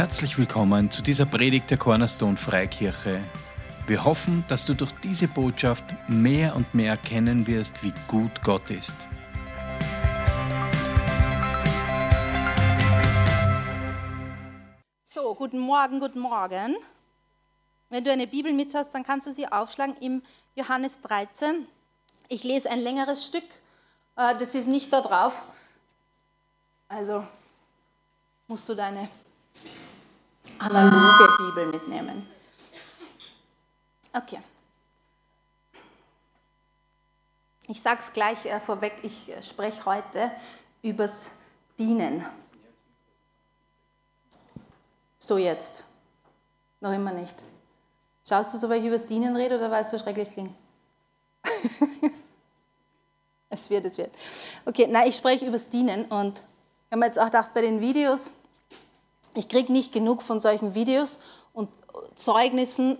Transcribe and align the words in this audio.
Herzlich 0.00 0.38
willkommen 0.38 0.90
zu 0.90 1.02
dieser 1.02 1.26
Predigt 1.26 1.70
der 1.70 1.76
Cornerstone 1.76 2.38
Freikirche. 2.38 3.20
Wir 3.86 4.02
hoffen, 4.02 4.46
dass 4.48 4.64
du 4.64 4.72
durch 4.72 4.92
diese 5.04 5.28
Botschaft 5.28 5.84
mehr 6.08 6.56
und 6.56 6.74
mehr 6.74 6.92
erkennen 6.92 7.46
wirst, 7.46 7.84
wie 7.84 7.92
gut 8.08 8.42
Gott 8.42 8.70
ist. 8.70 8.96
So, 15.04 15.34
guten 15.34 15.58
Morgen, 15.58 16.00
guten 16.00 16.20
Morgen. 16.20 16.76
Wenn 17.90 18.02
du 18.02 18.10
eine 18.10 18.26
Bibel 18.26 18.54
mit 18.54 18.74
hast, 18.74 18.94
dann 18.94 19.02
kannst 19.02 19.26
du 19.26 19.34
sie 19.34 19.52
aufschlagen 19.52 19.98
im 20.00 20.22
Johannes 20.54 21.02
13. 21.02 21.66
Ich 22.28 22.42
lese 22.42 22.70
ein 22.70 22.80
längeres 22.80 23.26
Stück, 23.26 23.44
äh, 24.16 24.34
das 24.38 24.54
ist 24.54 24.66
nicht 24.66 24.94
da 24.94 25.02
drauf. 25.02 25.42
Also 26.88 27.22
musst 28.48 28.66
du 28.66 28.74
deine 28.74 29.10
analoge 30.60 31.28
Bibel 31.38 31.66
mitnehmen. 31.66 32.26
Okay. 34.12 34.40
Ich 37.68 37.80
sage 37.80 38.00
es 38.00 38.12
gleich 38.12 38.46
äh, 38.46 38.58
vorweg, 38.60 38.94
ich 39.02 39.30
äh, 39.30 39.42
spreche 39.42 39.84
heute 39.86 40.30
übers 40.82 41.38
Dienen. 41.78 42.26
So 45.18 45.38
jetzt. 45.38 45.84
Noch 46.80 46.92
immer 46.92 47.12
nicht. 47.12 47.44
Schaust 48.28 48.52
du 48.52 48.58
so, 48.58 48.68
weil 48.68 48.80
ich 48.80 48.86
übers 48.86 49.06
Dienen 49.06 49.36
rede 49.36 49.56
oder 49.56 49.70
weißt 49.70 49.92
du, 49.92 49.98
schrecklich 49.98 50.30
klingt? 50.30 50.54
es 53.50 53.70
wird, 53.70 53.84
es 53.84 53.98
wird. 53.98 54.10
Okay, 54.64 54.86
nein, 54.88 55.08
ich 55.08 55.16
spreche 55.16 55.46
übers 55.46 55.68
Dienen 55.68 56.06
und 56.06 56.38
ich 56.38 56.92
habe 56.92 57.00
mir 57.00 57.06
jetzt 57.06 57.18
auch 57.18 57.26
gedacht, 57.26 57.54
bei 57.54 57.60
den 57.60 57.80
Videos, 57.80 58.32
ich 59.34 59.48
kriege 59.48 59.72
nicht 59.72 59.92
genug 59.92 60.22
von 60.22 60.40
solchen 60.40 60.74
Videos 60.74 61.20
und 61.52 61.68
Zeugnissen, 62.14 62.98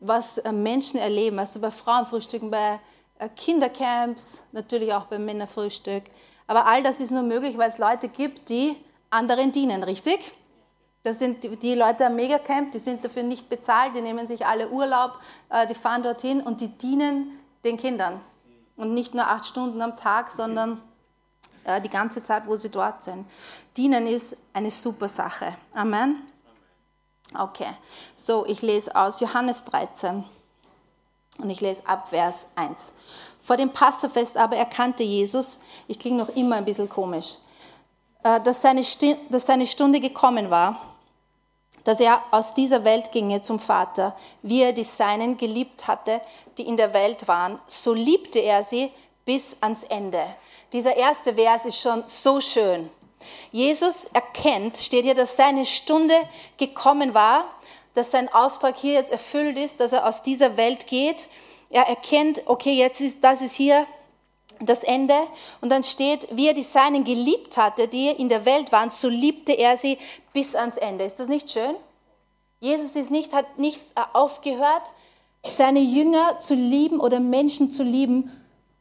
was 0.00 0.38
äh, 0.38 0.52
Menschen 0.52 0.98
erleben, 0.98 1.38
also 1.38 1.60
bei 1.60 1.70
Frauenfrühstücken, 1.70 2.50
bei 2.50 2.80
äh, 3.18 3.28
Kindercamps, 3.28 4.42
natürlich 4.52 4.92
auch 4.92 5.04
beim 5.04 5.24
Männerfrühstück. 5.24 6.04
Aber 6.46 6.66
all 6.66 6.82
das 6.82 7.00
ist 7.00 7.10
nur 7.10 7.22
möglich, 7.22 7.58
weil 7.58 7.68
es 7.68 7.78
Leute 7.78 8.08
gibt, 8.08 8.48
die 8.48 8.76
anderen 9.10 9.52
dienen, 9.52 9.82
richtig? 9.82 10.32
Das 11.02 11.18
sind 11.18 11.62
die 11.62 11.74
Leute 11.74 12.06
am 12.06 12.16
Megacamp, 12.16 12.72
die 12.72 12.78
sind 12.78 13.04
dafür 13.04 13.22
nicht 13.22 13.48
bezahlt, 13.48 13.94
die 13.94 14.02
nehmen 14.02 14.26
sich 14.26 14.44
alle 14.46 14.68
Urlaub, 14.68 15.18
äh, 15.48 15.66
die 15.66 15.74
fahren 15.74 16.02
dorthin 16.02 16.40
und 16.40 16.60
die 16.60 16.68
dienen 16.68 17.38
den 17.64 17.76
Kindern. 17.76 18.20
Und 18.76 18.94
nicht 18.94 19.14
nur 19.14 19.26
acht 19.26 19.46
Stunden 19.46 19.82
am 19.82 19.96
Tag, 19.96 20.30
sondern 20.30 20.80
die 21.82 21.88
ganze 21.88 22.22
Zeit, 22.22 22.46
wo 22.46 22.56
sie 22.56 22.70
dort 22.70 23.04
sind. 23.04 23.26
Dienen 23.76 24.06
ist 24.06 24.36
eine 24.52 24.70
super 24.70 25.08
Sache. 25.08 25.54
Amen. 25.74 26.22
Okay, 27.38 27.68
so 28.16 28.44
ich 28.46 28.60
lese 28.62 28.94
aus 28.96 29.20
Johannes 29.20 29.64
13 29.64 30.24
und 31.38 31.50
ich 31.50 31.60
lese 31.60 31.86
ab 31.86 32.08
Vers 32.10 32.48
1. 32.56 32.92
Vor 33.40 33.56
dem 33.56 33.72
Passafest 33.72 34.36
aber 34.36 34.56
erkannte 34.56 35.04
Jesus, 35.04 35.60
ich 35.86 35.98
klinge 35.98 36.18
noch 36.18 36.28
immer 36.30 36.56
ein 36.56 36.64
bisschen 36.64 36.88
komisch, 36.88 37.36
äh, 38.24 38.40
dass 38.40 38.62
seine, 38.62 38.84
dass 39.30 39.46
seine 39.46 39.66
Stunde 39.66 40.00
gekommen 40.00 40.50
war, 40.50 40.80
dass 41.84 42.00
er 42.00 42.22
aus 42.30 42.52
dieser 42.52 42.84
Welt 42.84 43.12
ginge 43.12 43.42
zum 43.42 43.58
Vater, 43.58 44.16
wie 44.42 44.62
er 44.62 44.72
die 44.72 44.84
Seinen 44.84 45.36
geliebt 45.36 45.86
hatte, 45.86 46.20
die 46.58 46.66
in 46.66 46.76
der 46.76 46.92
Welt 46.92 47.26
waren, 47.28 47.58
so 47.68 47.94
liebte 47.94 48.40
er 48.40 48.64
sie 48.64 48.92
bis 49.30 49.56
ans 49.60 49.84
Ende. 49.84 50.24
Dieser 50.72 50.96
erste 50.96 51.36
Vers 51.36 51.64
ist 51.64 51.80
schon 51.80 52.02
so 52.06 52.40
schön. 52.40 52.90
Jesus 53.52 54.06
erkennt, 54.06 54.76
steht 54.76 55.04
hier, 55.04 55.14
dass 55.14 55.36
seine 55.36 55.66
Stunde 55.66 56.16
gekommen 56.56 57.14
war, 57.14 57.44
dass 57.94 58.10
sein 58.10 58.28
Auftrag 58.32 58.76
hier 58.76 58.94
jetzt 58.94 59.12
erfüllt 59.12 59.56
ist, 59.56 59.78
dass 59.78 59.92
er 59.92 60.04
aus 60.04 60.24
dieser 60.24 60.56
Welt 60.56 60.88
geht. 60.88 61.28
Er 61.70 61.86
erkennt, 61.86 62.42
okay, 62.46 62.72
jetzt 62.72 63.00
ist, 63.00 63.22
das 63.22 63.40
ist 63.40 63.54
hier 63.54 63.86
das 64.58 64.82
Ende. 64.82 65.14
Und 65.60 65.70
dann 65.70 65.84
steht, 65.84 66.26
wie 66.32 66.48
er 66.48 66.54
die 66.54 66.62
Seinen 66.62 67.04
geliebt 67.04 67.56
hatte, 67.56 67.86
die 67.86 68.08
in 68.08 68.30
der 68.30 68.44
Welt 68.44 68.72
waren, 68.72 68.90
so 68.90 69.08
liebte 69.08 69.52
er 69.52 69.76
sie 69.76 69.96
bis 70.32 70.56
ans 70.56 70.76
Ende. 70.76 71.04
Ist 71.04 71.20
das 71.20 71.28
nicht 71.28 71.48
schön? 71.48 71.76
Jesus 72.58 72.96
ist 72.96 73.12
nicht, 73.12 73.32
hat 73.32 73.60
nicht 73.60 73.80
aufgehört, 74.12 74.92
seine 75.44 75.80
Jünger 75.80 76.40
zu 76.40 76.54
lieben 76.54 76.98
oder 76.98 77.20
Menschen 77.20 77.70
zu 77.70 77.84
lieben, 77.84 78.32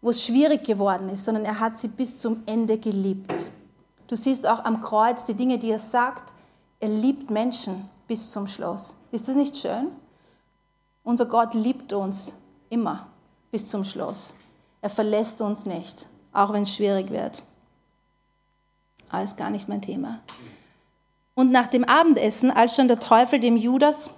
wo 0.02 0.10
es 0.12 0.24
schwierig 0.24 0.64
geworden 0.64 1.10
ist, 1.10 1.26
sondern 1.26 1.46
er 1.46 1.60
hat 1.60 1.78
sie 1.78 1.90
bis 1.90 2.20
zum 2.20 2.44
Ende 2.46 2.78
geliebt. 2.78 3.46
Du 4.08 4.16
siehst 4.16 4.48
auch 4.48 4.64
am 4.64 4.82
Kreuz 4.82 5.26
die 5.26 5.34
Dinge, 5.34 5.58
die 5.58 5.72
er 5.72 5.80
sagt. 5.80 6.34
Er 6.80 6.90
liebt 6.90 7.30
Menschen 7.30 7.90
bis 8.08 8.32
zum 8.32 8.48
Schluss. 8.48 8.96
Ist 9.12 9.28
das 9.28 9.36
nicht 9.36 9.58
schön? 9.58 9.88
Unser 11.04 11.26
Gott 11.26 11.54
liebt 11.54 11.94
uns 11.94 12.34
immer 12.70 13.08
bis 13.52 13.68
zum 13.68 13.84
Schluss. 13.84 14.36
Er 14.82 14.90
verlässt 14.90 15.42
uns 15.42 15.66
nicht, 15.66 16.08
auch 16.32 16.54
wenn 16.54 16.64
es 16.64 16.74
schwierig 16.74 17.12
wird. 17.12 17.44
Aber 19.10 19.24
ist 19.24 19.38
gar 19.38 19.50
nicht 19.50 19.68
mein 19.68 19.82
Thema. 19.82 20.20
Und 21.36 21.52
nach 21.52 21.68
dem 21.68 21.84
Abendessen, 21.84 22.52
als 22.52 22.76
schon 22.76 22.88
der 22.88 23.00
Teufel 23.00 23.40
dem 23.40 23.58
Judas, 23.58 24.12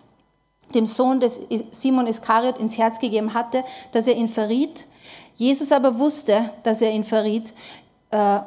dem 0.73 0.87
Sohn 0.87 1.19
des 1.19 1.41
Simon 1.71 2.07
Iskariot, 2.07 2.57
ins 2.57 2.77
Herz 2.77 2.99
gegeben 2.99 3.33
hatte, 3.33 3.63
dass 3.91 4.07
er 4.07 4.15
ihn 4.15 4.29
verriet, 4.29 4.85
Jesus 5.41 5.71
aber 5.71 5.97
wusste, 5.97 6.51
dass 6.61 6.83
er 6.83 6.91
ihn 6.91 7.03
verriet, 7.03 7.51
äh, 8.11 8.41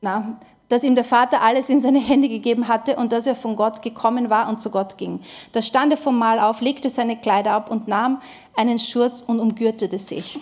na, 0.00 0.38
dass 0.68 0.84
ihm 0.84 0.94
der 0.94 1.02
Vater 1.02 1.42
alles 1.42 1.68
in 1.68 1.80
seine 1.80 1.98
Hände 1.98 2.28
gegeben 2.28 2.68
hatte 2.68 2.94
und 2.94 3.10
dass 3.10 3.26
er 3.26 3.34
von 3.34 3.56
Gott 3.56 3.82
gekommen 3.82 4.30
war 4.30 4.48
und 4.48 4.62
zu 4.62 4.70
Gott 4.70 4.96
ging. 4.96 5.20
Da 5.50 5.60
stand 5.60 5.92
er 5.92 5.96
vom 5.96 6.16
Mahl 6.16 6.38
auf, 6.38 6.60
legte 6.60 6.88
seine 6.88 7.16
Kleider 7.16 7.50
ab 7.50 7.68
und 7.68 7.88
nahm 7.88 8.22
einen 8.54 8.78
Schurz 8.78 9.24
und 9.26 9.40
umgürtete 9.40 9.98
sich. 9.98 10.38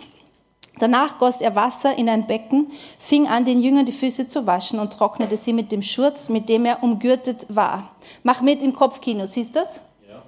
Danach 0.79 1.19
goss 1.19 1.41
er 1.41 1.55
Wasser 1.55 1.97
in 1.97 2.11
ein 2.11 2.27
Becken, 2.27 2.71
fing 2.99 3.27
an, 3.27 3.47
den 3.47 3.63
Jüngern 3.63 3.87
die 3.87 3.93
Füße 3.93 4.29
zu 4.29 4.47
waschen 4.47 4.79
und 4.81 4.93
trocknete 4.93 5.39
sie 5.39 5.55
mit 5.55 5.73
dem 5.73 5.81
Schurz, 5.81 6.29
mit 6.29 6.51
dem 6.51 6.67
er 6.67 6.83
umgürtet 6.83 7.47
war. 7.49 7.93
Mach 8.23 8.43
mit 8.43 8.61
im 8.61 8.75
Kopfkino, 8.75 9.25
siehst 9.25 9.57
du 9.57 9.61
das? 9.61 9.81
Ja. 10.07 10.23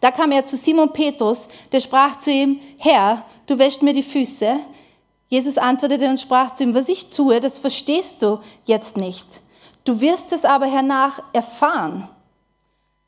Da 0.00 0.10
kam 0.10 0.32
er 0.32 0.44
zu 0.44 0.56
Simon 0.56 0.92
Petrus, 0.92 1.48
der 1.70 1.78
sprach 1.78 2.18
zu 2.18 2.32
ihm, 2.32 2.58
Herr, 2.80 3.24
du 3.46 3.58
wäschst 3.58 3.82
mir 3.82 3.92
die 3.92 4.02
Füße. 4.02 4.56
Jesus 5.28 5.58
antwortete 5.58 6.08
und 6.08 6.20
sprach 6.20 6.54
zu 6.54 6.64
ihm, 6.64 6.74
was 6.74 6.88
ich 6.88 7.10
tue, 7.10 7.40
das 7.40 7.58
verstehst 7.58 8.22
du 8.22 8.40
jetzt 8.64 8.96
nicht. 8.96 9.40
Du 9.84 10.00
wirst 10.00 10.32
es 10.32 10.44
aber 10.44 10.66
hernach 10.66 11.20
erfahren. 11.32 12.08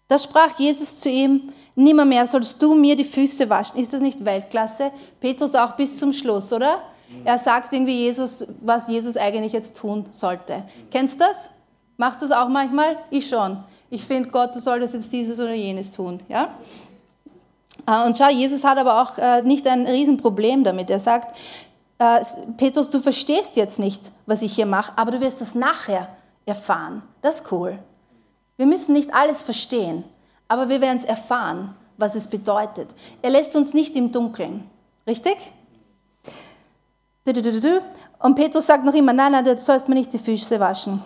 Da 0.08 0.18
sprach 0.18 0.58
Jesus 0.58 0.98
zu 1.00 1.08
ihm, 1.08 1.52
nimmermehr 1.74 2.26
sollst 2.26 2.62
du 2.62 2.74
mir 2.74 2.96
die 2.96 3.04
Füße 3.04 3.48
waschen. 3.48 3.80
Ist 3.80 3.92
das 3.92 4.00
nicht 4.00 4.24
Weltklasse? 4.24 4.92
Petrus 5.20 5.54
auch 5.54 5.76
bis 5.76 5.98
zum 5.98 6.12
Schluss, 6.12 6.52
oder? 6.52 6.80
Er 7.24 7.38
sagt 7.38 7.72
irgendwie 7.72 8.04
Jesus, 8.04 8.46
was 8.60 8.88
Jesus 8.88 9.16
eigentlich 9.16 9.52
jetzt 9.52 9.76
tun 9.76 10.06
sollte. 10.10 10.64
Kennst 10.90 11.14
du 11.14 11.24
das? 11.24 11.50
Machst 11.96 12.20
du 12.20 12.28
das 12.28 12.36
auch 12.36 12.48
manchmal? 12.48 12.98
Ich 13.10 13.28
schon. 13.28 13.58
Ich 13.88 14.04
finde, 14.04 14.28
Gott, 14.30 14.54
du 14.54 14.58
solltest 14.58 14.94
jetzt 14.94 15.12
dieses 15.12 15.38
oder 15.38 15.54
jenes 15.54 15.92
tun. 15.92 16.20
Ja? 16.28 16.54
Äh, 17.86 18.06
und 18.06 18.16
schau, 18.16 18.28
Jesus 18.28 18.64
hat 18.64 18.78
aber 18.78 19.02
auch 19.02 19.18
äh, 19.18 19.42
nicht 19.42 19.66
ein 19.66 19.86
Riesenproblem 19.86 20.64
damit. 20.64 20.90
Er 20.90 21.00
sagt, 21.00 21.36
äh, 21.98 22.20
Petrus, 22.56 22.90
du 22.90 23.00
verstehst 23.00 23.56
jetzt 23.56 23.78
nicht, 23.78 24.10
was 24.26 24.42
ich 24.42 24.54
hier 24.54 24.66
mache, 24.66 24.92
aber 24.96 25.10
du 25.12 25.20
wirst 25.20 25.40
das 25.40 25.54
nachher 25.54 26.08
erfahren. 26.44 27.02
Das 27.22 27.36
ist 27.36 27.52
cool. 27.52 27.78
Wir 28.56 28.66
müssen 28.66 28.92
nicht 28.92 29.14
alles 29.14 29.42
verstehen, 29.42 30.04
aber 30.48 30.68
wir 30.68 30.80
werden 30.80 30.98
es 30.98 31.04
erfahren, 31.04 31.74
was 31.96 32.14
es 32.14 32.28
bedeutet. 32.28 32.88
Er 33.22 33.30
lässt 33.30 33.56
uns 33.56 33.74
nicht 33.74 33.96
im 33.96 34.12
Dunkeln. 34.12 34.68
Richtig? 35.06 35.36
Und 38.18 38.34
Petrus 38.34 38.66
sagt 38.66 38.84
noch 38.84 38.94
immer, 38.94 39.12
nein, 39.12 39.32
nein, 39.32 39.44
du 39.44 39.58
sollst 39.58 39.88
mir 39.88 39.94
nicht 39.94 40.12
die 40.12 40.18
Füße 40.18 40.60
waschen. 40.60 41.02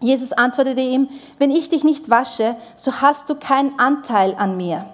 Jesus 0.00 0.32
antwortete 0.32 0.80
ihm, 0.80 1.08
wenn 1.38 1.50
ich 1.50 1.68
dich 1.68 1.84
nicht 1.84 2.08
wasche, 2.08 2.56
so 2.76 3.00
hast 3.00 3.28
du 3.28 3.34
keinen 3.34 3.78
Anteil 3.78 4.34
an 4.36 4.56
mir. 4.56 4.86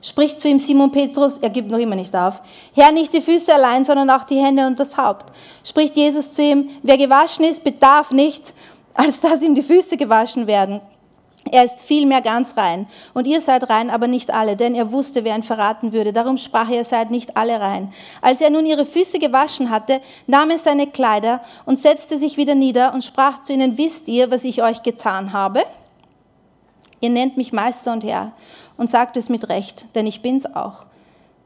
Spricht 0.00 0.40
zu 0.40 0.48
ihm 0.48 0.58
Simon 0.58 0.92
Petrus, 0.92 1.38
er 1.38 1.50
gibt 1.50 1.70
noch 1.70 1.78
immer 1.78 1.96
nicht 1.96 2.14
auf. 2.14 2.40
Herr, 2.74 2.92
nicht 2.92 3.12
die 3.12 3.20
Füße 3.20 3.52
allein, 3.52 3.84
sondern 3.84 4.10
auch 4.10 4.24
die 4.24 4.38
Hände 4.38 4.66
und 4.66 4.78
das 4.78 4.96
Haupt. 4.96 5.32
Spricht 5.64 5.96
Jesus 5.96 6.32
zu 6.32 6.42
ihm, 6.42 6.70
wer 6.82 6.96
gewaschen 6.96 7.44
ist, 7.44 7.64
bedarf 7.64 8.10
nicht, 8.12 8.54
als 8.94 9.20
dass 9.20 9.42
ihm 9.42 9.54
die 9.54 9.62
Füße 9.62 9.96
gewaschen 9.96 10.46
werden. 10.46 10.80
Er 11.50 11.64
ist 11.64 11.82
vielmehr 11.82 12.20
ganz 12.20 12.56
rein. 12.56 12.86
Und 13.14 13.26
ihr 13.26 13.40
seid 13.40 13.70
rein, 13.70 13.90
aber 13.90 14.06
nicht 14.06 14.32
alle, 14.32 14.56
denn 14.56 14.74
er 14.74 14.92
wusste, 14.92 15.24
wer 15.24 15.34
ihn 15.34 15.42
verraten 15.42 15.92
würde. 15.92 16.12
Darum 16.12 16.36
sprach 16.36 16.70
er, 16.70 16.84
seid 16.84 17.10
nicht 17.10 17.36
alle 17.36 17.60
rein. 17.60 17.92
Als 18.20 18.40
er 18.40 18.50
nun 18.50 18.66
ihre 18.66 18.84
Füße 18.84 19.18
gewaschen 19.18 19.70
hatte, 19.70 20.00
nahm 20.26 20.50
er 20.50 20.58
seine 20.58 20.86
Kleider 20.86 21.40
und 21.64 21.78
setzte 21.78 22.18
sich 22.18 22.36
wieder 22.36 22.54
nieder 22.54 22.92
und 22.92 23.04
sprach 23.04 23.42
zu 23.42 23.52
ihnen, 23.52 23.78
wisst 23.78 24.08
ihr, 24.08 24.30
was 24.30 24.44
ich 24.44 24.62
euch 24.62 24.82
getan 24.82 25.32
habe? 25.32 25.64
Ihr 27.00 27.10
nennt 27.10 27.36
mich 27.36 27.52
Meister 27.52 27.92
und 27.92 28.04
Herr 28.04 28.32
und 28.76 28.90
sagt 28.90 29.16
es 29.16 29.28
mit 29.28 29.48
Recht, 29.48 29.86
denn 29.94 30.06
ich 30.06 30.22
bin's 30.22 30.46
auch. 30.46 30.86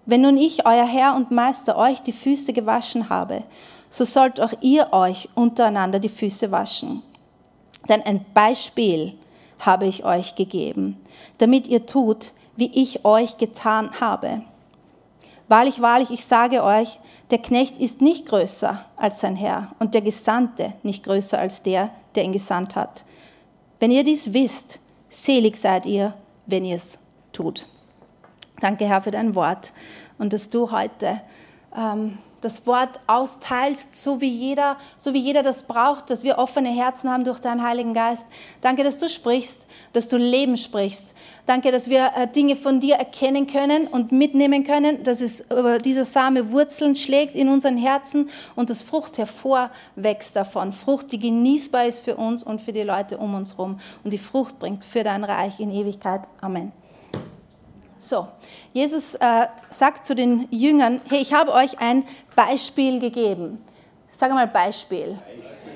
Wenn 0.06 0.22
nun 0.22 0.36
ich, 0.36 0.66
euer 0.66 0.86
Herr 0.86 1.14
und 1.14 1.30
Meister, 1.30 1.76
euch 1.76 2.00
die 2.00 2.12
Füße 2.12 2.52
gewaschen 2.52 3.08
habe, 3.08 3.44
so 3.88 4.04
sollt 4.04 4.40
auch 4.40 4.52
ihr 4.60 4.92
euch 4.92 5.28
untereinander 5.34 6.00
die 6.00 6.08
Füße 6.08 6.50
waschen. 6.50 7.02
Denn 7.88 8.02
ein 8.02 8.24
Beispiel 8.32 9.14
habe 9.58 9.86
ich 9.86 10.04
euch 10.04 10.34
gegeben, 10.34 11.00
damit 11.38 11.68
ihr 11.68 11.86
tut, 11.86 12.32
wie 12.56 12.70
ich 12.74 13.04
euch 13.04 13.36
getan 13.36 14.00
habe. 14.00 14.42
Wahrlich, 15.48 15.80
wahrlich, 15.80 16.10
ich 16.10 16.24
sage 16.24 16.64
euch, 16.64 16.98
der 17.30 17.38
Knecht 17.38 17.78
ist 17.78 18.00
nicht 18.00 18.26
größer 18.26 18.84
als 18.96 19.20
sein 19.20 19.36
Herr 19.36 19.72
und 19.78 19.94
der 19.94 20.00
Gesandte 20.00 20.72
nicht 20.82 21.04
größer 21.04 21.38
als 21.38 21.62
der, 21.62 21.90
der 22.14 22.24
ihn 22.24 22.32
gesandt 22.32 22.74
hat. 22.74 23.04
Wenn 23.78 23.90
ihr 23.90 24.04
dies 24.04 24.32
wisst, 24.32 24.78
selig 25.12 25.56
seid 25.56 25.86
ihr, 25.86 26.14
wenn 26.46 26.64
ihr 26.64 26.76
es 26.76 26.98
tut. 27.32 27.68
Danke, 28.60 28.86
Herr, 28.86 29.02
für 29.02 29.10
dein 29.10 29.34
Wort 29.34 29.72
und 30.18 30.32
dass 30.32 30.50
du 30.50 30.70
heute 30.70 31.20
ähm, 31.76 32.18
das 32.42 32.66
Wort 32.66 33.00
austeilst, 33.06 33.94
so 33.94 34.20
wie, 34.20 34.28
jeder, 34.28 34.76
so 34.98 35.14
wie 35.14 35.20
jeder 35.20 35.42
das 35.42 35.62
braucht, 35.62 36.10
dass 36.10 36.24
wir 36.24 36.38
offene 36.38 36.68
Herzen 36.68 37.10
haben 37.10 37.24
durch 37.24 37.38
deinen 37.38 37.62
Heiligen 37.62 37.94
Geist. 37.94 38.26
Danke, 38.60 38.84
dass 38.84 38.98
du 38.98 39.08
sprichst, 39.08 39.66
dass 39.92 40.08
du 40.08 40.18
Leben 40.18 40.56
sprichst. 40.56 41.14
Danke, 41.46 41.72
dass 41.72 41.88
wir 41.88 42.12
äh, 42.16 42.28
Dinge 42.28 42.56
von 42.56 42.80
dir 42.80 42.96
erkennen 42.96 43.46
können 43.46 43.86
und 43.86 44.12
mitnehmen 44.12 44.64
können, 44.64 45.02
dass 45.04 45.20
es, 45.20 45.40
äh, 45.42 45.78
dieser 45.78 46.04
Same 46.04 46.50
Wurzeln 46.52 46.94
schlägt 46.94 47.34
in 47.34 47.48
unseren 47.48 47.76
Herzen 47.76 48.28
und 48.54 48.70
das 48.70 48.82
Frucht 48.82 49.18
hervorwächst 49.18 50.36
davon. 50.36 50.72
Frucht, 50.72 51.12
die 51.12 51.18
genießbar 51.18 51.86
ist 51.86 52.04
für 52.04 52.16
uns 52.16 52.42
und 52.42 52.60
für 52.60 52.72
die 52.72 52.82
Leute 52.82 53.18
um 53.18 53.34
uns 53.34 53.56
herum 53.56 53.78
und 54.04 54.12
die 54.12 54.18
Frucht 54.18 54.58
bringt 54.58 54.84
für 54.84 55.04
dein 55.04 55.24
Reich 55.24 55.60
in 55.60 55.72
Ewigkeit. 55.72 56.22
Amen. 56.40 56.72
So, 58.02 58.26
Jesus 58.72 59.14
äh, 59.14 59.46
sagt 59.70 60.06
zu 60.06 60.16
den 60.16 60.48
Jüngern, 60.50 61.00
hey, 61.08 61.20
ich 61.20 61.32
habe 61.32 61.52
euch 61.52 61.78
ein 61.78 62.04
Beispiel 62.34 62.98
gegeben. 62.98 63.64
Sag 64.10 64.32
mal 64.32 64.48
Beispiel. 64.48 65.16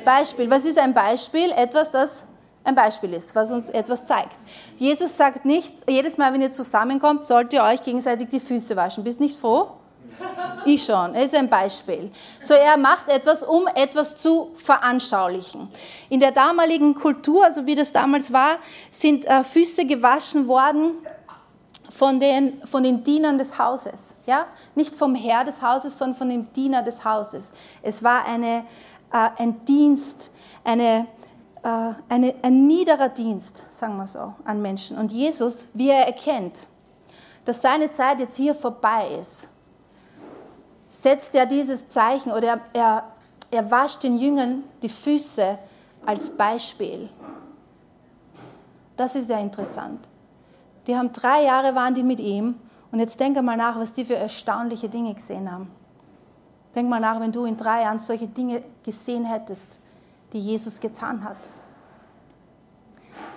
Beispiel. 0.05 0.50
Was 0.50 0.64
ist 0.64 0.76
ein 0.76 0.93
Beispiel? 0.93 1.52
Etwas, 1.52 1.93
das 1.93 2.26
ein 2.64 2.75
Beispiel 2.75 3.12
ist, 3.12 3.32
was 3.37 3.52
uns 3.52 3.70
etwas 3.70 4.06
zeigt. 4.06 4.37
Jesus 4.76 5.17
sagt 5.17 5.44
nicht, 5.44 5.73
jedes 5.88 6.19
Mal, 6.19 6.32
wenn 6.32 6.43
ihr 6.43 6.50
zusammenkommt, 6.50 7.25
sollt 7.25 7.52
ihr 7.52 7.62
euch 7.62 7.81
gegenseitig 7.84 8.28
die 8.28 8.40
Füße 8.40 8.75
waschen. 8.75 9.05
Bist 9.05 9.20
nicht 9.20 9.38
froh? 9.38 9.75
Ich 10.64 10.84
schon. 10.84 11.14
Es 11.14 11.26
ist 11.26 11.37
ein 11.37 11.49
Beispiel. 11.49 12.11
So, 12.43 12.55
er 12.55 12.76
macht 12.76 13.08
etwas, 13.08 13.44
um 13.44 13.69
etwas 13.69 14.17
zu 14.17 14.50
veranschaulichen. 14.55 15.69
In 16.08 16.19
der 16.19 16.32
damaligen 16.32 16.96
Kultur, 16.96 17.52
so 17.52 17.67
wie 17.67 17.76
das 17.76 17.93
damals 17.93 18.32
war, 18.32 18.58
sind 18.90 19.26
äh, 19.26 19.44
Füße 19.44 19.87
gewaschen 19.87 20.49
worden 20.49 20.96
von 21.90 22.20
den, 22.20 22.66
von 22.66 22.82
den 22.82 23.04
Dienern 23.04 23.38
des 23.38 23.58
Hauses. 23.58 24.16
Ja? 24.26 24.46
Nicht 24.74 24.94
vom 24.94 25.14
Herr 25.14 25.44
des 25.44 25.62
Hauses, 25.62 25.96
sondern 25.96 26.16
von 26.16 26.28
den 26.28 26.52
Dienern 26.52 26.84
des 26.84 27.04
Hauses. 27.04 27.52
Es 27.82 28.02
war 28.02 28.24
eine, 28.26 28.64
äh, 29.12 29.28
ein 29.38 29.64
Dienst, 29.64 30.30
eine, 30.64 31.06
äh, 31.62 31.92
eine, 32.08 32.34
ein 32.42 32.66
niederer 32.66 33.08
Dienst, 33.08 33.62
sagen 33.70 33.96
wir 33.96 34.06
so, 34.06 34.34
an 34.44 34.60
Menschen. 34.62 34.98
Und 34.98 35.12
Jesus, 35.12 35.68
wie 35.74 35.90
er 35.90 36.06
erkennt, 36.06 36.66
dass 37.44 37.62
seine 37.62 37.90
Zeit 37.92 38.18
jetzt 38.18 38.36
hier 38.36 38.54
vorbei 38.54 39.16
ist, 39.20 39.48
setzt 40.88 41.34
er 41.34 41.46
dieses 41.46 41.88
Zeichen 41.88 42.32
oder 42.32 42.48
er, 42.48 42.60
er, 42.72 43.04
er 43.50 43.70
wascht 43.70 44.02
den 44.02 44.18
Jüngern 44.18 44.64
die 44.82 44.88
Füße 44.88 45.58
als 46.04 46.30
Beispiel. 46.30 47.08
Das 48.96 49.14
ist 49.14 49.26
sehr 49.26 49.40
interessant. 49.40 50.08
Die 50.86 50.96
haben 50.96 51.12
drei 51.12 51.42
Jahre 51.44 51.74
waren 51.74 51.94
die 51.94 52.02
mit 52.02 52.20
ihm 52.20 52.56
und 52.92 53.00
jetzt 53.00 53.18
denk 53.18 53.40
mal 53.42 53.56
nach, 53.56 53.78
was 53.78 53.92
die 53.92 54.04
für 54.04 54.16
erstaunliche 54.16 54.88
Dinge 54.88 55.14
gesehen 55.14 55.50
haben. 55.50 55.70
Denk 56.74 56.88
mal 56.88 57.00
nach, 57.00 57.20
wenn 57.20 57.32
du 57.32 57.44
in 57.44 57.56
drei 57.56 57.82
Jahren 57.82 57.98
solche 57.98 58.28
Dinge 58.28 58.62
gesehen 58.84 59.24
hättest, 59.24 59.78
die 60.32 60.38
Jesus 60.38 60.80
getan 60.80 61.24
hat. 61.24 61.36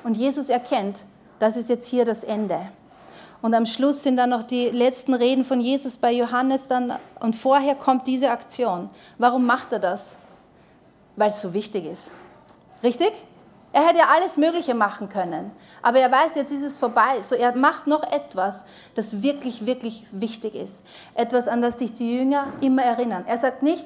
Und 0.04 0.18
Jesus 0.18 0.50
erkennt, 0.50 1.04
das 1.40 1.58
ist 1.58 1.70
jetzt 1.70 1.88
hier 1.88 2.06
das 2.06 2.24
Ende. 2.24 2.60
Und 3.42 3.54
am 3.54 3.66
Schluss 3.66 4.04
sind 4.04 4.18
dann 4.18 4.32
noch 4.32 4.44
die 4.44 4.70
letzten 4.70 5.14
Reden 5.14 5.46
von 5.46 5.62
Jesus 5.62 5.98
bei 5.98 6.12
Johannes 6.12 6.68
dann 6.68 6.94
und 7.22 7.36
vorher 7.36 7.76
kommt 7.76 8.06
diese 8.08 8.32
Aktion. 8.32 8.90
Warum 9.18 9.46
macht 9.46 9.72
er 9.72 9.80
das? 9.80 10.18
Weil 11.16 11.30
es 11.30 11.42
so 11.42 11.54
wichtig 11.54 11.86
ist. 11.86 12.12
Richtig? 12.84 13.14
Er 13.72 13.86
hätte 13.86 14.00
ja 14.00 14.08
alles 14.08 14.36
Mögliche 14.38 14.74
machen 14.74 15.10
können, 15.10 15.52
aber 15.84 16.00
er 16.00 16.12
weiß, 16.12 16.36
jetzt 16.36 16.52
ist 16.52 16.64
es 16.64 16.80
vorbei. 16.80 17.22
So, 17.22 17.36
er 17.36 17.56
macht 17.56 17.86
noch 17.86 18.02
etwas, 18.04 18.66
das 18.96 19.22
wirklich, 19.22 19.66
wirklich 19.68 20.08
wichtig 20.12 20.56
ist. 20.56 20.84
Etwas, 21.14 21.48
an 21.48 21.62
das 21.62 21.78
sich 21.78 21.94
die 21.94 22.18
Jünger 22.18 22.48
immer 22.62 22.82
erinnern. 22.82 23.26
Er 23.28 23.38
sagt 23.38 23.62
nicht, 23.62 23.86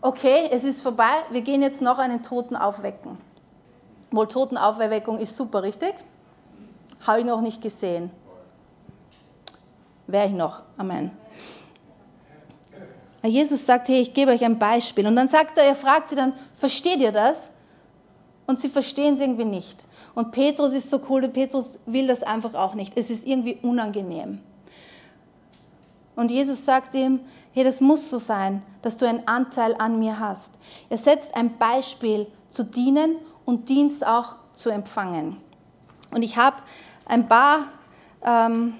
okay, 0.00 0.48
es 0.52 0.62
ist 0.62 0.82
vorbei, 0.82 1.10
wir 1.30 1.40
gehen 1.40 1.62
jetzt 1.62 1.82
noch 1.82 1.98
einen 1.98 2.22
Toten 2.22 2.54
aufwecken. 2.54 3.18
Wohl 4.12 4.28
Totenaufweckung 4.28 5.18
ist 5.18 5.36
super, 5.36 5.64
richtig? 5.64 5.94
Habe 7.04 7.20
ich 7.20 7.26
noch 7.26 7.40
nicht 7.40 7.60
gesehen. 7.60 8.12
Wäre 10.06 10.28
ich 10.28 10.32
noch. 10.32 10.62
Amen. 10.76 11.10
Jesus 13.22 13.64
sagt, 13.64 13.88
hey, 13.88 14.02
ich 14.02 14.12
gebe 14.12 14.30
euch 14.30 14.44
ein 14.44 14.58
Beispiel. 14.58 15.06
Und 15.06 15.16
dann 15.16 15.28
sagt 15.28 15.58
er, 15.58 15.64
er 15.64 15.74
fragt 15.74 16.10
sie 16.10 16.16
dann, 16.16 16.34
versteht 16.54 17.00
ihr 17.00 17.10
das? 17.10 17.50
Und 18.46 18.60
sie 18.60 18.68
verstehen 18.68 19.14
es 19.14 19.20
irgendwie 19.20 19.44
nicht. 19.44 19.86
Und 20.14 20.32
Petrus 20.32 20.72
ist 20.72 20.90
so 20.90 21.00
cool, 21.08 21.22
der 21.22 21.28
Petrus 21.28 21.78
will 21.86 22.06
das 22.06 22.22
einfach 22.22 22.54
auch 22.54 22.74
nicht. 22.74 22.92
Es 22.96 23.10
ist 23.10 23.26
irgendwie 23.26 23.58
unangenehm. 23.62 24.40
Und 26.16 26.30
Jesus 26.30 26.64
sagt 26.64 26.94
ihm, 26.94 27.20
hey, 27.52 27.64
das 27.64 27.80
muss 27.80 28.08
so 28.08 28.18
sein, 28.18 28.62
dass 28.82 28.96
du 28.96 29.08
einen 29.08 29.26
Anteil 29.26 29.74
an 29.78 29.98
mir 29.98 30.18
hast. 30.18 30.58
Er 30.88 30.98
setzt 30.98 31.34
ein 31.34 31.58
Beispiel 31.58 32.26
zu 32.48 32.64
dienen 32.64 33.16
und 33.44 33.68
Dienst 33.68 34.06
auch 34.06 34.36
zu 34.54 34.70
empfangen. 34.70 35.38
Und 36.12 36.22
ich 36.22 36.36
habe 36.36 36.56
ein 37.06 37.26
paar, 37.26 37.64
ähm, 38.24 38.74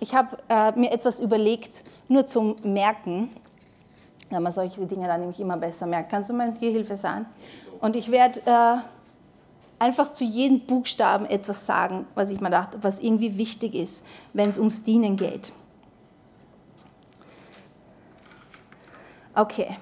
ich 0.00 0.14
habe 0.14 0.38
äh, 0.48 0.72
mir 0.72 0.90
etwas 0.90 1.20
überlegt, 1.20 1.84
nur 2.08 2.26
zum 2.26 2.56
Merken 2.64 3.30
wenn 4.30 4.42
man 4.42 4.52
solche 4.52 4.86
Dinge 4.86 5.06
dann 5.06 5.20
nämlich 5.20 5.40
immer 5.40 5.56
besser 5.56 5.86
merkt. 5.86 6.10
Kannst 6.10 6.30
du 6.30 6.34
mir 6.34 6.52
Gehilfe 6.52 6.96
sein? 6.96 7.26
Und 7.80 7.96
ich 7.96 8.10
werde 8.10 8.40
äh, 8.46 8.76
einfach 9.78 10.12
zu 10.12 10.24
jedem 10.24 10.60
Buchstaben 10.60 11.26
etwas 11.26 11.66
sagen, 11.66 12.06
was 12.14 12.30
ich 12.30 12.40
mir 12.40 12.50
dachte, 12.50 12.78
was 12.82 13.00
irgendwie 13.00 13.36
wichtig 13.36 13.74
ist, 13.74 14.04
wenn 14.32 14.50
es 14.50 14.58
ums 14.58 14.84
Dienen 14.84 15.16
geht. 15.16 15.52
Okay. 19.34 19.76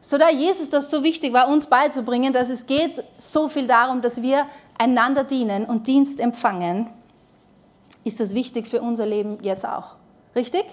So 0.00 0.18
da 0.18 0.30
Jesus 0.30 0.70
das 0.70 0.90
so 0.90 1.02
wichtig 1.02 1.32
war, 1.32 1.48
uns 1.48 1.66
beizubringen, 1.66 2.32
dass 2.32 2.48
es 2.48 2.66
geht 2.66 3.04
so 3.18 3.48
viel 3.48 3.66
darum, 3.66 4.00
dass 4.00 4.22
wir 4.22 4.46
einander 4.78 5.24
dienen 5.24 5.64
und 5.64 5.86
Dienst 5.86 6.18
empfangen, 6.18 6.88
ist 8.04 8.20
das 8.20 8.34
wichtig 8.34 8.66
für 8.68 8.80
unser 8.80 9.06
Leben 9.06 9.38
jetzt 9.42 9.66
auch. 9.66 9.96
Richtig? 10.34 10.64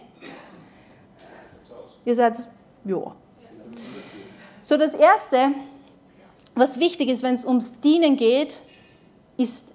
Ihr 2.05 2.15
seid 2.15 2.47
ja. 2.85 3.15
So, 4.61 4.77
das 4.77 4.93
Erste, 4.93 5.51
was 6.55 6.79
wichtig 6.79 7.09
ist, 7.09 7.21
wenn 7.21 7.35
es 7.35 7.45
ums 7.45 7.79
Dienen 7.81 8.17
geht, 8.17 8.61
ist 9.37 9.65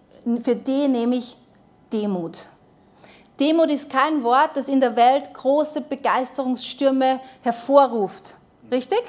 für 0.43 0.57
D 0.57 0.89
nämlich 0.89 1.37
Demut. 1.93 2.47
Demut 3.39 3.71
ist 3.71 3.89
kein 3.89 4.23
Wort, 4.23 4.57
das 4.57 4.69
in 4.69 4.81
der 4.81 4.97
Welt 4.97 5.33
große 5.33 5.81
Begeisterungsstürme 5.81 7.21
hervorruft. 7.43 8.37
Richtig? 8.71 9.03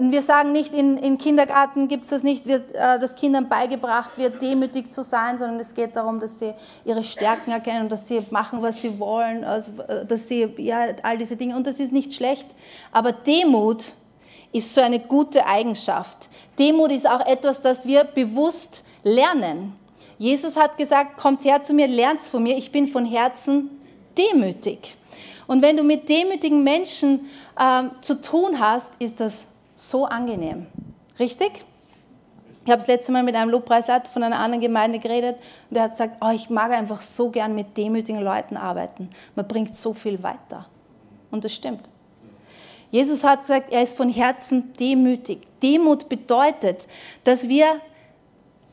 Wir 0.00 0.22
sagen 0.22 0.50
nicht, 0.50 0.74
in, 0.74 0.96
in 0.96 1.16
Kindergarten 1.16 1.86
gibt 1.86 2.04
es 2.04 2.10
das 2.10 2.24
nicht, 2.24 2.46
wird, 2.46 2.74
äh, 2.74 2.98
dass 2.98 3.14
Kindern 3.14 3.48
beigebracht 3.48 4.18
wird, 4.18 4.42
demütig 4.42 4.90
zu 4.90 5.04
sein, 5.04 5.38
sondern 5.38 5.60
es 5.60 5.74
geht 5.74 5.94
darum, 5.94 6.18
dass 6.18 6.40
sie 6.40 6.54
ihre 6.84 7.04
Stärken 7.04 7.52
erkennen 7.52 7.88
dass 7.88 8.08
sie 8.08 8.20
machen, 8.30 8.62
was 8.62 8.82
sie 8.82 8.98
wollen, 8.98 9.44
also, 9.44 9.70
äh, 9.82 10.04
dass 10.04 10.26
sie, 10.26 10.48
ja, 10.58 10.88
all 11.04 11.18
diese 11.18 11.36
Dinge. 11.36 11.54
Und 11.54 11.68
das 11.68 11.78
ist 11.78 11.92
nicht 11.92 12.14
schlecht. 12.14 12.46
Aber 12.90 13.12
Demut 13.12 13.92
ist 14.52 14.74
so 14.74 14.80
eine 14.80 14.98
gute 14.98 15.46
Eigenschaft. 15.46 16.30
Demut 16.58 16.90
ist 16.90 17.08
auch 17.08 17.24
etwas, 17.24 17.62
das 17.62 17.86
wir 17.86 18.02
bewusst 18.04 18.82
lernen. 19.04 19.74
Jesus 20.18 20.56
hat 20.56 20.78
gesagt, 20.78 21.16
kommt 21.16 21.44
her 21.44 21.62
zu 21.62 21.74
mir, 21.74 21.86
lernt 21.86 22.22
von 22.22 22.42
mir, 22.42 22.56
ich 22.56 22.72
bin 22.72 22.88
von 22.88 23.04
Herzen 23.04 23.70
demütig. 24.18 24.96
Und 25.46 25.62
wenn 25.62 25.76
du 25.76 25.84
mit 25.84 26.08
demütigen 26.08 26.64
Menschen 26.64 27.28
äh, 27.56 27.84
zu 28.00 28.20
tun 28.20 28.58
hast, 28.58 28.90
ist 28.98 29.20
das 29.20 29.48
so 29.76 30.04
angenehm. 30.06 30.66
Richtig? 31.18 31.64
Ich 32.64 32.70
habe 32.72 32.80
das 32.80 32.88
letzte 32.88 33.12
Mal 33.12 33.22
mit 33.22 33.36
einem 33.36 33.50
Lobpreisleiter 33.50 34.10
von 34.10 34.24
einer 34.24 34.40
anderen 34.40 34.60
Gemeinde 34.60 34.98
geredet 34.98 35.36
und 35.70 35.76
der 35.76 35.84
hat 35.84 35.92
gesagt, 35.92 36.16
oh, 36.20 36.30
ich 36.34 36.50
mag 36.50 36.72
einfach 36.72 37.00
so 37.00 37.30
gern 37.30 37.54
mit 37.54 37.76
demütigen 37.76 38.20
Leuten 38.20 38.56
arbeiten. 38.56 39.10
Man 39.36 39.46
bringt 39.46 39.76
so 39.76 39.94
viel 39.94 40.20
weiter. 40.24 40.66
Und 41.30 41.44
das 41.44 41.54
stimmt. 41.54 41.88
Jesus 42.90 43.22
hat 43.22 43.42
gesagt, 43.42 43.72
er 43.72 43.82
ist 43.82 43.96
von 43.96 44.08
Herzen 44.08 44.72
demütig. 44.80 45.46
Demut 45.62 46.08
bedeutet, 46.08 46.88
dass 47.22 47.48
wir 47.48 47.80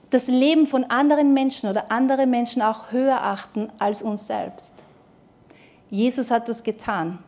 das 0.09 0.27
Leben 0.27 0.67
von 0.67 0.85
anderen 0.85 1.33
Menschen 1.33 1.69
oder 1.69 1.91
andere 1.91 2.25
Menschen 2.25 2.61
auch 2.61 2.91
höher 2.91 3.23
achten 3.23 3.69
als 3.79 4.01
uns 4.01 4.27
selbst. 4.27 4.82
Jesus 5.93 6.31
hat 6.31 6.49
das 6.49 6.63
getan. 6.63 7.19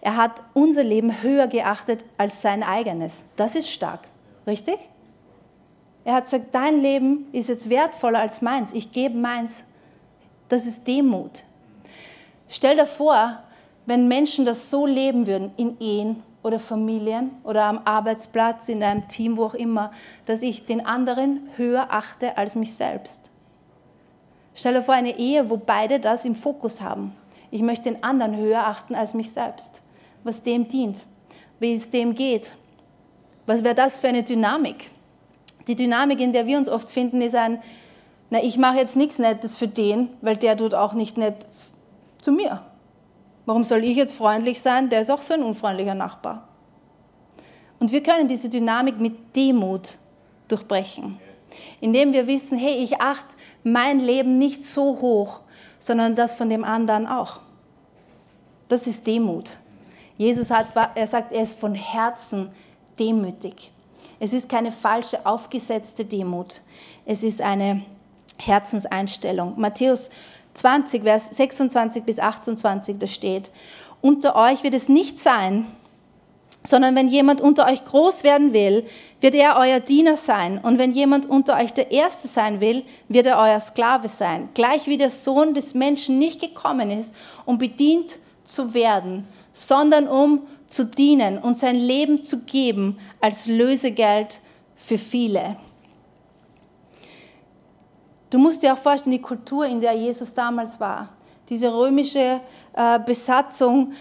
Er 0.00 0.16
hat 0.16 0.44
unser 0.54 0.84
Leben 0.84 1.22
höher 1.22 1.48
geachtet 1.48 2.04
als 2.16 2.40
sein 2.40 2.62
eigenes. 2.62 3.24
Das 3.34 3.56
ist 3.56 3.68
stark, 3.68 3.98
richtig? 4.46 4.78
Er 6.04 6.14
hat 6.14 6.26
gesagt, 6.26 6.54
dein 6.54 6.80
Leben 6.80 7.26
ist 7.32 7.48
jetzt 7.48 7.68
wertvoller 7.68 8.20
als 8.20 8.40
meins. 8.40 8.74
Ich 8.74 8.92
gebe 8.92 9.18
meins. 9.18 9.64
Das 10.48 10.66
ist 10.66 10.86
Demut. 10.86 11.42
Stell 12.46 12.76
dir 12.76 12.86
vor, 12.86 13.42
wenn 13.86 14.06
Menschen 14.06 14.44
das 14.44 14.70
so 14.70 14.86
leben 14.86 15.26
würden 15.26 15.50
in 15.56 15.80
Ehen 15.80 16.22
oder 16.44 16.60
Familien 16.60 17.32
oder 17.42 17.64
am 17.64 17.80
Arbeitsplatz, 17.84 18.68
in 18.68 18.84
einem 18.84 19.08
Team, 19.08 19.36
wo 19.36 19.46
auch 19.46 19.54
immer, 19.54 19.90
dass 20.26 20.42
ich 20.42 20.64
den 20.64 20.86
anderen 20.86 21.48
höher 21.56 21.88
achte 21.90 22.38
als 22.38 22.54
mich 22.54 22.72
selbst. 22.72 23.32
Stell 24.54 24.74
dir 24.74 24.82
vor 24.82 24.94
eine 24.94 25.18
Ehe, 25.18 25.50
wo 25.50 25.56
beide 25.56 25.98
das 25.98 26.24
im 26.24 26.36
Fokus 26.36 26.80
haben. 26.80 27.16
Ich 27.52 27.60
möchte 27.60 27.92
den 27.92 28.02
anderen 28.02 28.34
höher 28.34 28.66
achten 28.66 28.94
als 28.94 29.12
mich 29.12 29.30
selbst. 29.30 29.82
Was 30.24 30.42
dem 30.42 30.68
dient, 30.68 31.04
wie 31.60 31.74
es 31.74 31.90
dem 31.90 32.14
geht. 32.14 32.56
Was 33.46 33.62
wäre 33.62 33.74
das 33.74 34.00
für 34.00 34.08
eine 34.08 34.22
Dynamik? 34.22 34.90
Die 35.68 35.76
Dynamik, 35.76 36.18
in 36.18 36.32
der 36.32 36.46
wir 36.46 36.56
uns 36.56 36.70
oft 36.70 36.90
finden, 36.90 37.20
ist 37.20 37.34
ein, 37.34 37.62
na, 38.30 38.42
ich 38.42 38.56
mache 38.56 38.78
jetzt 38.78 38.96
nichts 38.96 39.18
Nettes 39.18 39.58
für 39.58 39.68
den, 39.68 40.08
weil 40.22 40.38
der 40.38 40.56
tut 40.56 40.72
auch 40.72 40.94
nicht 40.94 41.18
nett 41.18 41.46
zu 42.22 42.32
mir. 42.32 42.62
Warum 43.44 43.64
soll 43.64 43.84
ich 43.84 43.96
jetzt 43.96 44.14
freundlich 44.14 44.62
sein? 44.62 44.88
Der 44.88 45.02
ist 45.02 45.10
auch 45.10 45.20
so 45.20 45.34
ein 45.34 45.42
unfreundlicher 45.42 45.94
Nachbar. 45.94 46.48
Und 47.78 47.92
wir 47.92 48.02
können 48.02 48.28
diese 48.28 48.48
Dynamik 48.48 48.98
mit 48.98 49.36
Demut 49.36 49.98
durchbrechen, 50.48 51.18
indem 51.82 52.14
wir 52.14 52.26
wissen, 52.26 52.56
hey, 52.56 52.76
ich 52.76 53.02
achte 53.02 53.36
mein 53.62 54.00
Leben 54.00 54.38
nicht 54.38 54.64
so 54.64 55.02
hoch, 55.02 55.41
sondern 55.82 56.14
das 56.14 56.36
von 56.36 56.48
dem 56.48 56.62
anderen 56.62 57.08
auch. 57.08 57.40
Das 58.68 58.86
ist 58.86 59.04
Demut. 59.04 59.56
Jesus 60.16 60.50
hat, 60.50 60.68
er 60.94 61.06
sagt, 61.08 61.32
er 61.32 61.42
ist 61.42 61.58
von 61.58 61.74
Herzen 61.74 62.50
demütig. 63.00 63.72
Es 64.20 64.32
ist 64.32 64.48
keine 64.48 64.70
falsche, 64.70 65.26
aufgesetzte 65.26 66.04
Demut. 66.04 66.60
Es 67.04 67.24
ist 67.24 67.40
eine 67.40 67.82
Herzenseinstellung. 68.38 69.54
Matthäus 69.58 70.10
20, 70.54 71.02
Vers 71.02 71.28
26 71.32 72.04
bis 72.04 72.20
28, 72.20 72.98
da 73.00 73.06
steht, 73.08 73.50
unter 74.00 74.36
euch 74.36 74.62
wird 74.62 74.74
es 74.74 74.88
nicht 74.88 75.18
sein, 75.18 75.66
sondern 76.64 76.94
wenn 76.94 77.08
jemand 77.08 77.40
unter 77.40 77.66
euch 77.66 77.84
groß 77.84 78.22
werden 78.24 78.52
will, 78.52 78.84
wird 79.20 79.34
er 79.34 79.56
euer 79.56 79.80
Diener 79.80 80.16
sein. 80.16 80.58
Und 80.58 80.78
wenn 80.78 80.92
jemand 80.92 81.26
unter 81.26 81.56
euch 81.56 81.72
der 81.72 81.90
Erste 81.90 82.28
sein 82.28 82.60
will, 82.60 82.84
wird 83.08 83.26
er 83.26 83.38
euer 83.38 83.60
Sklave 83.60 84.08
sein. 84.08 84.48
Gleich 84.54 84.86
wie 84.86 84.96
der 84.96 85.10
Sohn 85.10 85.54
des 85.54 85.74
Menschen 85.74 86.18
nicht 86.18 86.40
gekommen 86.40 86.90
ist, 86.90 87.14
um 87.44 87.58
bedient 87.58 88.18
zu 88.44 88.74
werden, 88.74 89.26
sondern 89.52 90.08
um 90.08 90.42
zu 90.66 90.86
dienen 90.86 91.38
und 91.38 91.58
sein 91.58 91.76
Leben 91.76 92.22
zu 92.22 92.44
geben 92.44 92.98
als 93.20 93.46
Lösegeld 93.46 94.40
für 94.76 94.98
viele. 94.98 95.56
Du 98.30 98.38
musst 98.38 98.62
dir 98.62 98.72
auch 98.72 98.78
vorstellen, 98.78 99.12
die 99.12 99.20
Kultur, 99.20 99.66
in 99.66 99.80
der 99.80 99.92
Jesus 99.92 100.32
damals 100.32 100.80
war, 100.80 101.10
diese 101.50 101.72
römische 101.72 102.40
äh, 102.72 102.98
Besatzung 103.00 103.92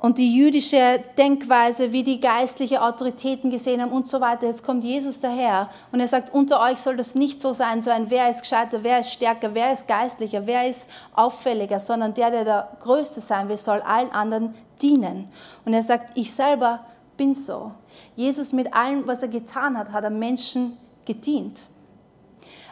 und 0.00 0.18
die 0.18 0.34
jüdische 0.34 1.02
Denkweise, 1.16 1.92
wie 1.92 2.04
die 2.04 2.20
geistliche 2.20 2.82
Autoritäten 2.82 3.50
gesehen 3.50 3.82
haben 3.82 3.90
und 3.90 4.06
so 4.06 4.20
weiter. 4.20 4.46
Jetzt 4.46 4.62
kommt 4.62 4.84
Jesus 4.84 5.18
daher 5.18 5.70
und 5.90 6.00
er 6.00 6.08
sagt, 6.08 6.32
unter 6.32 6.60
euch 6.60 6.78
soll 6.78 6.96
das 6.96 7.14
nicht 7.14 7.40
so 7.40 7.52
sein, 7.52 7.82
so 7.82 7.90
ein 7.90 8.10
wer 8.10 8.30
ist 8.30 8.42
gescheiter, 8.42 8.82
wer 8.82 9.00
ist 9.00 9.12
stärker, 9.12 9.54
wer 9.54 9.72
ist 9.72 9.88
geistlicher, 9.88 10.46
wer 10.46 10.68
ist 10.68 10.86
auffälliger, 11.14 11.80
sondern 11.80 12.14
der, 12.14 12.30
der 12.30 12.44
der 12.44 12.68
Größte 12.80 13.20
sein 13.20 13.48
will, 13.48 13.56
soll 13.56 13.80
allen 13.80 14.12
anderen 14.12 14.54
dienen. 14.80 15.28
Und 15.64 15.74
er 15.74 15.82
sagt, 15.82 16.16
ich 16.16 16.32
selber 16.32 16.86
bin 17.16 17.34
so. 17.34 17.72
Jesus 18.14 18.52
mit 18.52 18.72
allem, 18.72 19.06
was 19.06 19.22
er 19.22 19.28
getan 19.28 19.76
hat, 19.76 19.90
hat 19.90 20.04
er 20.04 20.10
Menschen 20.10 20.76
gedient. 21.04 21.66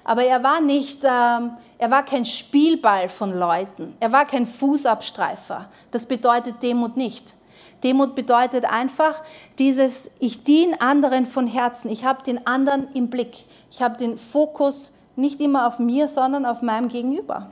Aber 0.09 0.23
er 0.23 0.45
war 0.45 0.61
nicht, 0.61 1.03
ähm, 1.03 1.57
er 1.79 1.91
war 1.91 2.05
kein 2.05 2.25
Spielball 2.25 3.09
von 3.09 3.37
Leuten. 3.37 3.97
Er 3.99 4.13
war 4.13 4.25
kein 4.25 4.47
Fußabstreifer. 4.47 5.69
Das 5.91 6.07
bedeutet 6.07 6.63
Demut 6.63 6.97
nicht. 6.97 7.35
Demut 7.83 8.15
bedeutet 8.15 8.67
einfach 8.67 9.21
dieses, 9.59 10.09
ich 10.21 10.45
diene 10.45 10.81
anderen 10.81 11.27
von 11.27 11.49
Herzen. 11.49 11.91
Ich 11.91 12.05
habe 12.05 12.23
den 12.23 12.47
anderen 12.47 12.87
im 12.95 13.11
Blick. 13.11 13.37
Ich 13.69 13.83
habe 13.83 13.99
den 13.99 14.17
Fokus 14.17 14.93
nicht 15.17 15.41
immer 15.41 15.67
auf 15.67 15.81
mir, 15.81 16.07
sondern 16.07 16.47
auf 16.47 16.63
meinem 16.63 16.87
Gegenüber. 16.87 17.51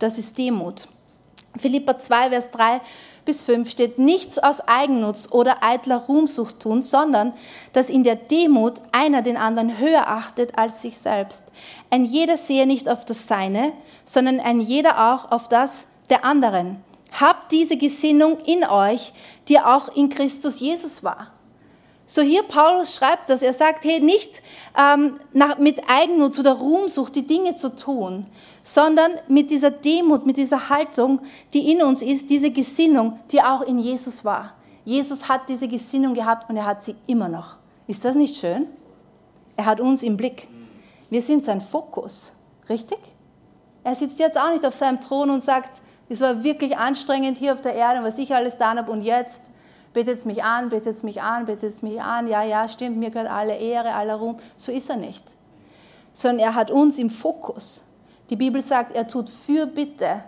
Das 0.00 0.18
ist 0.18 0.36
Demut. 0.36 0.88
Philippa 1.58 1.98
2, 1.98 2.30
Vers 2.30 2.50
3 2.50 2.80
bis 3.24 3.42
5 3.42 3.70
steht, 3.70 3.98
nichts 3.98 4.38
aus 4.38 4.60
Eigennutz 4.60 5.28
oder 5.30 5.62
eitler 5.62 5.98
Ruhmsucht 5.98 6.60
tun, 6.60 6.82
sondern 6.82 7.32
dass 7.72 7.90
in 7.90 8.02
der 8.02 8.16
Demut 8.16 8.80
einer 8.90 9.22
den 9.22 9.36
anderen 9.36 9.78
höher 9.78 10.08
achtet 10.08 10.58
als 10.58 10.82
sich 10.82 10.98
selbst. 10.98 11.44
Ein 11.90 12.04
jeder 12.04 12.36
sehe 12.36 12.66
nicht 12.66 12.88
auf 12.88 13.04
das 13.04 13.28
Seine, 13.28 13.72
sondern 14.04 14.40
ein 14.40 14.60
jeder 14.60 15.12
auch 15.12 15.30
auf 15.30 15.48
das 15.48 15.86
der 16.10 16.24
anderen. 16.24 16.82
Habt 17.20 17.52
diese 17.52 17.76
Gesinnung 17.76 18.38
in 18.40 18.64
euch, 18.64 19.12
die 19.48 19.60
auch 19.60 19.94
in 19.94 20.08
Christus 20.08 20.60
Jesus 20.60 21.04
war. 21.04 21.32
So 22.14 22.20
hier 22.20 22.42
Paulus 22.42 22.94
schreibt 22.94 23.30
dass 23.30 23.40
er 23.40 23.54
sagt, 23.54 23.86
hey, 23.86 23.98
nicht 23.98 24.42
ähm, 24.78 25.18
nach, 25.32 25.56
mit 25.56 25.80
Eigennutz 25.88 26.38
oder 26.38 26.52
Ruhmsucht 26.52 27.14
die 27.14 27.26
Dinge 27.26 27.56
zu 27.56 27.74
tun, 27.74 28.26
sondern 28.62 29.12
mit 29.28 29.50
dieser 29.50 29.70
Demut, 29.70 30.26
mit 30.26 30.36
dieser 30.36 30.68
Haltung, 30.68 31.20
die 31.54 31.72
in 31.72 31.80
uns 31.80 32.02
ist, 32.02 32.28
diese 32.28 32.50
Gesinnung, 32.50 33.18
die 33.30 33.40
auch 33.40 33.62
in 33.62 33.78
Jesus 33.78 34.26
war. 34.26 34.56
Jesus 34.84 35.26
hat 35.30 35.48
diese 35.48 35.68
Gesinnung 35.68 36.12
gehabt 36.12 36.50
und 36.50 36.58
er 36.58 36.66
hat 36.66 36.84
sie 36.84 36.96
immer 37.06 37.30
noch. 37.30 37.56
Ist 37.86 38.04
das 38.04 38.14
nicht 38.14 38.36
schön? 38.36 38.66
Er 39.56 39.64
hat 39.64 39.80
uns 39.80 40.02
im 40.02 40.18
Blick. 40.18 40.48
Wir 41.08 41.22
sind 41.22 41.46
sein 41.46 41.62
Fokus, 41.62 42.34
richtig? 42.68 42.98
Er 43.84 43.94
sitzt 43.94 44.18
jetzt 44.18 44.38
auch 44.38 44.52
nicht 44.52 44.66
auf 44.66 44.74
seinem 44.74 45.00
Thron 45.00 45.30
und 45.30 45.42
sagt, 45.42 45.80
es 46.10 46.20
war 46.20 46.44
wirklich 46.44 46.76
anstrengend 46.76 47.38
hier 47.38 47.54
auf 47.54 47.62
der 47.62 47.72
Erde, 47.74 48.04
was 48.04 48.18
ich 48.18 48.34
alles 48.34 48.52
getan 48.52 48.76
habe 48.76 48.92
und 48.92 49.00
jetzt 49.00 49.50
betet 49.92 50.24
mich 50.26 50.42
an, 50.42 50.68
betet 50.68 51.02
mich 51.04 51.22
an, 51.22 51.46
betet 51.46 51.82
mich 51.82 52.00
an, 52.00 52.28
ja, 52.28 52.42
ja, 52.42 52.68
stimmt, 52.68 52.96
mir 52.96 53.10
gehört 53.10 53.30
alle 53.30 53.56
Ehre, 53.56 53.94
aller 53.94 54.14
Ruhm. 54.14 54.38
So 54.56 54.72
ist 54.72 54.90
er 54.90 54.96
nicht. 54.96 55.34
Sondern 56.12 56.40
er 56.40 56.54
hat 56.54 56.70
uns 56.70 56.98
im 56.98 57.10
Fokus. 57.10 57.82
Die 58.30 58.36
Bibel 58.36 58.62
sagt, 58.62 58.94
er 58.94 59.06
tut 59.06 59.28
Fürbitte 59.28 60.24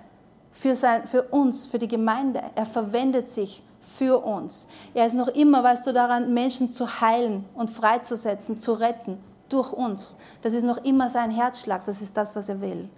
für, 0.52 0.76
sein, 0.76 1.06
für 1.06 1.23
uns, 1.23 1.66
für 1.66 1.78
die 1.78 1.88
Gemeinde. 1.88 2.42
Er 2.54 2.66
verwendet 2.66 3.30
sich 3.30 3.62
für 3.80 4.25
uns. 4.25 4.66
Er 4.94 5.06
ist 5.06 5.14
noch 5.14 5.28
immer, 5.28 5.62
weißt 5.62 5.87
du, 5.87 5.92
daran, 5.92 6.33
Menschen 6.33 6.71
zu 6.71 7.00
heilen 7.00 7.44
und 7.54 7.71
freizusetzen, 7.71 8.59
zu 8.59 8.73
retten 8.73 9.18
durch 9.49 9.73
uns. 9.73 10.16
Das 10.42 10.54
ist 10.54 10.64
noch 10.64 10.78
immer 10.85 11.11
sein 11.11 11.30
Herzschlag, 11.30 11.85
das 11.85 12.00
ist 12.00 12.16
das, 12.16 12.35
was 12.35 12.49
er 12.49 12.61
will. 12.61 12.88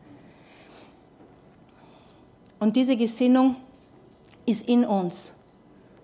Und 2.58 2.76
diese 2.76 2.96
Gesinnung 2.96 3.56
ist 4.46 4.66
in 4.68 4.84
uns. 4.84 5.32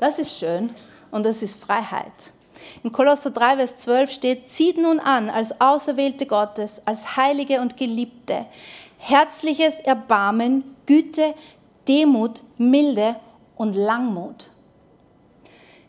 Das 0.02 0.18
ist 0.18 0.36
schön 0.36 0.70
und 1.12 1.24
das 1.24 1.44
ist 1.44 1.62
Freiheit. 1.62 2.32
In 2.82 2.90
Kolosser 2.90 3.30
3, 3.30 3.58
Vers 3.58 3.76
12 3.76 4.10
steht, 4.10 4.48
zieht 4.48 4.76
nun 4.76 4.98
an 4.98 5.30
als 5.30 5.60
Auserwählte 5.60 6.26
Gottes, 6.26 6.82
als 6.84 7.16
Heilige 7.16 7.60
und 7.60 7.76
Geliebte, 7.76 8.46
herzliches 8.98 9.78
Erbarmen, 9.78 10.64
Güte, 10.86 11.36
Demut, 11.86 12.42
Milde 12.58 13.14
und 13.54 13.74
Langmut. 13.74 14.50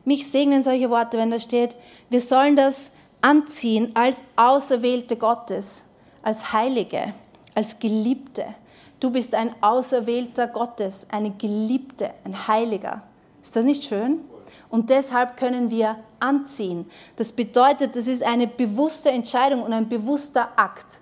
Mich 0.06 0.30
segnen 0.30 0.62
solche 0.62 0.92
Worte, 0.92 1.18
wenn 1.18 1.32
da 1.32 1.40
steht, 1.40 1.76
wir 2.12 2.22
sollen 2.22 2.56
das 2.56 2.92
anziehen 3.22 3.96
als 3.96 4.24
Auserwählte 4.36 5.16
Gottes, 5.18 5.86
als 6.22 6.54
Heilige, 6.54 7.16
als 7.56 7.80
Geliebte. 7.80 8.46
Du 9.00 9.10
bist 9.10 9.34
ein 9.34 9.56
Auserwählter 9.62 10.46
Gottes, 10.46 11.08
eine 11.10 11.32
Geliebte, 11.32 12.12
ein 12.26 12.48
Heiliger. 12.48 13.02
Ist 13.44 13.56
das 13.56 13.66
nicht 13.66 13.84
schön? 13.84 14.22
Und 14.70 14.90
deshalb 14.90 15.38
können 15.38 15.70
wir 15.70 15.98
anziehen. 16.20 16.86
Das 17.18 17.32
bedeutet, 17.32 17.96
das 17.96 18.08
ist 18.08 18.24
eine 18.24 18.48
bewusste 18.48 19.12
Entscheidung 19.12 19.62
und 19.62 19.74
ein 19.74 19.88
bewusster 19.88 20.50
Akt. 20.56 21.02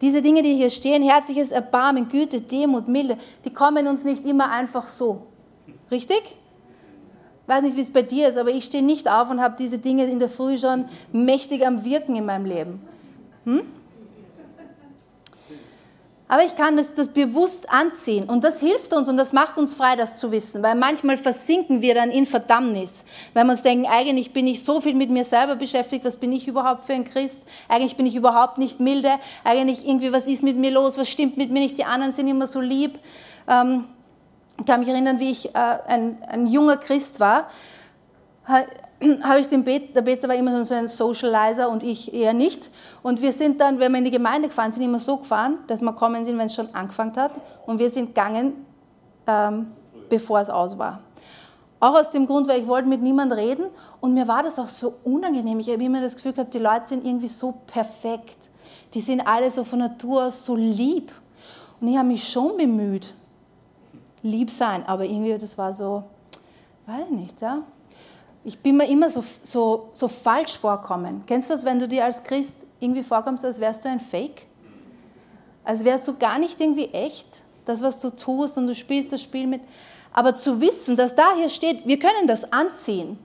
Diese 0.00 0.20
Dinge, 0.20 0.42
die 0.42 0.54
hier 0.54 0.70
stehen, 0.70 1.02
herzliches 1.02 1.50
Erbarmen, 1.50 2.08
Güte, 2.08 2.40
Demut, 2.40 2.88
Milde, 2.88 3.16
die 3.44 3.52
kommen 3.52 3.86
uns 3.86 4.04
nicht 4.04 4.26
immer 4.26 4.50
einfach 4.50 4.86
so. 4.86 5.26
Richtig? 5.90 6.22
Ich 7.42 7.48
weiß 7.48 7.62
nicht, 7.62 7.76
wie 7.76 7.80
es 7.80 7.92
bei 7.92 8.02
dir 8.02 8.28
ist, 8.28 8.36
aber 8.36 8.50
ich 8.50 8.64
stehe 8.64 8.84
nicht 8.84 9.08
auf 9.08 9.30
und 9.30 9.40
habe 9.40 9.56
diese 9.58 9.78
Dinge 9.78 10.04
in 10.04 10.18
der 10.18 10.28
Früh 10.28 10.58
schon 10.58 10.84
mächtig 11.12 11.66
am 11.66 11.84
Wirken 11.84 12.14
in 12.16 12.26
meinem 12.26 12.44
Leben. 12.44 12.82
Hm? 13.44 13.62
Aber 16.28 16.44
ich 16.44 16.54
kann 16.56 16.76
das, 16.76 16.92
das 16.94 17.08
bewusst 17.08 17.70
anziehen 17.70 18.24
und 18.24 18.44
das 18.44 18.60
hilft 18.60 18.92
uns 18.92 19.08
und 19.08 19.16
das 19.16 19.32
macht 19.32 19.56
uns 19.56 19.74
frei, 19.74 19.96
das 19.96 20.14
zu 20.14 20.30
wissen, 20.30 20.62
weil 20.62 20.74
manchmal 20.74 21.16
versinken 21.16 21.80
wir 21.80 21.94
dann 21.94 22.10
in 22.10 22.26
Verdammnis, 22.26 23.06
weil 23.32 23.44
wir 23.44 23.52
uns 23.52 23.62
denken, 23.62 23.86
eigentlich 23.90 24.34
bin 24.34 24.46
ich 24.46 24.62
so 24.62 24.82
viel 24.82 24.94
mit 24.94 25.08
mir 25.08 25.24
selber 25.24 25.56
beschäftigt, 25.56 26.04
was 26.04 26.18
bin 26.18 26.30
ich 26.32 26.46
überhaupt 26.46 26.84
für 26.86 26.92
ein 26.92 27.04
Christ? 27.04 27.40
Eigentlich 27.66 27.96
bin 27.96 28.04
ich 28.04 28.14
überhaupt 28.14 28.58
nicht 28.58 28.78
milde, 28.78 29.12
eigentlich 29.42 29.88
irgendwie, 29.88 30.12
was 30.12 30.26
ist 30.26 30.42
mit 30.42 30.58
mir 30.58 30.70
los, 30.70 30.98
was 30.98 31.08
stimmt 31.08 31.38
mit 31.38 31.50
mir 31.50 31.60
nicht, 31.60 31.78
die 31.78 31.84
anderen 31.84 32.12
sind 32.12 32.28
immer 32.28 32.46
so 32.46 32.60
lieb. 32.60 32.98
Ähm, 33.48 33.84
ich 34.58 34.66
kann 34.66 34.80
mich 34.80 34.88
erinnern, 34.90 35.20
wie 35.20 35.30
ich 35.30 35.54
äh, 35.54 35.78
ein, 35.86 36.18
ein 36.28 36.46
junger 36.46 36.76
Christ 36.76 37.20
war, 37.20 37.48
habe 39.22 39.40
ich 39.40 39.48
den 39.48 39.64
Peter, 39.64 39.92
der 39.94 40.02
Peter 40.02 40.28
war 40.28 40.34
immer 40.34 40.64
so 40.64 40.74
ein 40.74 40.88
Socializer 40.88 41.68
und 41.68 41.82
ich 41.82 42.12
eher 42.12 42.32
nicht. 42.32 42.70
Und 43.02 43.22
wir 43.22 43.32
sind 43.32 43.60
dann, 43.60 43.78
wenn 43.78 43.92
wir 43.92 43.98
in 43.98 44.04
die 44.04 44.10
Gemeinde 44.10 44.48
gefahren 44.48 44.72
sind, 44.72 44.82
immer 44.82 44.98
so 44.98 45.16
gefahren, 45.18 45.58
dass 45.66 45.80
wir 45.80 45.92
kommen 45.92 46.24
sind, 46.24 46.38
wenn 46.38 46.46
es 46.46 46.54
schon 46.54 46.74
angefangen 46.74 47.14
hat. 47.16 47.32
Und 47.66 47.78
wir 47.78 47.90
sind 47.90 48.08
gegangen, 48.08 48.66
ähm, 49.26 49.68
bevor 50.08 50.40
es 50.40 50.50
aus 50.50 50.76
war. 50.76 51.00
Auch 51.80 51.94
aus 51.94 52.10
dem 52.10 52.26
Grund, 52.26 52.48
weil 52.48 52.60
ich 52.60 52.66
wollte 52.66 52.88
mit 52.88 53.02
niemandem 53.02 53.38
reden 53.38 53.66
und 54.00 54.12
mir 54.12 54.26
war 54.26 54.42
das 54.42 54.58
auch 54.58 54.66
so 54.66 54.94
unangenehm. 55.04 55.60
Ich 55.60 55.68
habe 55.68 55.84
immer 55.84 56.00
das 56.00 56.16
Gefühl 56.16 56.32
gehabt, 56.32 56.52
die 56.52 56.58
Leute 56.58 56.86
sind 56.86 57.06
irgendwie 57.06 57.28
so 57.28 57.54
perfekt. 57.68 58.36
Die 58.94 59.00
sind 59.00 59.20
alle 59.20 59.48
so 59.50 59.62
von 59.62 59.78
Natur 59.78 60.24
aus 60.24 60.44
so 60.44 60.56
lieb. 60.56 61.12
Und 61.80 61.88
ich 61.88 61.96
habe 61.96 62.08
mich 62.08 62.28
schon 62.28 62.56
bemüht, 62.56 63.14
lieb 64.22 64.50
sein, 64.50 64.84
aber 64.86 65.04
irgendwie 65.04 65.38
das 65.38 65.56
war 65.56 65.72
so, 65.72 66.02
weiß 66.86 67.04
ich 67.10 67.16
nicht, 67.16 67.40
ja. 67.40 67.62
Ich 68.44 68.58
bin 68.58 68.76
mir 68.76 68.88
immer 68.88 69.10
so, 69.10 69.24
so, 69.42 69.88
so 69.92 70.08
falsch 70.08 70.58
vorkommen. 70.58 71.24
Kennst 71.26 71.50
du 71.50 71.54
das, 71.54 71.64
wenn 71.64 71.78
du 71.78 71.88
dir 71.88 72.04
als 72.04 72.22
Christ 72.22 72.54
irgendwie 72.80 73.02
vorkommst, 73.02 73.44
als 73.44 73.60
wärst 73.60 73.84
du 73.84 73.88
ein 73.88 74.00
Fake? 74.00 74.46
Als 75.64 75.84
wärst 75.84 76.08
du 76.08 76.16
gar 76.16 76.38
nicht 76.38 76.60
irgendwie 76.60 76.86
echt, 76.86 77.42
das, 77.66 77.82
was 77.82 78.00
du 78.00 78.10
tust 78.10 78.56
und 78.56 78.66
du 78.66 78.74
spielst 78.74 79.12
das 79.12 79.22
Spiel 79.22 79.46
mit. 79.46 79.60
Aber 80.12 80.34
zu 80.34 80.60
wissen, 80.60 80.96
dass 80.96 81.14
da 81.14 81.34
hier 81.36 81.50
steht, 81.50 81.86
wir 81.86 81.98
können 81.98 82.26
das 82.26 82.50
anziehen. 82.52 83.18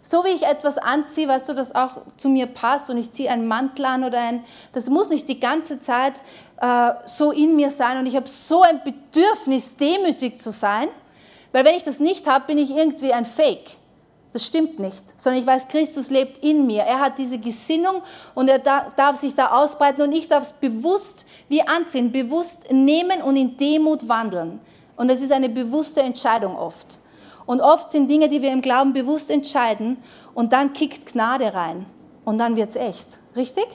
So 0.00 0.24
wie 0.24 0.30
ich 0.30 0.42
etwas 0.42 0.78
anziehe, 0.78 1.28
weißt 1.28 1.48
du, 1.48 1.54
das 1.54 1.74
auch 1.74 2.02
zu 2.16 2.28
mir 2.28 2.46
passt 2.46 2.90
und 2.90 2.96
ich 2.96 3.12
ziehe 3.12 3.30
einen 3.30 3.46
Mantel 3.46 3.84
an 3.84 4.02
oder 4.02 4.18
ein, 4.18 4.44
das 4.72 4.90
muss 4.90 5.10
nicht 5.10 5.28
die 5.28 5.38
ganze 5.38 5.78
Zeit 5.78 6.22
äh, 6.60 6.92
so 7.06 7.30
in 7.30 7.54
mir 7.54 7.70
sein 7.70 7.98
und 7.98 8.06
ich 8.06 8.16
habe 8.16 8.28
so 8.28 8.62
ein 8.62 8.82
Bedürfnis, 8.82 9.76
demütig 9.76 10.40
zu 10.40 10.50
sein, 10.50 10.88
weil 11.52 11.64
wenn 11.64 11.76
ich 11.76 11.84
das 11.84 12.00
nicht 12.00 12.26
habe, 12.26 12.46
bin 12.46 12.58
ich 12.58 12.70
irgendwie 12.70 13.12
ein 13.12 13.26
Fake. 13.26 13.76
Das 14.32 14.46
stimmt 14.46 14.78
nicht, 14.78 15.02
sondern 15.20 15.42
ich 15.42 15.46
weiß, 15.46 15.68
Christus 15.68 16.08
lebt 16.08 16.42
in 16.42 16.66
mir. 16.66 16.82
Er 16.84 17.00
hat 17.00 17.18
diese 17.18 17.38
Gesinnung 17.38 18.02
und 18.34 18.48
er 18.48 18.58
darf 18.58 19.20
sich 19.20 19.34
da 19.34 19.50
ausbreiten 19.50 20.00
und 20.02 20.12
ich 20.12 20.26
darf 20.26 20.44
es 20.44 20.52
bewusst 20.54 21.26
wie 21.48 21.60
anziehen, 21.60 22.10
bewusst 22.10 22.72
nehmen 22.72 23.20
und 23.20 23.36
in 23.36 23.56
Demut 23.58 24.08
wandeln. 24.08 24.60
Und 24.96 25.10
es 25.10 25.20
ist 25.20 25.32
eine 25.32 25.50
bewusste 25.50 26.00
Entscheidung 26.00 26.56
oft. 26.56 26.98
Und 27.44 27.60
oft 27.60 27.92
sind 27.92 28.10
Dinge, 28.10 28.28
die 28.30 28.40
wir 28.40 28.52
im 28.52 28.62
Glauben 28.62 28.94
bewusst 28.94 29.30
entscheiden 29.30 29.98
und 30.32 30.52
dann 30.52 30.72
kickt 30.72 31.12
Gnade 31.12 31.52
rein 31.52 31.84
und 32.24 32.38
dann 32.38 32.56
wird 32.56 32.70
es 32.70 32.76
echt. 32.76 33.18
Richtig? 33.36 33.66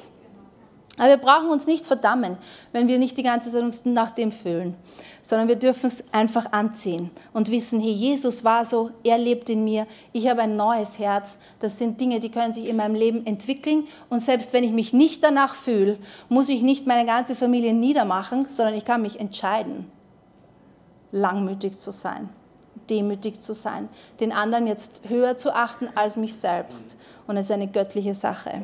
Aber 0.98 1.10
wir 1.10 1.18
brauchen 1.18 1.50
uns 1.50 1.68
nicht 1.68 1.86
verdammen, 1.86 2.38
wenn 2.72 2.88
wir 2.88 2.98
nicht 2.98 3.18
die 3.18 3.24
ganze 3.24 3.52
Zeit 3.52 3.62
uns 3.62 3.86
nach 3.86 4.12
dem 4.12 4.32
fühlen, 4.32 4.76
sondern 5.22 5.48
wir 5.48 5.56
dürfen 5.56 5.86
es 5.86 6.04
einfach 6.12 6.52
anziehen 6.52 7.12
und 7.34 7.52
wissen, 7.52 7.80
hey, 7.80 7.92
Jesus 7.92 8.44
war 8.44 8.66
so, 8.66 8.90
er 9.04 9.20
lebt 9.20 9.50
in 9.50 9.64
mir, 9.64 9.86
ich 10.12 10.28
habe 10.28 10.42
ein 10.42 10.56
neues 10.56 10.98
Herz. 10.98 11.38
Das 11.60 11.78
sind 11.78 12.02
Dinge, 12.02 12.20
die 12.20 12.32
können 12.32 12.54
sich 12.54 12.68
in 12.68 12.78
meinem 12.78 12.96
Leben 12.96 13.26
entwickeln 13.28 13.88
und 14.10 14.22
selbst 14.22 14.54
wenn 14.54 14.64
ich 14.64 14.72
mich 14.72 14.92
nicht 14.92 15.24
danach 15.24 15.54
fühle, 15.54 16.00
muss 16.30 16.50
ich 16.50 16.64
nicht 16.64 16.88
meine 16.88 17.06
ganze 17.06 17.36
Familie 17.36 17.74
niedermachen, 17.74 18.48
sondern 18.50 18.74
ich 18.74 18.86
kann 18.86 19.04
mich 19.04 19.20
entscheiden, 19.20 19.92
langmütig 21.12 21.78
zu 21.78 21.92
sein 21.92 22.30
demütig 22.90 23.42
zu 23.42 23.54
sein, 23.54 23.90
den 24.22 24.32
anderen 24.32 24.66
jetzt 24.66 25.02
höher 25.10 25.36
zu 25.36 25.54
achten 25.54 25.90
als 25.96 26.16
mich 26.16 26.36
selbst. 26.36 26.96
Und 27.28 27.36
es 27.36 27.46
ist 27.46 27.52
eine 27.52 27.68
göttliche 27.68 28.14
Sache. 28.14 28.62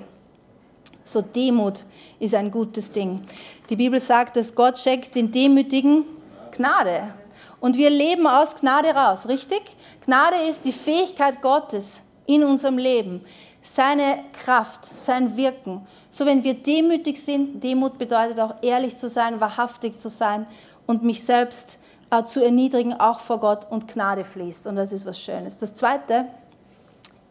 So 1.03 1.21
Demut 1.21 1.83
ist 2.19 2.35
ein 2.35 2.51
gutes 2.51 2.91
Ding. 2.91 3.21
Die 3.69 3.75
Bibel 3.75 3.99
sagt, 3.99 4.37
dass 4.37 4.53
Gott 4.55 4.79
schenkt 4.79 5.15
den 5.15 5.31
Demütigen 5.31 6.05
Gnade. 6.51 7.13
Und 7.59 7.77
wir 7.77 7.89
leben 7.89 8.27
aus 8.27 8.55
Gnade 8.55 8.89
raus, 8.89 9.27
richtig? 9.27 9.61
Gnade 10.05 10.35
ist 10.49 10.65
die 10.65 10.73
Fähigkeit 10.73 11.41
Gottes 11.41 12.03
in 12.25 12.43
unserem 12.43 12.77
Leben, 12.77 13.21
seine 13.61 14.19
Kraft, 14.33 14.85
sein 14.85 15.37
Wirken. 15.37 15.85
So 16.09 16.25
wenn 16.25 16.43
wir 16.43 16.53
demütig 16.55 17.21
sind, 17.23 17.63
Demut 17.63 17.97
bedeutet 17.97 18.39
auch 18.39 18.55
ehrlich 18.61 18.97
zu 18.97 19.07
sein, 19.07 19.39
wahrhaftig 19.39 19.97
zu 19.97 20.09
sein 20.09 20.45
und 20.85 21.03
mich 21.03 21.23
selbst 21.23 21.79
äh, 22.11 22.23
zu 22.25 22.43
erniedrigen, 22.43 22.93
auch 22.93 23.19
vor 23.19 23.39
Gott 23.39 23.67
und 23.69 23.87
Gnade 23.87 24.23
fließt. 24.23 24.67
Und 24.67 24.75
das 24.75 24.91
ist 24.91 25.05
was 25.05 25.19
Schönes. 25.19 25.57
Das 25.57 25.73
zweite, 25.73 26.25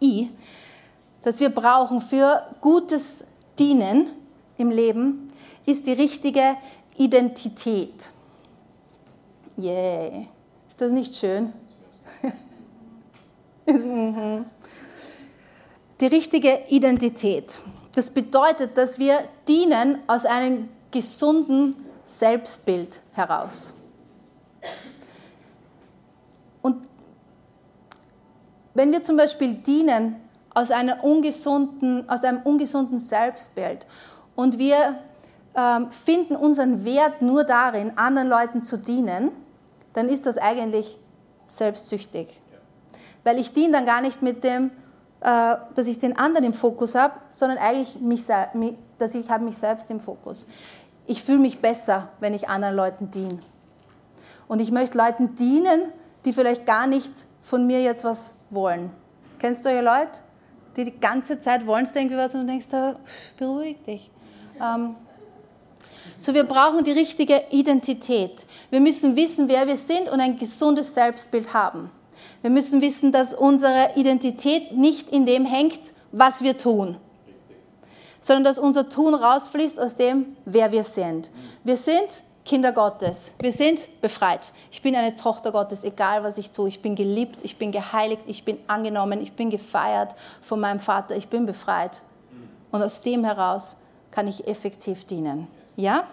I, 0.01 0.31
das 1.23 1.41
wir 1.41 1.51
brauchen 1.51 2.01
für 2.01 2.43
gutes 2.61 3.25
Dienen 3.59 4.11
im 4.59 4.71
Leben, 4.71 5.33
ist 5.67 5.87
die 5.87 5.93
richtige 5.93 6.57
Identität. 6.97 8.13
Yay. 9.57 10.29
Ist 10.69 10.81
das 10.81 10.91
nicht 10.91 11.15
schön? 11.15 11.53
Mhm. 13.65 14.45
die 16.01 16.07
richtige 16.07 16.65
Identität. 16.69 17.61
Das 17.95 18.11
bedeutet, 18.11 18.77
dass 18.77 18.99
wir 18.99 19.21
dienen 19.47 19.99
aus 20.09 20.25
einem 20.25 20.69
gesunden 20.91 21.77
Selbstbild 22.05 23.01
heraus. 23.13 23.73
Und 26.61 26.89
wenn 28.75 28.91
wir 28.91 29.03
zum 29.03 29.17
Beispiel 29.17 29.55
dienen 29.55 30.17
aus, 30.55 30.71
einer 30.71 31.03
ungesunden, 31.05 32.09
aus 32.09 32.25
einem 32.25 32.43
ungesunden 32.43 32.99
Selbstbild 32.99 33.87
und 34.35 34.59
wir 34.59 34.97
ähm, 35.55 35.91
finden 35.91 36.37
unseren 36.37 36.85
Wert 36.85 37.23
nur 37.23 37.45
darin, 37.45 37.93
anderen 37.97 38.29
Leuten 38.29 38.65
zu 38.65 38.79
dienen, 38.79 39.31
dann 39.93 40.09
ist 40.09 40.27
das 40.27 40.39
eigentlich 40.39 40.99
selbstsüchtig. 41.47 42.41
Weil 43.25 43.39
ich 43.39 43.53
diene 43.53 43.73
dann 43.73 43.87
gar 43.87 44.01
nicht 44.01 44.23
mit 44.23 44.43
dem, 44.45 44.71
äh, 45.21 45.57
dass 45.75 45.87
ich 45.87 45.99
den 45.99 46.17
anderen 46.17 46.45
im 46.47 46.55
Fokus 46.55 46.95
habe, 46.95 47.15
sondern 47.29 47.59
eigentlich, 47.59 48.01
mich, 48.01 48.25
dass 48.99 49.15
ich 49.15 49.31
habe 49.31 49.45
mich 49.45 49.59
selbst 49.59 49.91
im 49.91 50.01
Fokus. 50.01 50.47
Ich 51.07 51.23
fühle 51.23 51.39
mich 51.39 51.61
besser, 51.61 52.09
wenn 52.21 52.33
ich 52.33 52.49
anderen 52.49 52.75
Leuten 52.75 53.11
diene. 53.11 53.39
Und 54.49 54.61
ich 54.61 54.73
möchte 54.73 54.97
Leuten 54.97 55.37
dienen, 55.37 55.93
die 56.25 56.33
vielleicht 56.33 56.67
gar 56.67 56.87
nicht 56.87 57.13
von 57.43 57.67
mir 57.67 57.83
jetzt 57.83 58.05
was 58.05 58.33
wollen. 58.51 58.91
Kennst 59.39 59.65
du 59.65 59.71
solche 59.71 59.85
Leute, 59.85 60.21
die 60.77 60.85
die 60.85 61.01
ganze 61.01 61.39
Zeit 61.39 61.67
wollen 61.67 61.85
es 61.85 61.95
irgendwie 61.95 62.17
was 62.17 62.35
und 62.35 62.43
du 62.43 62.47
denkst, 62.47 62.67
da, 62.71 62.97
beruhig 63.39 63.77
dich. 63.87 64.11
Ähm, 64.61 64.97
so, 66.19 66.35
wir 66.35 66.45
brauchen 66.45 66.85
die 66.85 66.93
richtige 66.93 67.43
Identität. 67.51 68.47
Wir 68.71 68.81
müssen 68.81 69.17
wissen, 69.17 69.49
wer 69.49 69.67
wir 69.67 69.77
sind 69.77 70.09
und 70.09 70.21
ein 70.21 70.39
gesundes 70.39 70.95
Selbstbild 70.95 71.53
haben. 71.55 71.91
Wir 72.43 72.51
müssen 72.51 72.81
wissen, 72.81 73.13
dass 73.13 73.35
unsere 73.35 73.91
Identität 73.97 74.73
nicht 74.73 75.11
in 75.11 75.27
dem 75.27 75.45
hängt, 75.45 75.93
was 76.13 76.43
wir 76.43 76.59
tun, 76.59 76.97
sondern 78.21 78.45
dass 78.45 78.59
unser 78.59 78.89
Tun 78.89 79.15
rausfließt 79.15 79.81
aus 79.81 79.97
dem, 79.97 80.37
wer 80.45 80.71
wir 80.73 80.85
sind. 80.85 81.31
Wir 81.65 81.77
sind 81.77 82.23
Kinder 82.45 82.73
Gottes. 82.73 83.33
Wir 83.39 83.53
sind 83.53 84.01
befreit. 84.01 84.53
Ich 84.73 84.83
bin 84.83 84.97
eine 84.97 85.15
Tochter 85.15 85.53
Gottes, 85.53 85.85
egal 85.85 86.25
was 86.25 86.39
ich 86.39 86.51
tue. 86.51 86.69
Ich 86.69 86.83
bin 86.83 86.97
geliebt, 86.97 87.41
ich 87.43 87.57
bin 87.57 87.71
geheiligt, 87.71 88.23
ich 88.27 88.45
bin 88.45 88.59
angenommen, 88.67 89.21
ich 89.23 89.33
bin 89.33 89.51
gefeiert 89.51 90.17
von 90.41 90.59
meinem 90.59 90.81
Vater. 90.81 91.17
Ich 91.17 91.29
bin 91.29 91.47
befreit. 91.47 92.03
Und 92.73 92.83
aus 92.83 93.01
dem 93.01 93.25
heraus 93.25 93.77
kann 94.11 94.27
ich 94.27 94.49
effektiv 94.49 95.05
dienen. 95.05 95.47
Ja? 95.77 96.05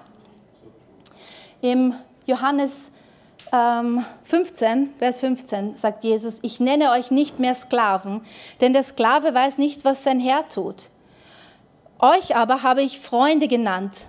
Im 1.61 1.95
Johannes 2.27 2.91
ähm, 3.51 4.05
15, 4.23 4.93
Vers 4.99 5.21
15 5.21 5.75
sagt 5.75 6.03
Jesus, 6.03 6.39
ich 6.43 6.59
nenne 6.59 6.91
euch 6.91 7.09
nicht 7.09 7.39
mehr 7.39 7.55
Sklaven, 7.55 8.21
denn 8.61 8.73
der 8.73 8.83
Sklave 8.83 9.33
weiß 9.33 9.57
nicht, 9.57 9.83
was 9.85 10.03
sein 10.03 10.19
Herr 10.19 10.47
tut. 10.47 10.89
Euch 11.97 12.35
aber 12.35 12.63
habe 12.63 12.81
ich 12.81 12.99
Freunde 12.99 13.47
genannt, 13.47 14.05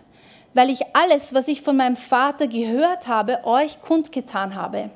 weil 0.55 0.71
ich 0.71 0.81
alles, 0.95 1.35
was 1.35 1.49
ich 1.49 1.63
von 1.63 1.77
meinem 1.77 1.97
Vater 1.97 2.47
gehört 2.47 3.09
habe, 3.09 3.45
euch 3.45 3.81
kundgetan 3.81 4.55
habe. 4.55 4.91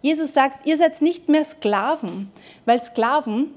Jesus 0.00 0.34
sagt, 0.34 0.66
ihr 0.66 0.76
seid 0.76 1.00
nicht 1.00 1.28
mehr 1.28 1.44
Sklaven, 1.44 2.30
weil 2.64 2.80
Sklaven 2.80 3.52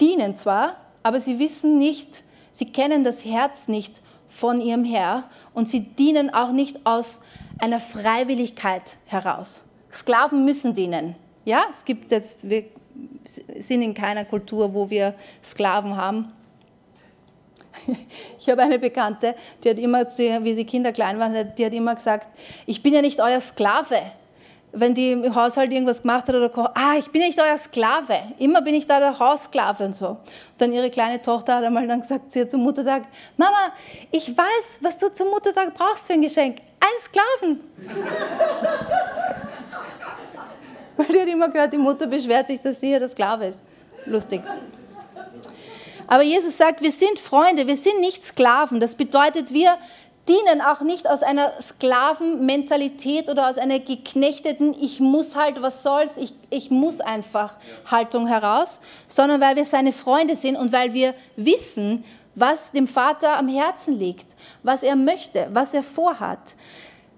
dienen 0.00 0.36
zwar, 0.36 0.76
aber 1.02 1.20
sie 1.20 1.38
wissen 1.38 1.78
nicht, 1.78 2.22
sie 2.52 2.66
kennen 2.66 3.04
das 3.04 3.24
Herz 3.24 3.68
nicht 3.68 4.00
von 4.28 4.60
ihrem 4.60 4.84
Herr 4.84 5.24
und 5.52 5.68
sie 5.68 5.80
dienen 5.80 6.32
auch 6.32 6.52
nicht 6.52 6.84
aus 6.84 7.20
einer 7.58 7.80
Freiwilligkeit 7.80 8.96
heraus. 9.06 9.66
Sklaven 9.92 10.44
müssen 10.44 10.74
dienen. 10.74 11.14
Ja, 11.44 11.64
es 11.70 11.84
gibt 11.84 12.10
jetzt, 12.10 12.48
wir 12.48 12.64
sind 13.24 13.82
in 13.82 13.94
keiner 13.94 14.24
Kultur, 14.24 14.74
wo 14.74 14.90
wir 14.90 15.14
Sklaven 15.42 15.96
haben. 15.96 16.28
Ich 18.38 18.48
habe 18.48 18.62
eine 18.62 18.78
Bekannte, 18.78 19.34
die 19.62 19.70
hat 19.70 19.78
immer, 19.78 20.04
wie 20.04 20.54
sie 20.54 20.64
Kinder 20.64 20.92
klein 20.92 21.18
waren, 21.18 21.52
die 21.56 21.64
hat 21.64 21.72
immer 21.72 21.94
gesagt, 21.94 22.28
ich 22.66 22.82
bin 22.82 22.94
ja 22.94 23.00
nicht 23.00 23.20
euer 23.20 23.40
Sklave. 23.40 24.02
Wenn 24.76 24.92
die 24.92 25.12
im 25.12 25.34
Haushalt 25.34 25.72
irgendwas 25.72 26.02
gemacht 26.02 26.26
hat 26.26 26.34
oder 26.34 26.50
ah, 26.74 26.94
ich 26.98 27.08
bin 27.10 27.22
nicht 27.22 27.40
euer 27.40 27.56
Sklave. 27.56 28.18
Immer 28.38 28.60
bin 28.60 28.74
ich 28.74 28.88
da 28.88 28.98
der 28.98 29.16
Haussklave 29.18 29.84
und 29.84 29.94
so. 29.94 30.08
Und 30.08 30.18
dann 30.58 30.72
ihre 30.72 30.90
kleine 30.90 31.22
Tochter 31.22 31.56
hat 31.56 31.64
einmal 31.64 31.86
dann 31.86 32.00
gesagt 32.00 32.32
zu 32.32 32.40
ihr 32.40 32.48
zum 32.48 32.62
Muttertag, 32.62 33.04
Mama, 33.36 33.72
ich 34.10 34.36
weiß, 34.36 34.80
was 34.80 34.98
du 34.98 35.12
zum 35.12 35.28
Muttertag 35.28 35.74
brauchst 35.74 36.08
für 36.08 36.14
ein 36.14 36.22
Geschenk. 36.22 36.58
Ein 36.80 37.00
Sklaven. 37.00 37.60
Weil 40.96 41.06
die 41.06 41.20
hat 41.20 41.28
immer 41.28 41.48
gehört, 41.48 41.72
die 41.72 41.78
Mutter 41.78 42.06
beschwert 42.06 42.48
sich, 42.48 42.60
dass 42.60 42.80
sie 42.80 42.90
ja 42.90 42.98
der 42.98 43.08
Sklave 43.08 43.46
ist. 43.46 43.62
Lustig. 44.06 44.42
Aber 46.06 46.22
Jesus 46.22 46.56
sagt, 46.56 46.82
wir 46.82 46.92
sind 46.92 47.18
Freunde, 47.18 47.66
wir 47.66 47.76
sind 47.76 48.00
nicht 48.00 48.24
Sklaven. 48.24 48.80
Das 48.80 48.94
bedeutet, 48.94 49.52
wir 49.52 49.78
dienen 50.28 50.60
auch 50.60 50.80
nicht 50.80 51.08
aus 51.08 51.22
einer 51.22 51.52
Sklavenmentalität 51.60 53.28
oder 53.28 53.48
aus 53.48 53.58
einer 53.58 53.78
geknechteten, 53.78 54.74
ich 54.78 55.00
muss 55.00 55.36
halt, 55.36 55.60
was 55.60 55.82
soll's, 55.82 56.16
ich, 56.16 56.32
ich 56.50 56.70
muss 56.70 57.00
einfach 57.00 57.56
Haltung 57.90 58.26
heraus, 58.26 58.80
sondern 59.06 59.40
weil 59.40 59.56
wir 59.56 59.64
seine 59.64 59.92
Freunde 59.92 60.36
sind 60.36 60.56
und 60.56 60.72
weil 60.72 60.94
wir 60.94 61.14
wissen, 61.36 62.04
was 62.34 62.72
dem 62.72 62.88
Vater 62.88 63.38
am 63.38 63.48
Herzen 63.48 63.98
liegt, 63.98 64.26
was 64.62 64.82
er 64.82 64.96
möchte, 64.96 65.48
was 65.52 65.74
er 65.74 65.82
vorhat. 65.82 66.56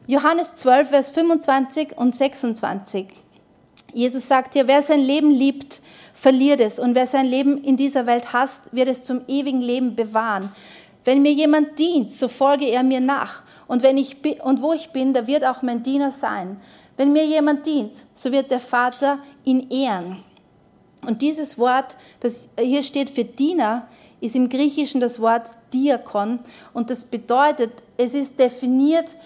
Johannes 0.06 0.54
12, 0.56 0.88
Vers 0.88 1.10
25 1.10 1.96
und 1.96 2.14
26. 2.14 3.06
Jesus 3.92 4.28
sagt 4.28 4.54
hier, 4.54 4.68
wer 4.68 4.82
sein 4.82 5.00
Leben 5.00 5.30
liebt, 5.30 5.80
verliert 6.16 6.60
es. 6.60 6.80
Und 6.80 6.94
wer 6.94 7.06
sein 7.06 7.26
Leben 7.26 7.62
in 7.62 7.76
dieser 7.76 8.06
Welt 8.06 8.32
hasst, 8.32 8.72
wird 8.72 8.88
es 8.88 9.04
zum 9.04 9.20
ewigen 9.28 9.60
Leben 9.60 9.94
bewahren. 9.94 10.50
Wenn 11.04 11.22
mir 11.22 11.32
jemand 11.32 11.78
dient, 11.78 12.12
so 12.12 12.26
folge 12.26 12.66
er 12.66 12.82
mir 12.82 13.00
nach. 13.00 13.42
Und, 13.68 13.82
wenn 13.82 13.98
ich, 13.98 14.16
und 14.42 14.60
wo 14.60 14.72
ich 14.72 14.90
bin, 14.90 15.12
da 15.14 15.26
wird 15.26 15.44
auch 15.44 15.62
mein 15.62 15.82
Diener 15.82 16.10
sein. 16.10 16.60
Wenn 16.96 17.12
mir 17.12 17.24
jemand 17.24 17.66
dient, 17.66 18.04
so 18.14 18.32
wird 18.32 18.50
der 18.50 18.60
Vater 18.60 19.18
ihn 19.44 19.70
ehren. 19.70 20.24
Und 21.02 21.22
dieses 21.22 21.58
Wort, 21.58 21.96
das 22.20 22.48
hier 22.58 22.82
steht 22.82 23.10
für 23.10 23.24
Diener, 23.24 23.86
ist 24.20 24.34
im 24.34 24.48
Griechischen 24.48 25.00
das 25.00 25.20
Wort 25.20 25.50
Diakon. 25.72 26.40
Und 26.72 26.90
das 26.90 27.04
bedeutet, 27.04 27.70
es 27.98 28.14
ist 28.14 28.38
definiert 28.40 29.16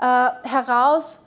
äh, 0.00 0.30
heraus 0.42 1.20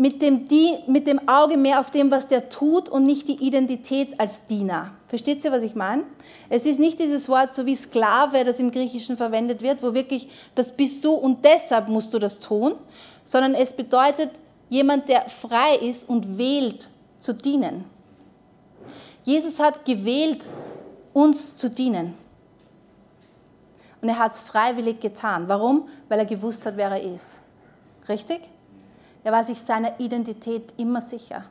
mit 0.00 0.22
dem, 0.22 0.48
mit 0.86 1.06
dem 1.06 1.28
Auge 1.28 1.58
mehr 1.58 1.78
auf 1.78 1.90
dem, 1.90 2.10
was 2.10 2.26
der 2.26 2.48
tut 2.48 2.88
und 2.88 3.04
nicht 3.04 3.28
die 3.28 3.44
Identität 3.46 4.18
als 4.18 4.46
Diener. 4.46 4.92
Versteht 5.08 5.44
ihr, 5.44 5.52
was 5.52 5.62
ich 5.62 5.74
meine? 5.74 6.04
Es 6.48 6.64
ist 6.64 6.80
nicht 6.80 6.98
dieses 6.98 7.28
Wort 7.28 7.52
so 7.52 7.66
wie 7.66 7.76
Sklave, 7.76 8.42
das 8.46 8.60
im 8.60 8.70
Griechischen 8.70 9.18
verwendet 9.18 9.60
wird, 9.60 9.82
wo 9.82 9.92
wirklich, 9.92 10.30
das 10.54 10.72
bist 10.72 11.04
du 11.04 11.12
und 11.12 11.44
deshalb 11.44 11.88
musst 11.88 12.14
du 12.14 12.18
das 12.18 12.40
tun, 12.40 12.76
sondern 13.24 13.54
es 13.54 13.74
bedeutet 13.74 14.30
jemand, 14.70 15.10
der 15.10 15.28
frei 15.28 15.76
ist 15.76 16.08
und 16.08 16.38
wählt 16.38 16.88
zu 17.18 17.34
dienen. 17.34 17.84
Jesus 19.24 19.60
hat 19.60 19.84
gewählt, 19.84 20.48
uns 21.12 21.56
zu 21.56 21.68
dienen. 21.68 22.14
Und 24.00 24.08
er 24.08 24.18
hat 24.18 24.32
es 24.32 24.42
freiwillig 24.44 25.00
getan. 25.00 25.46
Warum? 25.46 25.90
Weil 26.08 26.20
er 26.20 26.24
gewusst 26.24 26.64
hat, 26.64 26.78
wer 26.78 26.88
er 26.88 27.02
ist. 27.02 27.42
Richtig? 28.08 28.40
Er 29.22 29.32
war 29.32 29.44
sich 29.44 29.60
seiner 29.60 29.98
Identität 30.00 30.74
immer 30.76 31.00
sicher. 31.00 31.44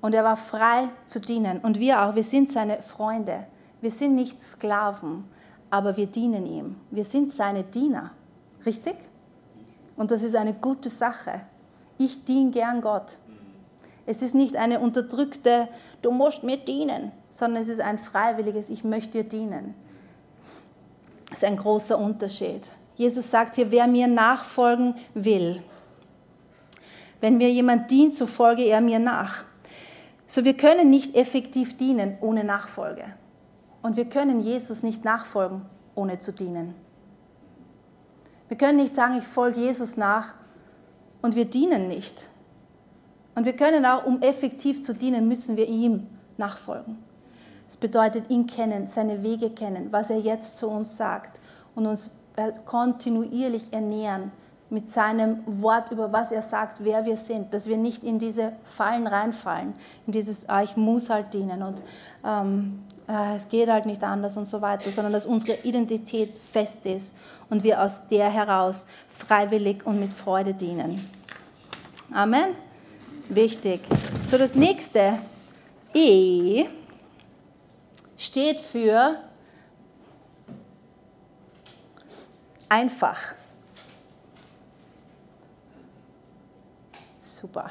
Und 0.00 0.14
er 0.14 0.24
war 0.24 0.36
frei 0.36 0.88
zu 1.06 1.20
dienen. 1.20 1.60
Und 1.60 1.78
wir 1.78 2.02
auch, 2.02 2.14
wir 2.14 2.24
sind 2.24 2.50
seine 2.50 2.82
Freunde. 2.82 3.46
Wir 3.80 3.90
sind 3.90 4.14
nicht 4.14 4.42
Sklaven, 4.42 5.24
aber 5.70 5.96
wir 5.96 6.06
dienen 6.06 6.46
ihm. 6.46 6.76
Wir 6.90 7.04
sind 7.04 7.30
seine 7.30 7.62
Diener. 7.62 8.10
Richtig? 8.66 8.96
Und 9.96 10.10
das 10.10 10.22
ist 10.22 10.36
eine 10.36 10.54
gute 10.54 10.90
Sache. 10.90 11.40
Ich 11.98 12.24
diene 12.24 12.50
gern 12.50 12.80
Gott. 12.80 13.18
Es 14.06 14.20
ist 14.20 14.34
nicht 14.34 14.56
eine 14.56 14.80
unterdrückte, 14.80 15.68
du 16.02 16.10
musst 16.10 16.42
mir 16.42 16.58
dienen, 16.58 17.12
sondern 17.30 17.62
es 17.62 17.68
ist 17.68 17.80
ein 17.80 17.98
freiwilliges, 17.98 18.68
ich 18.68 18.84
möchte 18.84 19.22
dir 19.22 19.24
dienen. 19.24 19.74
Das 21.30 21.38
ist 21.38 21.44
ein 21.44 21.56
großer 21.56 21.98
Unterschied. 21.98 22.70
Jesus 22.96 23.30
sagt 23.30 23.56
hier, 23.56 23.70
wer 23.70 23.86
mir 23.86 24.06
nachfolgen 24.06 24.94
will, 25.14 25.62
wenn 27.20 27.36
mir 27.38 27.50
jemand 27.50 27.90
dient, 27.90 28.14
so 28.14 28.26
folge 28.26 28.64
er 28.64 28.80
mir 28.80 28.98
nach. 28.98 29.44
So 30.26 30.44
wir 30.44 30.56
können 30.56 30.90
nicht 30.90 31.14
effektiv 31.16 31.76
dienen 31.76 32.18
ohne 32.20 32.44
Nachfolge. 32.44 33.04
Und 33.82 33.96
wir 33.96 34.06
können 34.06 34.40
Jesus 34.40 34.82
nicht 34.82 35.04
nachfolgen, 35.04 35.62
ohne 35.94 36.18
zu 36.18 36.32
dienen. 36.32 36.74
Wir 38.48 38.56
können 38.56 38.78
nicht 38.78 38.94
sagen, 38.94 39.18
ich 39.18 39.24
folge 39.24 39.60
Jesus 39.60 39.96
nach 39.96 40.34
und 41.22 41.34
wir 41.34 41.44
dienen 41.44 41.88
nicht. 41.88 42.28
Und 43.34 43.44
wir 43.44 43.54
können 43.54 43.84
auch, 43.84 44.04
um 44.04 44.22
effektiv 44.22 44.82
zu 44.82 44.94
dienen, 44.94 45.26
müssen 45.28 45.56
wir 45.56 45.68
ihm 45.68 46.06
nachfolgen. 46.36 46.98
Es 47.66 47.76
bedeutet 47.76 48.30
ihn 48.30 48.46
kennen, 48.46 48.86
seine 48.86 49.22
Wege 49.22 49.50
kennen, 49.50 49.88
was 49.90 50.10
er 50.10 50.18
jetzt 50.18 50.56
zu 50.56 50.68
uns 50.68 50.96
sagt 50.96 51.40
und 51.74 51.86
uns 51.86 52.10
kontinuierlich 52.64 53.72
ernähren 53.72 54.32
mit 54.70 54.88
seinem 54.88 55.38
Wort, 55.46 55.90
über 55.92 56.12
was 56.12 56.32
er 56.32 56.42
sagt, 56.42 56.84
wer 56.84 57.04
wir 57.04 57.16
sind, 57.16 57.54
dass 57.54 57.68
wir 57.68 57.76
nicht 57.76 58.02
in 58.02 58.18
diese 58.18 58.52
Fallen 58.64 59.06
reinfallen, 59.06 59.74
in 60.06 60.12
dieses, 60.12 60.48
ah, 60.48 60.62
ich 60.62 60.76
muss 60.76 61.10
halt 61.10 61.32
dienen 61.32 61.62
und 61.62 61.82
ähm, 62.26 62.82
äh, 63.08 63.36
es 63.36 63.48
geht 63.48 63.68
halt 63.68 63.86
nicht 63.86 64.02
anders 64.02 64.36
und 64.36 64.46
so 64.46 64.60
weiter, 64.60 64.90
sondern 64.90 65.12
dass 65.12 65.26
unsere 65.26 65.58
Identität 65.60 66.38
fest 66.38 66.86
ist 66.86 67.14
und 67.50 67.62
wir 67.62 67.80
aus 67.80 68.08
der 68.08 68.30
heraus 68.30 68.86
freiwillig 69.08 69.86
und 69.86 70.00
mit 70.00 70.12
Freude 70.12 70.54
dienen. 70.54 71.08
Amen. 72.12 72.56
Wichtig. 73.28 73.80
So, 74.24 74.38
das 74.38 74.54
nächste 74.54 75.18
E 75.94 76.66
steht 78.16 78.60
für 78.60 79.16
einfach. 82.74 83.18
Super. 87.22 87.70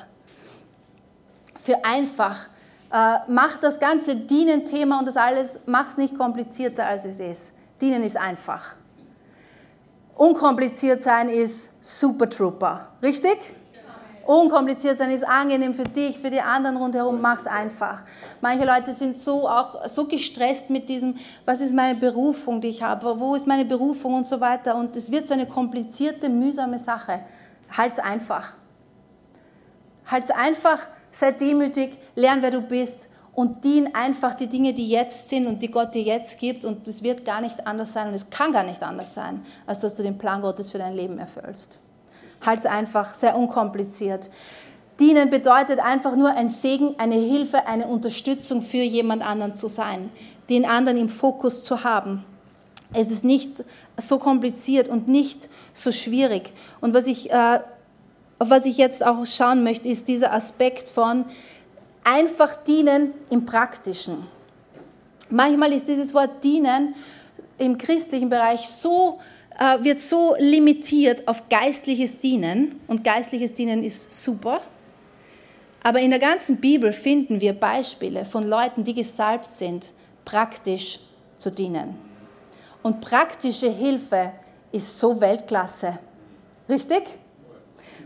Für 1.60 1.84
einfach. 1.84 2.48
Äh, 2.92 3.18
mach 3.28 3.58
das 3.58 3.80
ganze 3.80 4.16
Dienen-Thema 4.16 5.00
und 5.00 5.08
das 5.08 5.18
alles, 5.18 5.60
mach 5.66 5.90
es 5.90 5.98
nicht 5.98 6.18
komplizierter, 6.18 6.86
als 6.86 7.06
es 7.06 7.20
ist. 7.20 7.54
Dienen 7.82 8.04
ist 8.04 8.18
einfach. 8.18 8.76
Unkompliziert 10.16 11.04
sein 11.04 11.28
ist 11.30 11.84
Super 11.84 12.30
Trooper. 12.30 12.90
Richtig? 13.02 13.38
Unkompliziert 14.26 14.98
sein 14.98 15.12
ist 15.12 15.28
angenehm 15.28 15.74
für 15.74 15.84
dich, 15.84 16.18
für 16.18 16.30
die 16.30 16.40
anderen 16.40 16.78
rundherum, 16.78 17.20
mach's 17.20 17.46
einfach. 17.46 18.04
Manche 18.40 18.66
Leute 18.66 18.94
sind 18.94 19.20
so 19.20 19.50
auch 19.50 19.88
so 19.90 20.06
gestresst 20.06 20.70
mit 20.70 20.88
diesem, 20.88 21.18
was 21.46 21.60
ist 21.60 21.74
meine 21.74 21.96
Berufung, 21.96 22.62
die 22.62 22.70
ich 22.70 22.82
habe, 22.82 23.20
wo 23.20 23.36
ist 23.36 23.48
meine 23.48 23.66
Berufung 23.66 24.14
und 24.14 24.26
so 24.26 24.40
weiter. 24.40 24.78
Und 24.78 24.96
es 24.96 25.12
wird 25.12 25.28
so 25.28 25.34
eine 25.34 25.46
komplizierte, 25.46 26.30
mühsame 26.30 26.80
Sache. 26.80 27.20
Halt's 27.70 28.00
einfach. 28.00 28.54
Halt's 30.06 30.32
einfach, 30.32 30.80
sei 31.12 31.32
demütig, 31.32 31.98
lern, 32.16 32.42
wer 32.42 32.52
du 32.52 32.62
bist 32.62 33.10
und 33.34 33.66
dien 33.66 33.94
einfach 33.94 34.36
die 34.36 34.48
Dinge, 34.48 34.74
die 34.74 34.88
jetzt 34.88 35.28
sind 35.28 35.48
und 35.48 35.62
die 35.62 35.72
Gott 35.72 35.94
dir 35.96 36.04
jetzt 36.04 36.40
gibt. 36.40 36.64
Und 36.64 36.88
es 36.88 37.04
wird 37.04 37.26
gar 37.26 37.42
nicht 37.42 37.68
anders 37.68 37.92
sein 37.92 38.08
und 38.08 38.14
es 38.14 38.30
kann 38.30 38.54
gar 38.54 38.64
nicht 38.64 38.84
anders 38.84 39.14
sein, 39.14 39.44
als 39.66 39.82
dass 39.82 39.96
du 39.96 40.04
den 40.04 40.18
Plan 40.18 40.42
Gottes 40.42 40.72
für 40.72 40.78
dein 40.78 40.96
Leben 40.96 41.18
erfüllst 41.18 41.80
halt 42.46 42.66
einfach, 42.66 43.14
sehr 43.14 43.38
unkompliziert. 43.38 44.30
Dienen 45.00 45.30
bedeutet 45.30 45.80
einfach 45.80 46.16
nur 46.16 46.30
ein 46.30 46.50
Segen, 46.50 46.96
eine 46.98 47.16
Hilfe, 47.16 47.66
eine 47.66 47.88
Unterstützung 47.88 48.62
für 48.62 48.84
jemand 48.84 49.24
anderen 49.24 49.56
zu 49.56 49.68
sein, 49.68 50.12
den 50.50 50.66
anderen 50.66 50.98
im 50.98 51.10
Fokus 51.10 51.64
zu 51.64 51.84
haben. 51.84 52.24
Es 52.94 53.10
ist 53.10 53.24
nicht 53.24 53.64
so 53.98 54.20
kompliziert 54.20 54.88
und 54.88 55.08
nicht 55.08 55.50
so 55.74 55.92
schwierig. 55.92 56.54
Und 56.80 56.94
was 56.94 57.08
ich, 57.08 57.32
äh, 57.32 57.60
was 58.38 58.66
ich 58.66 58.78
jetzt 58.78 59.04
auch 59.04 59.26
schauen 59.26 59.64
möchte, 59.64 59.90
ist 59.90 60.08
dieser 60.08 60.32
Aspekt 60.32 60.90
von 60.90 61.26
einfach 62.04 62.56
dienen 62.56 63.14
im 63.32 63.46
Praktischen. 63.46 64.28
Manchmal 65.30 65.74
ist 65.74 65.88
dieses 65.88 66.14
Wort 66.14 66.44
dienen 66.44 66.94
im 67.58 67.78
christlichen 67.78 68.30
Bereich 68.30 68.70
so 68.70 69.20
äh, 69.60 69.84
wird 69.84 70.00
so 70.00 70.36
limitiert 70.40 71.28
auf 71.28 71.48
geistliches 71.50 72.20
Dienen 72.20 72.80
und 72.88 73.04
geistliches 73.04 73.54
Dienen 73.54 73.84
ist 73.84 74.24
super. 74.24 74.62
Aber 75.84 76.00
in 76.00 76.12
der 76.12 76.20
ganzen 76.20 76.58
Bibel 76.58 76.94
finden 76.94 77.42
wir 77.42 77.54
Beispiele 77.54 78.26
von 78.26 78.48
Leuten, 78.48 78.84
die 78.84 78.94
gesalbt 78.94 79.52
sind, 79.52 79.92
praktisch 80.24 81.00
zu 81.38 81.52
dienen. 81.52 81.96
Und 82.82 83.02
praktische 83.02 83.70
Hilfe 83.70 84.32
ist 84.72 85.00
so 85.00 85.20
Weltklasse. 85.20 86.00
Richtig? 86.70 87.04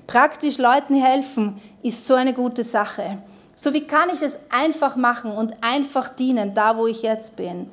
Praktisch 0.07 0.57
Leuten 0.57 0.95
helfen 0.95 1.61
ist 1.83 2.05
so 2.05 2.15
eine 2.15 2.33
gute 2.33 2.63
Sache. 2.63 3.19
So 3.55 3.73
wie 3.73 3.85
kann 3.85 4.09
ich 4.13 4.21
es 4.21 4.39
einfach 4.49 4.95
machen 4.95 5.31
und 5.31 5.55
einfach 5.61 6.09
dienen, 6.09 6.53
da 6.53 6.77
wo 6.77 6.87
ich 6.87 7.01
jetzt 7.01 7.35
bin? 7.35 7.69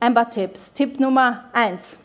Ein 0.00 0.14
paar 0.14 0.28
Tipps. 0.28 0.72
Tipp 0.72 1.00
Nummer 1.00 1.44
eins. 1.52 1.98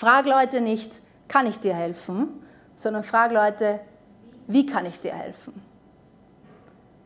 Frag 0.00 0.24
Leute 0.24 0.62
nicht, 0.62 1.02
kann 1.28 1.46
ich 1.46 1.60
dir 1.60 1.74
helfen, 1.74 2.28
sondern 2.74 3.02
frag 3.02 3.32
Leute, 3.32 3.80
wie 4.46 4.64
kann 4.64 4.86
ich 4.86 4.98
dir 4.98 5.12
helfen? 5.12 5.52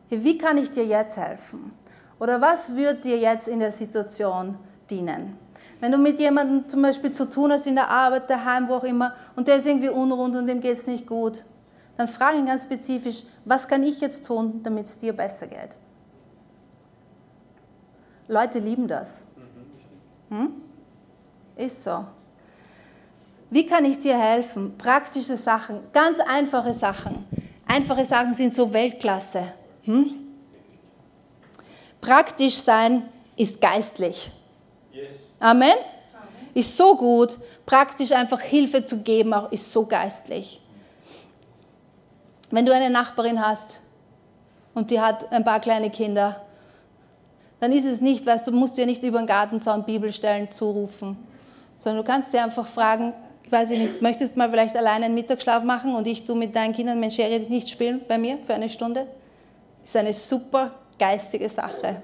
Wie 0.09 0.37
kann 0.37 0.57
ich 0.57 0.71
dir 0.71 0.85
jetzt 0.85 1.17
helfen? 1.17 1.73
Oder 2.21 2.39
was 2.39 2.77
wird 2.77 3.03
dir 3.03 3.17
jetzt 3.17 3.49
in 3.49 3.59
der 3.59 3.73
Situation 3.73 4.57
dienen? 4.89 5.37
Wenn 5.81 5.91
du 5.91 5.97
mit 5.97 6.19
jemandem 6.19 6.69
zum 6.69 6.83
Beispiel 6.83 7.11
zu 7.11 7.29
tun 7.29 7.51
hast 7.51 7.67
in 7.67 7.75
der 7.75 7.89
Arbeit, 7.89 8.29
daheim, 8.29 8.69
wo 8.69 8.75
auch 8.75 8.85
immer, 8.85 9.13
und 9.35 9.49
der 9.49 9.57
ist 9.57 9.67
irgendwie 9.67 9.89
unrund 9.89 10.37
und 10.37 10.47
dem 10.47 10.61
geht 10.61 10.77
es 10.77 10.87
nicht 10.87 11.05
gut, 11.05 11.43
dann 11.97 12.07
frag 12.07 12.35
ihn 12.35 12.45
ganz 12.45 12.63
spezifisch, 12.63 13.25
was 13.43 13.67
kann 13.67 13.83
ich 13.83 13.99
jetzt 13.99 14.25
tun, 14.25 14.63
damit 14.63 14.85
es 14.85 14.97
dir 14.97 15.11
besser 15.11 15.47
geht? 15.47 15.75
Leute 18.29 18.59
lieben 18.59 18.87
das. 18.87 19.23
Hm? 20.29 20.53
Ist 21.57 21.83
so. 21.83 22.05
Wie 23.49 23.65
kann 23.65 23.85
ich 23.85 23.99
dir 23.99 24.17
helfen? 24.17 24.77
Praktische 24.77 25.37
Sachen, 25.37 25.79
ganz 25.93 26.19
einfache 26.19 26.73
Sachen. 26.73 27.25
Einfache 27.67 28.05
Sachen 28.05 28.33
sind 28.33 28.55
so 28.55 28.71
Weltklasse. 28.73 29.43
Hm? 29.83 30.15
Praktisch 32.01 32.55
sein 32.55 33.03
ist 33.35 33.59
geistlich. 33.59 34.31
Amen? 35.39 35.73
Ist 36.53 36.75
so 36.77 36.95
gut. 36.95 37.37
Praktisch 37.65 38.11
einfach 38.11 38.39
Hilfe 38.39 38.83
zu 38.83 38.99
geben, 38.99 39.33
auch 39.33 39.51
ist 39.51 39.71
so 39.71 39.85
geistlich. 39.85 40.61
Wenn 42.51 42.65
du 42.65 42.73
eine 42.73 42.89
Nachbarin 42.89 43.45
hast 43.45 43.79
und 44.73 44.91
die 44.91 45.01
hat 45.01 45.31
ein 45.31 45.43
paar 45.43 45.59
kleine 45.59 45.89
Kinder, 45.89 46.41
dann 47.59 47.71
ist 47.71 47.85
es 47.85 48.01
nicht, 48.01 48.25
weißt 48.25 48.47
du, 48.47 48.51
musst 48.51 48.77
ja 48.77 48.85
nicht 48.85 49.03
über 49.03 49.19
den 49.19 49.27
Gartenzaun 49.27 49.83
Bibelstellen 49.83 50.51
zurufen, 50.51 51.17
sondern 51.79 52.05
du 52.05 52.11
kannst 52.11 52.31
sie 52.31 52.37
einfach 52.37 52.67
fragen, 52.67 53.13
ich 53.45 53.51
weiß 53.51 53.69
nicht, 53.69 54.01
möchtest 54.01 54.37
mal 54.37 54.49
vielleicht 54.49 54.75
alleine 54.75 55.05
einen 55.05 55.13
Mittagsschlaf 55.13 55.63
machen 55.63 55.93
und 55.93 56.07
ich 56.07 56.25
du 56.25 56.33
mit 56.33 56.55
deinen 56.55 56.73
Kindern 56.73 56.99
Menschere 56.99 57.39
nicht 57.41 57.69
spielen 57.69 58.01
bei 58.07 58.17
mir 58.17 58.39
für 58.43 58.55
eine 58.55 58.69
Stunde? 58.69 59.05
Ist 59.83 59.95
eine 59.95 60.13
super 60.13 60.71
geistige 60.97 61.47
Sache. 61.47 62.01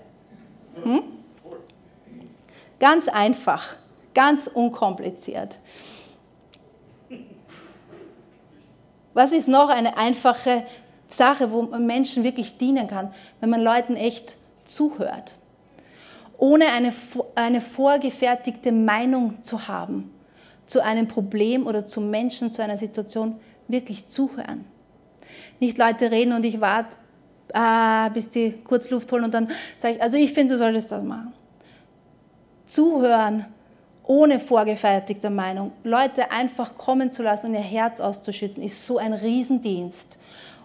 Hm? 0.83 1.01
Ganz 2.79 3.07
einfach, 3.07 3.75
ganz 4.13 4.47
unkompliziert. 4.47 5.57
Was 9.15 9.31
ist 9.31 9.47
noch 9.47 9.69
eine 9.69 9.97
einfache 9.97 10.63
Sache, 11.07 11.51
wo 11.51 11.63
man 11.63 11.87
Menschen 11.87 12.23
wirklich 12.23 12.59
dienen 12.59 12.87
kann, 12.87 13.11
wenn 13.39 13.49
man 13.49 13.61
Leuten 13.61 13.95
echt 13.95 14.37
zuhört? 14.65 15.35
Ohne 16.37 16.67
eine, 16.67 16.93
eine 17.33 17.61
vorgefertigte 17.61 18.71
Meinung 18.71 19.43
zu 19.43 19.67
haben 19.67 20.11
zu 20.71 20.81
einem 20.81 21.07
Problem 21.07 21.67
oder 21.67 21.85
zum 21.85 22.09
Menschen, 22.09 22.53
zu 22.53 22.63
einer 22.63 22.77
Situation, 22.77 23.35
wirklich 23.67 24.07
zuhören. 24.07 24.63
Nicht 25.59 25.77
Leute 25.77 26.09
reden 26.09 26.31
und 26.33 26.45
ich 26.45 26.61
warte, 26.61 26.97
ah, 27.53 28.07
bis 28.09 28.29
die 28.29 28.53
kurz 28.63 28.89
Luft 28.89 29.11
holen 29.11 29.25
und 29.25 29.33
dann 29.33 29.49
sage 29.77 29.95
ich, 29.95 30.01
also 30.01 30.15
ich 30.15 30.33
finde, 30.33 30.53
du 30.53 30.57
solltest 30.57 30.91
das 30.91 31.03
machen. 31.03 31.33
Zuhören 32.65 33.45
ohne 34.03 34.39
vorgefertigte 34.39 35.29
Meinung, 35.29 35.73
Leute 35.83 36.31
einfach 36.31 36.75
kommen 36.77 37.11
zu 37.11 37.21
lassen 37.21 37.47
und 37.47 37.53
ihr 37.53 37.59
Herz 37.59 37.99
auszuschütten, 37.99 38.63
ist 38.63 38.85
so 38.85 38.97
ein 38.97 39.13
Riesendienst. 39.13 40.17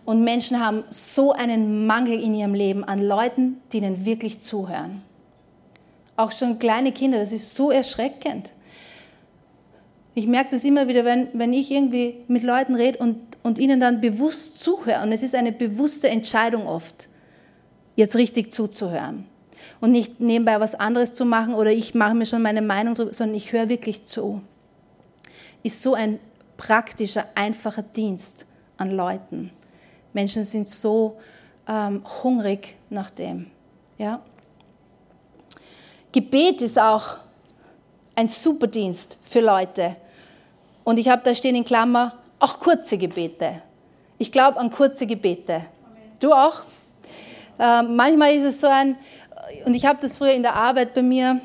Und 0.04 0.22
Menschen 0.22 0.64
haben 0.64 0.84
so 0.90 1.32
einen 1.32 1.86
Mangel 1.86 2.22
in 2.22 2.32
ihrem 2.32 2.54
Leben 2.54 2.84
an 2.84 3.02
Leuten, 3.02 3.60
die 3.72 3.78
ihnen 3.78 4.06
wirklich 4.06 4.40
zuhören. 4.40 5.02
Auch 6.16 6.30
schon 6.30 6.60
kleine 6.60 6.92
Kinder, 6.92 7.18
das 7.18 7.32
ist 7.32 7.56
so 7.56 7.72
erschreckend. 7.72 8.52
Ich 10.16 10.26
merke 10.26 10.52
das 10.52 10.64
immer 10.64 10.88
wieder, 10.88 11.04
wenn, 11.04 11.28
wenn 11.34 11.52
ich 11.52 11.70
irgendwie 11.70 12.24
mit 12.26 12.42
Leuten 12.42 12.74
rede 12.74 12.96
und, 12.96 13.18
und 13.42 13.58
ihnen 13.58 13.80
dann 13.80 14.00
bewusst 14.00 14.58
zuhöre. 14.58 15.02
Und 15.02 15.12
es 15.12 15.22
ist 15.22 15.34
eine 15.34 15.52
bewusste 15.52 16.08
Entscheidung 16.08 16.66
oft, 16.66 17.08
jetzt 17.96 18.16
richtig 18.16 18.50
zuzuhören. 18.50 19.26
Und 19.78 19.92
nicht 19.92 20.18
nebenbei 20.18 20.58
was 20.58 20.74
anderes 20.74 21.12
zu 21.12 21.26
machen 21.26 21.52
oder 21.52 21.70
ich 21.70 21.94
mache 21.94 22.14
mir 22.14 22.24
schon 22.24 22.40
meine 22.40 22.62
Meinung 22.62 22.94
drüber, 22.94 23.12
sondern 23.12 23.36
ich 23.36 23.52
höre 23.52 23.68
wirklich 23.68 24.04
zu. 24.04 24.40
Ist 25.62 25.82
so 25.82 25.92
ein 25.92 26.18
praktischer, 26.56 27.26
einfacher 27.34 27.82
Dienst 27.82 28.46
an 28.78 28.92
Leuten. 28.92 29.50
Menschen 30.14 30.44
sind 30.44 30.66
so 30.66 31.18
ähm, 31.68 32.02
hungrig 32.22 32.76
nach 32.88 33.10
dem. 33.10 33.48
Ja? 33.98 34.22
Gebet 36.10 36.62
ist 36.62 36.78
auch 36.78 37.18
ein 38.14 38.28
super 38.28 38.66
Dienst 38.66 39.18
für 39.28 39.40
Leute. 39.42 39.96
Und 40.86 41.00
ich 41.00 41.08
habe 41.08 41.22
da 41.24 41.34
stehen 41.34 41.56
in 41.56 41.64
Klammer 41.64 42.12
auch 42.38 42.60
kurze 42.60 42.96
Gebete. 42.96 43.60
Ich 44.18 44.30
glaube 44.30 44.60
an 44.60 44.70
kurze 44.70 45.04
Gebete. 45.04 45.62
Du 46.20 46.32
auch? 46.32 46.62
Äh, 47.58 47.82
manchmal 47.82 48.36
ist 48.36 48.44
es 48.44 48.60
so 48.60 48.68
ein, 48.68 48.96
und 49.64 49.74
ich 49.74 49.84
habe 49.84 49.98
das 50.00 50.16
früher 50.16 50.32
in 50.32 50.44
der 50.44 50.54
Arbeit 50.54 50.94
bei 50.94 51.02
mir 51.02 51.40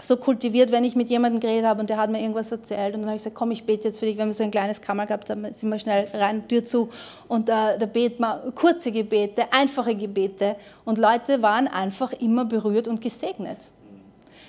so 0.00 0.16
kultiviert, 0.16 0.72
wenn 0.72 0.82
ich 0.82 0.96
mit 0.96 1.08
jemandem 1.08 1.38
geredet 1.38 1.66
habe 1.66 1.80
und 1.80 1.88
der 1.88 1.98
hat 1.98 2.10
mir 2.10 2.20
irgendwas 2.20 2.50
erzählt 2.50 2.96
und 2.96 3.02
dann 3.02 3.10
habe 3.10 3.16
ich 3.16 3.22
gesagt, 3.22 3.36
komm, 3.36 3.52
ich 3.52 3.64
bete 3.64 3.84
jetzt 3.84 4.00
für 4.00 4.06
dich, 4.06 4.18
wenn 4.18 4.26
wir 4.26 4.32
so 4.32 4.42
ein 4.42 4.50
kleines 4.50 4.80
Kammer 4.80 5.06
gehabt 5.06 5.30
haben, 5.30 5.46
sind 5.54 5.68
wir 5.68 5.78
schnell 5.78 6.08
rein, 6.12 6.48
Tür 6.48 6.64
zu 6.64 6.88
und 7.28 7.48
da, 7.48 7.76
da 7.76 7.86
beten 7.86 8.22
wir 8.22 8.52
kurze 8.56 8.90
Gebete, 8.90 9.44
einfache 9.52 9.94
Gebete 9.94 10.56
und 10.84 10.98
Leute 10.98 11.42
waren 11.42 11.68
einfach 11.68 12.12
immer 12.12 12.44
berührt 12.44 12.88
und 12.88 13.00
gesegnet. 13.00 13.58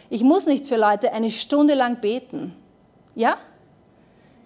Ich 0.09 0.23
muss 0.23 0.47
nicht 0.47 0.65
für 0.65 0.77
Leute 0.77 1.13
eine 1.13 1.29
Stunde 1.29 1.75
lang 1.75 1.97
beten, 2.01 2.55
ja? 3.13 3.37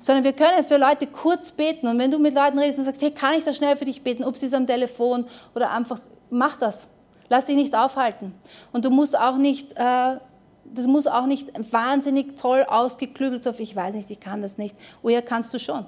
Sondern 0.03 0.25
wir 0.25 0.33
können 0.33 0.65
für 0.65 0.75
Leute 0.75 1.07
kurz 1.07 1.53
beten 1.53 1.87
und 1.87 1.97
wenn 1.97 2.11
du 2.11 2.19
mit 2.19 2.35
Leuten 2.35 2.59
redest 2.59 2.77
und 2.77 2.83
sagst, 2.83 3.01
hey, 3.01 3.11
kann 3.11 3.35
ich 3.37 3.45
da 3.45 3.53
schnell 3.53 3.77
für 3.77 3.85
dich 3.85 4.03
beten, 4.03 4.25
ob 4.25 4.35
sie 4.35 4.47
es 4.47 4.53
am 4.53 4.67
Telefon 4.67 5.25
oder 5.55 5.71
einfach, 5.71 5.97
mach 6.29 6.57
das. 6.57 6.89
Lass 7.29 7.45
dich 7.45 7.55
nicht 7.55 7.73
aufhalten. 7.73 8.33
Und 8.73 8.83
du 8.83 8.89
musst 8.89 9.17
auch 9.17 9.37
nicht, 9.37 9.71
äh, 9.77 10.17
das 10.65 10.87
muss 10.87 11.07
auch 11.07 11.25
nicht 11.25 11.47
wahnsinnig 11.71 12.35
toll 12.35 12.65
ausgeklügelt 12.67 13.45
sein, 13.45 13.55
ich 13.59 13.73
weiß 13.73 13.93
nicht, 13.93 14.11
ich 14.11 14.19
kann 14.19 14.41
das 14.41 14.57
nicht. 14.57 14.75
Oh 15.03 15.07
ja, 15.07 15.21
kannst 15.21 15.53
du 15.53 15.57
schon. 15.57 15.85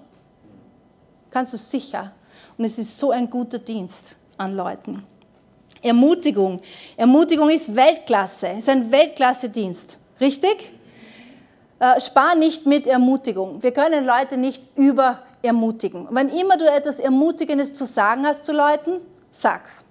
Kannst 1.29 1.51
du 1.51 1.57
sicher. 1.57 2.13
Und 2.57 2.63
es 2.63 2.77
ist 2.77 2.97
so 2.97 3.11
ein 3.11 3.29
guter 3.29 3.59
Dienst 3.59 4.15
an 4.37 4.55
Leuten. 4.55 5.03
Ermutigung. 5.81 6.61
Ermutigung 6.95 7.49
ist 7.49 7.75
Weltklasse, 7.75 8.47
ist 8.47 8.69
ein 8.69 8.89
Weltklasse-Dienst. 8.89 9.99
Richtig? 10.21 10.71
Äh, 11.79 11.99
spar 11.99 12.35
nicht 12.35 12.65
mit 12.65 12.87
Ermutigung. 12.87 13.61
Wir 13.61 13.71
können 13.71 14.05
Leute 14.05 14.37
nicht 14.37 14.63
über 14.77 15.19
ermutigen. 15.41 16.07
Wenn 16.09 16.29
immer 16.29 16.57
du 16.57 16.65
etwas 16.65 16.99
Ermutigendes 16.99 17.73
zu 17.73 17.85
sagen 17.85 18.25
hast 18.25 18.45
zu 18.45 18.53
Leuten, 18.53 19.01
sag's. 19.31 19.83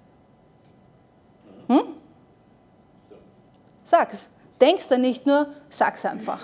Hm? 1.67 1.83
Sag's. 3.83 4.29
Denkst 4.59 4.87
da 4.89 4.97
nicht 4.97 5.25
nur, 5.25 5.47
sag's 5.69 6.05
einfach. 6.05 6.43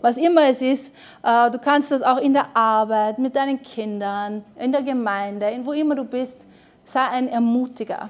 Was 0.00 0.16
immer 0.16 0.42
es 0.48 0.60
ist, 0.60 0.92
äh, 1.22 1.50
du 1.50 1.58
kannst 1.58 1.90
das 1.90 2.02
auch 2.02 2.18
in 2.18 2.32
der 2.32 2.56
Arbeit, 2.56 3.18
mit 3.18 3.34
deinen 3.34 3.62
Kindern, 3.62 4.44
in 4.56 4.70
der 4.70 4.82
Gemeinde, 4.82 5.50
in 5.50 5.64
wo 5.64 5.72
immer 5.72 5.94
du 5.94 6.04
bist, 6.04 6.40
sei 6.84 7.00
ein 7.08 7.28
Ermutiger. 7.28 8.08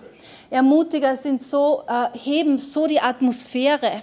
Ermutiger 0.50 1.16
sind 1.16 1.40
so, 1.40 1.84
äh, 1.86 2.18
heben 2.18 2.58
so 2.58 2.86
die 2.86 3.00
Atmosphäre 3.00 4.02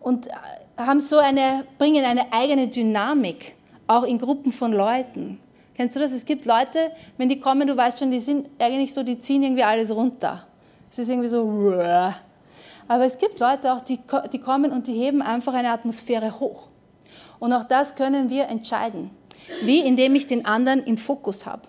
und 0.00 0.28
haben 0.76 1.00
so 1.00 1.18
eine, 1.18 1.64
bringen 1.78 2.04
eine 2.04 2.32
eigene 2.32 2.68
Dynamik, 2.68 3.54
auch 3.86 4.02
in 4.02 4.18
Gruppen 4.18 4.52
von 4.52 4.72
Leuten. 4.72 5.40
Kennst 5.74 5.96
du 5.96 6.00
das? 6.00 6.12
Es 6.12 6.24
gibt 6.24 6.46
Leute, 6.46 6.90
wenn 7.18 7.28
die 7.28 7.38
kommen, 7.38 7.66
du 7.66 7.76
weißt 7.76 7.98
schon, 7.98 8.10
die 8.10 8.20
sind 8.20 8.48
eigentlich 8.58 8.94
so, 8.94 9.02
die 9.02 9.18
ziehen 9.20 9.42
irgendwie 9.42 9.62
alles 9.62 9.90
runter. 9.90 10.46
Es 10.90 10.98
ist 10.98 11.08
irgendwie 11.08 11.28
so, 11.28 11.74
aber 12.88 13.04
es 13.04 13.18
gibt 13.18 13.40
Leute 13.40 13.72
auch, 13.72 13.80
die, 13.80 13.98
die 14.32 14.38
kommen 14.38 14.70
und 14.72 14.86
die 14.86 14.94
heben 14.94 15.22
einfach 15.22 15.54
eine 15.54 15.70
Atmosphäre 15.70 16.38
hoch. 16.38 16.68
Und 17.38 17.52
auch 17.52 17.64
das 17.64 17.94
können 17.94 18.30
wir 18.30 18.48
entscheiden. 18.48 19.10
Wie? 19.62 19.80
Indem 19.80 20.14
ich 20.14 20.26
den 20.26 20.46
anderen 20.46 20.84
im 20.84 20.96
Fokus 20.96 21.46
habe. 21.46 21.62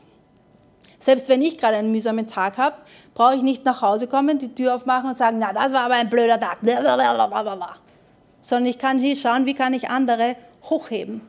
Selbst 0.99 1.29
wenn 1.29 1.41
ich 1.41 1.57
gerade 1.57 1.77
einen 1.77 1.91
mühsamen 1.91 2.27
Tag 2.27 2.57
habe, 2.57 2.77
brauche 3.13 3.35
ich 3.35 3.43
nicht 3.43 3.65
nach 3.65 3.81
Hause 3.81 4.07
kommen, 4.07 4.39
die 4.39 4.53
Tür 4.53 4.75
aufmachen 4.75 5.09
und 5.09 5.17
sagen, 5.17 5.37
na, 5.39 5.53
das 5.53 5.73
war 5.73 5.81
aber 5.81 5.95
ein 5.95 6.09
blöder 6.09 6.39
Tag. 6.39 6.59
Sondern 8.47 8.67
ich 8.67 8.77
kann 8.77 8.97
hier 8.97 9.17
schauen, 9.17 9.45
wie 9.45 9.53
kann 9.53 9.73
ich 9.73 9.89
andere 9.89 10.37
hochheben. 10.69 11.19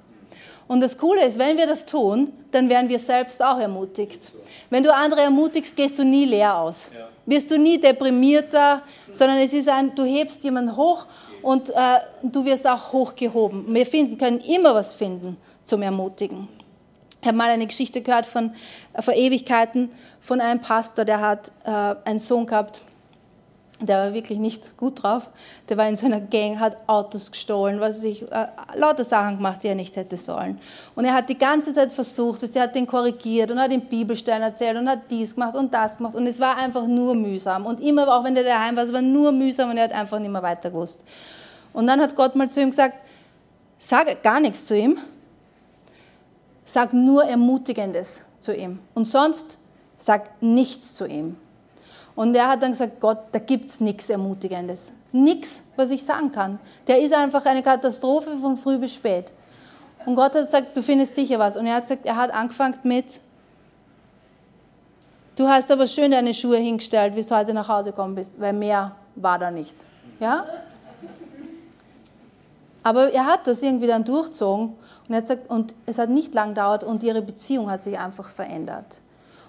Und 0.68 0.82
das 0.82 0.98
Coole 0.98 1.24
ist, 1.26 1.36
wenn 1.36 1.56
wir 1.56 1.66
das 1.66 1.84
tun, 1.84 2.32
dann 2.52 2.68
werden 2.68 2.88
wir 2.88 3.00
selbst 3.00 3.42
auch 3.42 3.58
ermutigt. 3.58 4.30
Wenn 4.70 4.84
du 4.84 4.94
andere 4.94 5.22
ermutigst, 5.22 5.74
gehst 5.74 5.98
du 5.98 6.04
nie 6.04 6.26
leer 6.26 6.56
aus. 6.56 6.90
Ja. 6.96 7.08
Wirst 7.26 7.50
du 7.50 7.58
nie 7.58 7.76
deprimierter, 7.76 8.82
sondern 9.10 9.38
es 9.38 9.52
ist 9.52 9.68
ein, 9.68 9.96
du 9.96 10.04
hebst 10.04 10.44
jemanden 10.44 10.76
hoch 10.76 11.06
und 11.42 11.70
äh, 11.70 11.74
du 12.22 12.44
wirst 12.44 12.68
auch 12.68 12.92
hochgehoben. 12.92 13.74
Wir 13.74 13.84
finden, 13.84 14.16
können 14.16 14.38
immer 14.38 14.72
was 14.76 14.94
finden 14.94 15.38
zum 15.64 15.82
Ermutigen. 15.82 16.46
Ich 17.20 17.26
habe 17.26 17.36
mal 17.36 17.50
eine 17.50 17.66
Geschichte 17.66 18.00
gehört 18.00 18.26
von 18.26 18.52
äh, 18.92 19.02
vor 19.02 19.14
Ewigkeiten 19.14 19.90
von 20.20 20.40
einem 20.40 20.60
Pastor, 20.60 21.04
der 21.04 21.20
hat 21.20 21.50
äh, 21.64 21.96
einen 22.04 22.20
Sohn 22.20 22.46
gehabt, 22.46 22.82
der 23.80 24.06
war 24.06 24.14
wirklich 24.14 24.38
nicht 24.38 24.76
gut 24.76 25.02
drauf. 25.02 25.30
Der 25.68 25.76
war 25.76 25.88
in 25.88 25.94
so 25.94 26.06
einer 26.06 26.20
Gang, 26.20 26.58
hat 26.58 26.76
Autos 26.88 27.30
gestohlen, 27.30 27.78
was 27.80 28.00
sich 28.00 28.22
äh, 28.22 28.48
lauter 28.74 29.04
Sachen 29.04 29.36
gemacht, 29.36 29.62
die 29.62 29.68
er 29.68 29.76
nicht 29.76 29.94
hätte 29.94 30.16
sollen. 30.16 30.58
Und 30.96 31.04
er 31.04 31.14
hat 31.14 31.28
die 31.28 31.38
ganze 31.38 31.72
Zeit 31.72 31.92
versucht, 31.92 32.42
er 32.56 32.62
hat 32.62 32.74
den 32.74 32.86
korrigiert 32.86 33.50
und 33.50 33.60
hat 33.60 33.70
den 33.70 33.82
Bibelstein 33.82 34.42
erzählt 34.42 34.76
und 34.76 34.88
hat 34.88 35.10
dies 35.10 35.34
gemacht 35.34 35.54
und 35.54 35.72
das 35.72 35.96
gemacht 35.96 36.16
und 36.16 36.26
es 36.26 36.40
war 36.40 36.56
einfach 36.56 36.86
nur 36.86 37.14
mühsam. 37.14 37.66
Und 37.66 37.80
immer, 37.80 38.08
auch 38.08 38.24
wenn 38.24 38.36
er 38.36 38.44
daheim 38.44 38.74
war, 38.74 38.82
es 38.82 38.92
war 38.92 39.02
nur 39.02 39.30
mühsam 39.30 39.70
und 39.70 39.76
er 39.76 39.84
hat 39.84 39.92
einfach 39.92 40.18
nicht 40.18 40.30
mehr 40.30 40.42
weiter 40.42 40.70
gewusst. 40.70 41.04
Und 41.72 41.86
dann 41.86 42.00
hat 42.00 42.16
Gott 42.16 42.34
mal 42.34 42.50
zu 42.50 42.60
ihm 42.60 42.70
gesagt, 42.70 42.98
sag 43.78 44.22
gar 44.24 44.40
nichts 44.40 44.66
zu 44.66 44.76
ihm, 44.76 44.98
sag 46.64 46.92
nur 46.92 47.24
Ermutigendes 47.24 48.24
zu 48.40 48.54
ihm 48.54 48.80
und 48.94 49.04
sonst 49.04 49.58
sag 49.98 50.42
nichts 50.42 50.96
zu 50.96 51.06
ihm. 51.06 51.36
Und 52.18 52.34
er 52.34 52.48
hat 52.48 52.64
dann 52.64 52.72
gesagt, 52.72 52.98
Gott, 52.98 53.18
da 53.30 53.38
gibt 53.38 53.70
es 53.70 53.80
nichts 53.80 54.10
Ermutigendes. 54.10 54.92
Nichts, 55.12 55.62
was 55.76 55.92
ich 55.92 56.04
sagen 56.04 56.32
kann. 56.32 56.58
Der 56.88 56.98
ist 56.98 57.14
einfach 57.14 57.46
eine 57.46 57.62
Katastrophe 57.62 58.36
von 58.38 58.56
früh 58.56 58.76
bis 58.76 58.92
spät. 58.92 59.32
Und 60.04 60.16
Gott 60.16 60.34
hat 60.34 60.46
gesagt, 60.46 60.76
du 60.76 60.82
findest 60.82 61.14
sicher 61.14 61.38
was. 61.38 61.56
Und 61.56 61.68
er 61.68 61.76
hat 61.76 61.84
gesagt, 61.84 62.04
er 62.04 62.16
hat 62.16 62.34
angefangen 62.34 62.74
mit, 62.82 63.20
du 65.36 65.46
hast 65.46 65.70
aber 65.70 65.86
schön 65.86 66.10
deine 66.10 66.34
Schuhe 66.34 66.56
hingestellt, 66.56 67.14
wie 67.14 67.22
du 67.22 67.36
heute 67.36 67.54
nach 67.54 67.68
Hause 67.68 67.92
gekommen 67.92 68.16
bist, 68.16 68.40
weil 68.40 68.52
mehr 68.52 68.96
war 69.14 69.38
da 69.38 69.52
nicht. 69.52 69.76
Ja? 70.18 70.44
Aber 72.82 73.12
er 73.12 73.26
hat 73.26 73.46
das 73.46 73.62
irgendwie 73.62 73.86
dann 73.86 74.02
durchzogen 74.02 74.70
und, 75.06 75.14
er 75.14 75.18
hat 75.18 75.22
gesagt, 75.22 75.48
und 75.48 75.72
es 75.86 75.98
hat 75.98 76.10
nicht 76.10 76.34
lang 76.34 76.48
gedauert 76.48 76.82
und 76.82 77.04
ihre 77.04 77.22
Beziehung 77.22 77.70
hat 77.70 77.84
sich 77.84 77.96
einfach 77.96 78.28
verändert. 78.28 79.02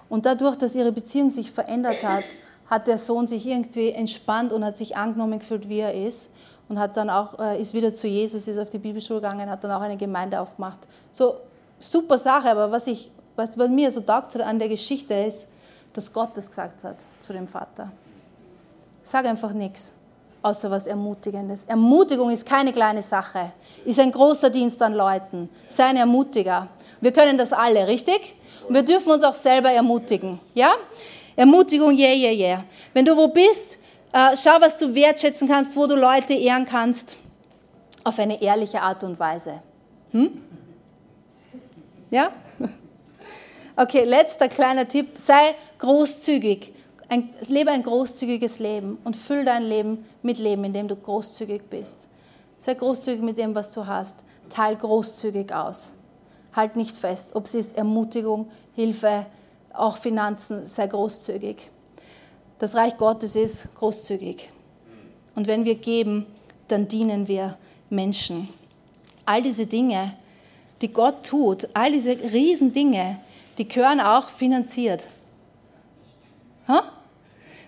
Und 0.08 0.24
dadurch, 0.24 0.54
dass 0.54 0.76
ihre 0.76 0.92
Beziehung 0.92 1.30
sich 1.30 1.50
verändert 1.50 2.04
hat, 2.04 2.22
hat 2.70 2.86
der 2.86 2.98
Sohn 2.98 3.26
sich 3.26 3.46
irgendwie 3.46 3.90
entspannt 3.90 4.52
und 4.52 4.64
hat 4.64 4.78
sich 4.78 4.96
angenommen 4.96 5.40
gefühlt, 5.40 5.68
wie 5.68 5.80
er 5.80 5.92
ist. 5.92 6.30
Und 6.68 6.78
hat 6.78 6.96
dann 6.96 7.10
auch, 7.10 7.36
äh, 7.40 7.60
ist 7.60 7.74
wieder 7.74 7.92
zu 7.92 8.06
Jesus, 8.06 8.46
ist 8.46 8.58
auf 8.58 8.70
die 8.70 8.78
Bibelschule 8.78 9.20
gegangen, 9.20 9.50
hat 9.50 9.64
dann 9.64 9.72
auch 9.72 9.80
eine 9.80 9.96
Gemeinde 9.96 10.40
aufgemacht. 10.40 10.78
So, 11.10 11.34
super 11.80 12.16
Sache, 12.16 12.48
aber 12.48 12.70
was, 12.70 12.86
ich, 12.86 13.10
was, 13.34 13.56
mir 13.56 13.90
so 13.90 14.00
taugt 14.00 14.40
an 14.40 14.60
der 14.60 14.68
Geschichte 14.68 15.12
ist, 15.14 15.48
dass 15.92 16.12
Gott 16.12 16.30
das 16.34 16.48
gesagt 16.48 16.84
hat 16.84 17.04
zu 17.18 17.32
dem 17.32 17.48
Vater. 17.48 17.90
Sag 19.02 19.26
einfach 19.26 19.52
nichts 19.52 19.92
außer 20.42 20.70
was 20.70 20.86
Ermutigendes. 20.86 21.64
Ermutigung 21.64 22.30
ist 22.30 22.46
keine 22.46 22.72
kleine 22.72 23.02
Sache, 23.02 23.52
ist 23.84 23.98
ein 23.98 24.12
großer 24.12 24.50
Dienst 24.50 24.80
an 24.80 24.94
Leuten. 24.94 25.48
Sei 25.68 25.84
ein 25.84 25.96
Ermutiger. 25.96 26.68
Wir 27.00 27.12
können 27.12 27.36
das 27.36 27.52
alle, 27.52 27.86
richtig? 27.88 28.36
Und 28.68 28.74
wir 28.74 28.84
dürfen 28.84 29.10
uns 29.10 29.24
auch 29.24 29.34
selber 29.34 29.70
ermutigen. 29.72 30.38
Ja? 30.54 30.70
Ermutigung, 31.40 31.96
yeah, 31.96 32.12
yeah, 32.12 32.32
yeah. 32.32 32.64
Wenn 32.92 33.06
du 33.06 33.16
wo 33.16 33.28
bist, 33.28 33.78
äh, 34.12 34.36
schau, 34.36 34.60
was 34.60 34.76
du 34.76 34.94
wertschätzen 34.94 35.48
kannst, 35.48 35.74
wo 35.74 35.86
du 35.86 35.94
Leute 35.94 36.34
ehren 36.34 36.66
kannst, 36.66 37.16
auf 38.04 38.18
eine 38.18 38.42
ehrliche 38.42 38.82
Art 38.82 39.02
und 39.04 39.18
Weise. 39.18 39.62
Hm? 40.12 40.30
Ja? 42.10 42.32
Okay, 43.76 44.04
letzter 44.04 44.48
kleiner 44.48 44.86
Tipp. 44.86 45.12
Sei 45.16 45.54
großzügig 45.78 46.74
ein, 47.08 47.30
lebe 47.48 47.70
ein 47.70 47.82
großzügiges 47.82 48.58
Leben 48.58 48.98
und 49.04 49.16
füll 49.16 49.46
dein 49.46 49.62
Leben 49.62 50.04
mit 50.20 50.38
Leben, 50.38 50.64
indem 50.64 50.88
du 50.88 50.96
großzügig 50.96 51.62
bist. 51.70 52.08
Sei 52.58 52.74
großzügig 52.74 53.22
mit 53.22 53.38
dem, 53.38 53.54
was 53.54 53.72
du 53.72 53.86
hast. 53.86 54.26
Teil 54.50 54.76
großzügig 54.76 55.54
aus. 55.54 55.94
Halt 56.52 56.76
nicht 56.76 56.94
fest, 56.94 57.34
ob 57.34 57.46
es 57.46 57.54
ist 57.54 57.78
Ermutigung, 57.78 58.50
Hilfe, 58.74 59.24
auch 59.72 59.96
Finanzen, 59.96 60.66
sei 60.66 60.86
großzügig. 60.86 61.70
Das 62.58 62.74
Reich 62.74 62.96
Gottes 62.96 63.36
ist 63.36 63.74
großzügig. 63.74 64.50
Und 65.34 65.46
wenn 65.46 65.64
wir 65.64 65.76
geben, 65.76 66.26
dann 66.68 66.88
dienen 66.88 67.28
wir 67.28 67.56
Menschen. 67.88 68.48
All 69.24 69.42
diese 69.42 69.66
Dinge, 69.66 70.14
die 70.82 70.92
Gott 70.92 71.26
tut, 71.26 71.68
all 71.74 71.92
diese 71.92 72.12
Riesendinge, 72.12 73.18
die 73.58 73.68
gehören 73.68 74.00
auch 74.00 74.28
finanziert. 74.28 75.06
Ha? 76.68 76.84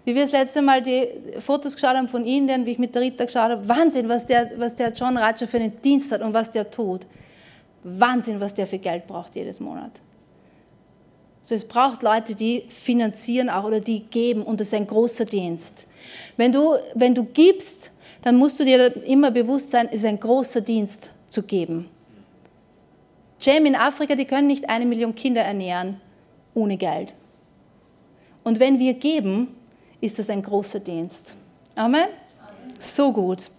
Wie 0.05 0.15
wir 0.15 0.23
das 0.23 0.33
letzte 0.33 0.63
Mal 0.63 0.83
die 0.83 1.09
Fotos 1.39 1.75
geschaut 1.75 1.97
haben 1.97 2.09
von 2.09 2.25
Indien, 2.25 2.67
wie 2.67 2.73
ich 2.73 2.79
mit 2.79 2.95
der 2.95 3.03
Rita 3.03 3.25
geschaut 3.25 3.51
habe, 3.51 3.69
Wahnsinn, 3.69 4.09
was 4.09 4.27
der, 4.27 4.51
was 4.59 4.75
der 4.75 4.93
John 4.93 5.17
Raja 5.17 5.47
für 5.47 5.59
einen 5.59 5.81
Dienst 5.81 6.11
hat 6.11 6.23
und 6.23 6.35
was 6.35 6.51
der 6.51 6.71
tut. 6.71 7.07
Wahnsinn, 7.85 8.41
was 8.41 8.55
der 8.55 8.67
für 8.67 8.79
Geld 8.79 9.07
braucht 9.07 9.37
jedes 9.37 9.61
Monat. 9.61 9.93
So, 11.43 11.57
es 11.57 11.67
braucht 11.67 12.03
Leute, 12.05 12.37
die 12.37 12.65
finanzieren 12.69 13.51
auch 13.51 13.65
oder 13.65 13.81
die 13.81 14.05
geben 14.05 14.43
und 14.43 14.61
das 14.61 14.69
ist 14.69 14.75
ein 14.75 14.87
großer 14.87 15.25
Dienst. 15.25 15.89
Wenn 16.37 16.53
du, 16.53 16.77
wenn 16.95 17.15
du 17.15 17.25
gibst, 17.25 17.91
dann 18.23 18.37
musst 18.37 18.61
du 18.61 18.65
dir 18.65 19.05
immer 19.05 19.33
bewusst 19.33 19.73
sein, 19.73 19.89
es 19.89 19.97
ist 19.97 20.05
ein 20.05 20.21
großer 20.21 20.61
Dienst 20.61 21.11
zu 21.29 21.43
geben. 21.43 21.89
Jam 23.41 23.67
in 23.67 23.75
Afrika, 23.75 24.15
die 24.15 24.25
können 24.25 24.47
nicht 24.47 24.71
eine 24.71 24.87
Million 24.87 25.17
Kinder 25.17 25.43
ernähren 25.43 26.01
ohne 26.55 26.77
Geld. 26.77 27.15
Und 28.45 28.61
wenn 28.61 28.79
wir 28.79 28.95
geben, 28.95 29.57
ist 30.01 30.21
das 30.21 30.31
ein 30.31 30.43
großer 30.43 30.79
Dienst. 30.79 31.35
Amen? 31.75 32.03
Amen. 32.03 32.75
So 32.79 33.13
gut. 33.13 33.51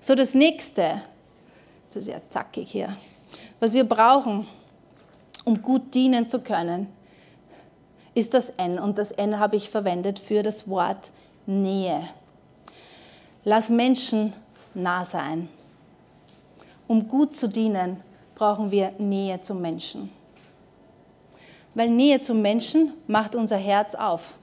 So 0.00 0.14
das 0.14 0.34
nächste, 0.34 1.02
das 1.94 2.04
ist 2.04 2.12
ja 2.12 2.20
zackig 2.28 2.70
hier, 2.70 2.94
was 3.58 3.72
wir 3.72 3.84
brauchen, 3.84 4.46
um 5.44 5.62
gut 5.62 5.94
dienen 5.94 6.28
zu 6.28 6.40
können, 6.40 6.88
ist 8.14 8.34
das 8.34 8.50
N. 8.50 8.78
Und 8.78 8.98
das 8.98 9.10
N 9.10 9.38
habe 9.38 9.56
ich 9.56 9.70
verwendet 9.70 10.18
für 10.18 10.42
das 10.42 10.68
Wort 10.68 11.10
Nähe. 11.46 12.08
Lass 13.44 13.68
Menschen 13.68 14.32
nah 14.72 15.04
sein. 15.04 15.48
Um 16.86 17.08
gut 17.08 17.34
zu 17.34 17.48
dienen, 17.48 18.00
brauchen 18.34 18.70
wir 18.70 18.92
Nähe 18.98 19.40
zum 19.42 19.60
Menschen. 19.60 20.10
Weil 21.74 21.90
Nähe 21.90 22.20
zum 22.20 22.40
Menschen 22.40 22.92
macht 23.06 23.34
unser 23.34 23.56
Herz 23.56 23.94
auf. 23.94 24.34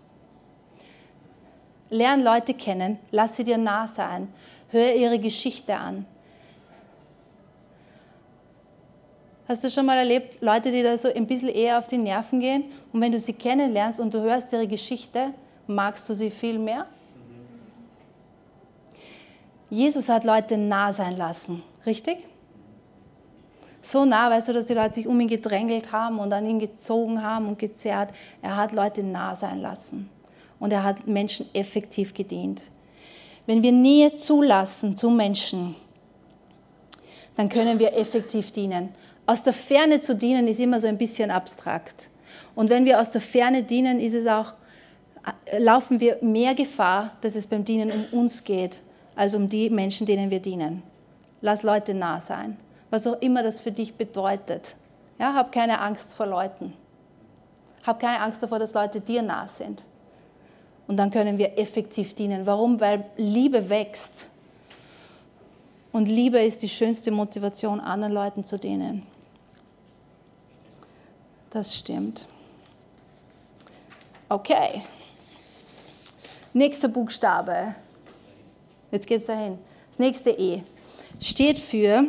Lern 1.90 2.24
Leute 2.24 2.54
kennen, 2.54 3.00
lass 3.12 3.36
sie 3.36 3.44
dir 3.44 3.58
nah 3.58 3.88
sein, 3.88 4.30
hör 4.70 4.96
ihre 4.96 5.20
Geschichte 5.20 5.76
an. 5.76 6.06
Hast 9.52 9.66
du 9.66 9.70
schon 9.70 9.86
mal 9.86 9.98
erlebt, 9.98 10.38
Leute, 10.40 10.72
die 10.72 10.82
da 10.82 10.98
so 10.98 11.14
ein 11.14 11.28
bisschen 11.28 11.50
eher 11.50 11.78
auf 11.78 11.86
die 11.86 11.98
Nerven 11.98 12.40
gehen 12.40 12.64
und 12.94 13.02
wenn 13.02 13.12
du 13.12 13.20
sie 13.20 13.34
kennenlernst 13.34 14.00
und 14.00 14.14
du 14.14 14.22
hörst 14.22 14.54
ihre 14.54 14.66
Geschichte, 14.66 15.34
magst 15.68 16.10
du 16.10 16.14
sie 16.14 16.30
viel 16.30 16.58
mehr? 16.58 16.86
Jesus 19.70 20.08
hat 20.08 20.24
Leute 20.24 20.58
nah 20.58 20.94
sein 20.94 21.18
lassen, 21.18 21.62
richtig? 21.86 22.26
So 23.82 24.06
nah, 24.06 24.30
weißt 24.30 24.48
du, 24.48 24.54
dass 24.54 24.68
die 24.68 24.74
Leute 24.74 24.94
sich 24.94 25.08
um 25.10 25.20
ihn 25.20 25.28
gedrängelt 25.28 25.92
haben 25.92 26.20
und 26.20 26.32
an 26.32 26.46
ihn 26.46 26.60
gezogen 26.60 27.22
haben 27.22 27.50
und 27.50 27.60
gezerrt. 27.60 28.14
Er 28.42 28.56
hat 28.56 28.72
Leute 28.72 29.04
nah 29.04 29.36
sein 29.36 29.60
lassen 29.60 30.10
und 30.62 30.72
er 30.72 30.86
hat 30.86 31.08
Menschen 31.08 31.54
effektiv 31.54 32.14
gedient. 32.14 32.62
Wenn 33.46 33.62
wir 33.62 33.74
Nähe 33.74 34.16
zulassen 34.16 34.96
zu 34.96 35.10
Menschen, 35.10 35.76
dann 37.36 37.50
können 37.50 37.80
wir 37.80 37.98
effektiv 37.98 38.54
dienen. 38.54 38.96
Aus 39.32 39.44
der 39.44 39.54
Ferne 39.54 40.02
zu 40.02 40.14
dienen 40.14 40.46
ist 40.50 40.60
immer 40.60 40.82
so 40.82 40.88
ein 40.88 40.98
bisschen 40.98 41.32
abstrakt. 41.32 42.10
Und 42.54 42.70
wenn 42.70 42.84
wir 42.84 43.00
aus 43.00 43.12
der 43.12 43.22
Ferne 43.22 43.64
dienen, 43.64 44.02
ist 44.02 44.14
es 44.14 44.28
auch, 44.28 44.56
laufen 45.58 46.02
wir 46.02 46.18
mehr 46.20 46.54
Gefahr, 46.54 47.12
dass 47.22 47.36
es 47.36 47.48
beim 47.48 47.64
Dienen 47.64 47.92
um 47.92 48.20
uns 48.20 48.44
geht, 48.44 48.80
als 49.16 49.34
um 49.34 49.48
die 49.48 49.70
Menschen, 49.70 50.06
denen 50.06 50.32
wir 50.32 50.42
dienen. 50.42 50.84
Lass 51.40 51.64
Leute 51.64 51.94
nah 51.94 52.20
sein, 52.20 52.58
was 52.90 53.08
auch 53.08 53.22
immer 53.22 53.42
das 53.42 53.62
für 53.62 53.72
dich 53.72 53.94
bedeutet. 53.94 54.76
Ja, 55.18 55.34
hab 55.34 55.54
keine 55.54 55.80
Angst 55.80 56.14
vor 56.14 56.26
Leuten. 56.26 56.74
Hab 57.88 58.02
keine 58.02 58.20
Angst 58.20 58.44
davor, 58.44 58.60
dass 58.60 58.74
Leute 58.74 59.00
dir 59.00 59.22
nah 59.22 59.48
sind. 59.48 59.82
Und 60.90 60.98
dann 60.98 61.10
können 61.10 61.38
wir 61.38 61.58
effektiv 61.58 62.16
dienen. 62.16 62.46
Warum? 62.46 62.82
Weil 62.82 63.06
Liebe 63.16 63.70
wächst. 63.70 64.28
Und 65.94 66.10
Liebe 66.10 66.40
ist 66.40 66.64
die 66.64 66.70
schönste 66.70 67.12
Motivation, 67.12 67.80
anderen 67.80 68.12
Leuten 68.14 68.44
zu 68.44 68.60
dienen. 68.60 69.08
Das 71.52 71.76
stimmt. 71.76 72.26
Okay. 74.30 74.84
Nächster 76.54 76.88
Buchstabe. 76.88 77.76
Jetzt 78.92 79.08
geht 79.08 79.22
es 79.22 79.28
dahin. 79.28 79.60
Das 79.90 80.00
nächste 80.00 80.32
E 80.32 80.64
steht 81.22 81.60
für 81.60 82.06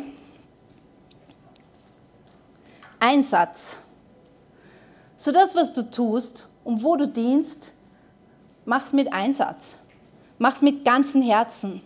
Einsatz. 2.99 3.79
So 5.17 5.31
das, 5.31 5.55
was 5.55 5.71
du 5.71 5.89
tust 5.89 6.47
und 6.63 6.83
wo 6.83 6.95
du 6.95 7.07
dienst, 7.07 7.73
Mach's 8.65 8.93
mit 8.93 9.11
Einsatz. 9.11 9.75
Mach's 10.37 10.61
mit 10.61 10.85
ganzem 10.85 11.21
Herzen. 11.21 11.81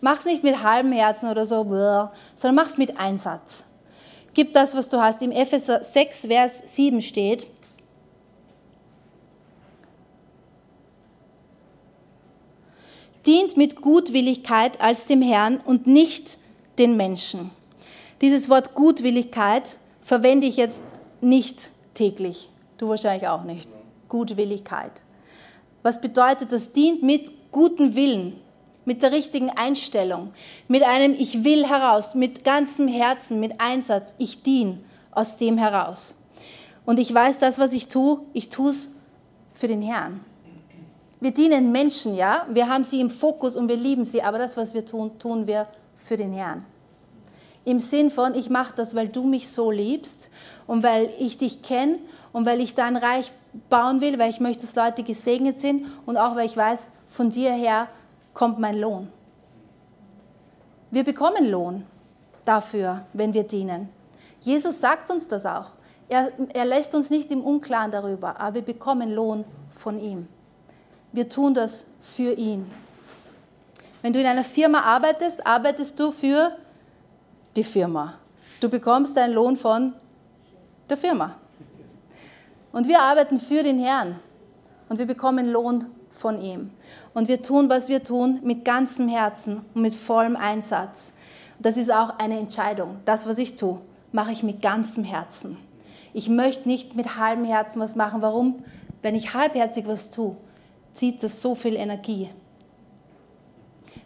Mach's 0.00 0.24
nicht 0.24 0.44
mit 0.44 0.62
halbem 0.62 0.92
Herzen 0.92 1.28
oder 1.28 1.44
so, 1.44 1.64
sondern 2.36 2.54
mach's 2.54 2.78
mit 2.78 3.00
Einsatz. 3.00 3.64
Gib 4.38 4.52
das, 4.52 4.76
was 4.76 4.88
du 4.88 5.00
hast. 5.00 5.20
Im 5.20 5.32
Epheser 5.32 5.82
6, 5.82 6.26
Vers 6.26 6.62
7 6.66 7.02
steht, 7.02 7.48
dient 13.26 13.56
mit 13.56 13.80
Gutwilligkeit 13.80 14.80
als 14.80 15.06
dem 15.06 15.22
Herrn 15.22 15.56
und 15.56 15.88
nicht 15.88 16.38
den 16.78 16.96
Menschen. 16.96 17.50
Dieses 18.20 18.48
Wort 18.48 18.76
Gutwilligkeit 18.76 19.76
verwende 20.02 20.46
ich 20.46 20.56
jetzt 20.56 20.82
nicht 21.20 21.72
täglich. 21.94 22.48
Du 22.76 22.90
wahrscheinlich 22.90 23.26
auch 23.26 23.42
nicht. 23.42 23.68
Gutwilligkeit. 24.08 25.02
Was 25.82 26.00
bedeutet, 26.00 26.52
das 26.52 26.72
dient 26.72 27.02
mit 27.02 27.50
gutem 27.50 27.96
Willen, 27.96 28.38
mit 28.88 29.02
der 29.02 29.12
richtigen 29.12 29.50
Einstellung, 29.50 30.32
mit 30.66 30.82
einem 30.82 31.12
Ich 31.12 31.44
will 31.44 31.66
heraus, 31.66 32.14
mit 32.14 32.42
ganzem 32.42 32.88
Herzen, 32.88 33.38
mit 33.38 33.60
Einsatz. 33.60 34.14
Ich 34.16 34.42
diene 34.42 34.78
aus 35.10 35.36
dem 35.36 35.58
heraus. 35.58 36.14
Und 36.86 36.98
ich 36.98 37.12
weiß, 37.12 37.36
das, 37.36 37.58
was 37.58 37.74
ich 37.74 37.88
tue, 37.88 38.20
ich 38.32 38.48
tue 38.48 38.70
es 38.70 38.90
für 39.52 39.68
den 39.68 39.82
Herrn. 39.82 40.24
Wir 41.20 41.32
dienen 41.32 41.70
Menschen, 41.70 42.14
ja. 42.14 42.46
Wir 42.50 42.70
haben 42.70 42.82
sie 42.82 42.98
im 43.00 43.10
Fokus 43.10 43.58
und 43.58 43.68
wir 43.68 43.76
lieben 43.76 44.06
sie, 44.06 44.22
aber 44.22 44.38
das, 44.38 44.56
was 44.56 44.72
wir 44.72 44.86
tun, 44.86 45.18
tun 45.18 45.46
wir 45.46 45.66
für 45.94 46.16
den 46.16 46.32
Herrn. 46.32 46.64
Im 47.66 47.80
Sinn 47.80 48.10
von, 48.10 48.34
ich 48.34 48.48
mache 48.48 48.72
das, 48.74 48.94
weil 48.94 49.08
du 49.08 49.22
mich 49.22 49.50
so 49.50 49.70
liebst 49.70 50.30
und 50.66 50.82
weil 50.82 51.10
ich 51.18 51.36
dich 51.36 51.60
kenne 51.60 51.98
und 52.32 52.46
weil 52.46 52.62
ich 52.62 52.74
dein 52.74 52.96
Reich 52.96 53.32
bauen 53.68 54.00
will, 54.00 54.18
weil 54.18 54.30
ich 54.30 54.40
möchte, 54.40 54.64
dass 54.64 54.74
Leute 54.76 55.02
gesegnet 55.02 55.60
sind 55.60 55.84
und 56.06 56.16
auch 56.16 56.36
weil 56.36 56.46
ich 56.46 56.56
weiß, 56.56 56.88
von 57.06 57.30
dir 57.30 57.52
her 57.52 57.88
kommt 58.38 58.60
mein 58.60 58.78
Lohn. 58.78 59.08
Wir 60.92 61.02
bekommen 61.02 61.50
Lohn 61.50 61.84
dafür, 62.44 63.04
wenn 63.12 63.34
wir 63.34 63.42
dienen. 63.42 63.88
Jesus 64.40 64.80
sagt 64.80 65.10
uns 65.10 65.26
das 65.26 65.44
auch. 65.44 65.70
Er, 66.08 66.30
er 66.54 66.64
lässt 66.64 66.94
uns 66.94 67.10
nicht 67.10 67.32
im 67.32 67.42
Unklaren 67.42 67.90
darüber, 67.90 68.38
aber 68.40 68.54
wir 68.54 68.62
bekommen 68.62 69.12
Lohn 69.12 69.44
von 69.72 69.98
ihm. 69.98 70.28
Wir 71.10 71.28
tun 71.28 71.52
das 71.52 71.84
für 72.00 72.32
ihn. 72.32 72.70
Wenn 74.02 74.12
du 74.12 74.20
in 74.20 74.26
einer 74.26 74.44
Firma 74.44 74.82
arbeitest, 74.82 75.44
arbeitest 75.44 75.98
du 75.98 76.12
für 76.12 76.52
die 77.56 77.64
Firma. 77.64 78.14
Du 78.60 78.68
bekommst 78.68 79.16
deinen 79.16 79.34
Lohn 79.34 79.56
von 79.56 79.94
der 80.88 80.96
Firma. 80.96 81.34
Und 82.70 82.86
wir 82.86 83.00
arbeiten 83.00 83.40
für 83.40 83.64
den 83.64 83.80
Herrn 83.80 84.20
und 84.88 85.00
wir 85.00 85.06
bekommen 85.06 85.50
Lohn 85.50 85.86
von 86.12 86.40
ihm. 86.40 86.70
Und 87.18 87.26
wir 87.26 87.42
tun, 87.42 87.68
was 87.68 87.88
wir 87.88 88.04
tun, 88.04 88.38
mit 88.44 88.64
ganzem 88.64 89.08
Herzen 89.08 89.62
und 89.74 89.82
mit 89.82 89.92
vollem 89.92 90.36
Einsatz. 90.36 91.14
Das 91.58 91.76
ist 91.76 91.92
auch 91.92 92.20
eine 92.20 92.38
Entscheidung. 92.38 92.98
Das, 93.06 93.26
was 93.26 93.38
ich 93.38 93.56
tue, 93.56 93.80
mache 94.12 94.30
ich 94.30 94.44
mit 94.44 94.62
ganzem 94.62 95.02
Herzen. 95.02 95.56
Ich 96.14 96.28
möchte 96.28 96.68
nicht 96.68 96.94
mit 96.94 97.18
halbem 97.18 97.44
Herzen 97.44 97.80
was 97.80 97.96
machen. 97.96 98.22
Warum? 98.22 98.62
Wenn 99.02 99.16
ich 99.16 99.34
halbherzig 99.34 99.88
was 99.88 100.12
tue, 100.12 100.36
zieht 100.94 101.24
das 101.24 101.42
so 101.42 101.56
viel 101.56 101.74
Energie. 101.74 102.30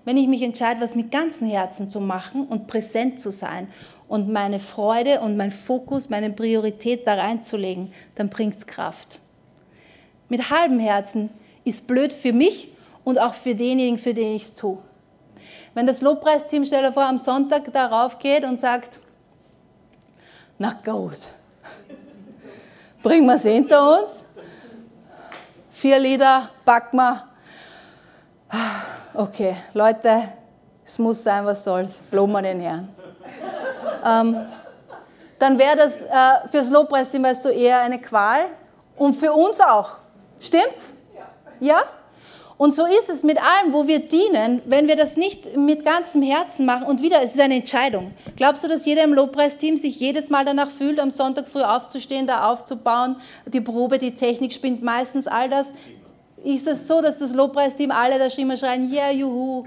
Wenn 0.06 0.16
ich 0.16 0.26
mich 0.26 0.40
entscheide, 0.40 0.80
was 0.80 0.96
mit 0.96 1.10
ganzem 1.10 1.48
Herzen 1.48 1.90
zu 1.90 2.00
machen 2.00 2.46
und 2.46 2.66
präsent 2.66 3.20
zu 3.20 3.30
sein 3.30 3.68
und 4.08 4.32
meine 4.32 4.58
Freude 4.58 5.20
und 5.20 5.36
mein 5.36 5.50
Fokus, 5.50 6.08
meine 6.08 6.30
Priorität 6.30 7.06
da 7.06 7.12
reinzulegen, 7.12 7.92
dann 8.14 8.30
bringt 8.30 8.56
es 8.56 8.66
Kraft. 8.66 9.20
Mit 10.30 10.48
halbem 10.48 10.78
Herzen 10.78 11.28
ist 11.62 11.86
blöd 11.86 12.14
für 12.14 12.32
mich 12.32 12.70
und 13.05 13.18
auch 13.18 13.34
für 13.34 13.55
denjenigen, 13.55 13.98
für 13.98 14.14
den 14.14 14.34
ich 14.34 14.42
es 14.42 14.55
tue. 14.55 14.78
Wenn 15.74 15.86
das 15.86 16.03
Lobpreisteam, 16.03 16.64
stell 16.64 16.82
dir 16.82 16.92
vor, 16.92 17.05
am 17.05 17.18
Sonntag 17.18 17.72
darauf 17.72 18.18
geht 18.18 18.44
und 18.44 18.61
sagt, 18.61 19.00
na 20.59 20.72
gut, 20.84 21.28
bringen 23.03 23.26
wir 23.26 23.34
es 23.34 23.42
hinter 23.42 23.98
uns, 23.98 24.24
vier 25.70 25.98
Lieder, 25.98 26.48
packen 26.64 26.96
wir. 26.96 27.24
Okay, 29.14 29.57
Leute, 29.72 30.22
es 30.84 30.98
muss 30.98 31.22
sein, 31.22 31.44
was 31.46 31.64
soll's, 31.64 32.00
loben 32.11 32.32
wir 32.32 32.42
den 32.42 32.61
Herrn. 32.61 32.88
ähm, 34.05 34.46
dann 35.38 35.59
wäre 35.59 35.76
das 35.76 36.00
äh, 36.03 36.48
fürs 36.50 36.70
Lobpreisteam 36.70 37.24
weißt 37.24 37.44
du, 37.46 37.48
eher 37.48 37.80
eine 37.80 38.00
Qual 38.00 38.44
und 38.96 39.14
für 39.14 39.32
uns 39.32 39.61
auch. 39.61 39.98
Stimmt's? 40.38 40.94
Ja? 41.61 41.82
Und 42.57 42.74
so 42.74 42.86
ist 42.86 43.09
es 43.09 43.22
mit 43.22 43.38
allem, 43.38 43.72
wo 43.72 43.86
wir 43.86 44.00
dienen, 44.00 44.62
wenn 44.66 44.86
wir 44.88 44.96
das 44.96 45.16
nicht 45.16 45.57
mit 45.57 45.84
ganzem 45.84 46.22
Herzen 46.22 46.66
machen. 46.66 46.84
Und 46.86 47.03
wieder, 47.03 47.22
es 47.22 47.34
ist 47.34 47.40
eine 47.40 47.57
Entscheidung. 47.57 48.12
Glaubst 48.36 48.62
du, 48.62 48.68
dass 48.68 48.84
jeder 48.84 49.05
im 49.05 49.14
Lobpreisteam 49.14 49.76
sich 49.76 49.98
jedes 49.98 50.30
Mal 50.30 50.44
danach 50.44 50.70
fühlt, 50.70 51.00
am 51.00 51.11
Sonntag 51.11 51.48
früh 51.48 51.62
aufzustehen, 51.62 52.26
da 52.26 52.50
aufzubauen, 52.50 53.16
die 53.46 53.61
Probe, 53.61 53.98
die 53.98 54.14
Technik 54.14 54.53
spinnt 54.53 54.82
meistens 54.82 55.26
all 55.26 55.48
das? 55.48 55.68
Ist 56.44 56.66
es 56.66 56.78
das 56.78 56.88
so, 56.88 57.00
dass 57.00 57.18
das 57.18 57.32
Lobpreisteam 57.32 57.90
alle 57.90 58.18
da 58.18 58.26
immer 58.36 58.57
schreien, 58.57 58.92
yeah, 58.92 59.11
juhu? 59.11 59.64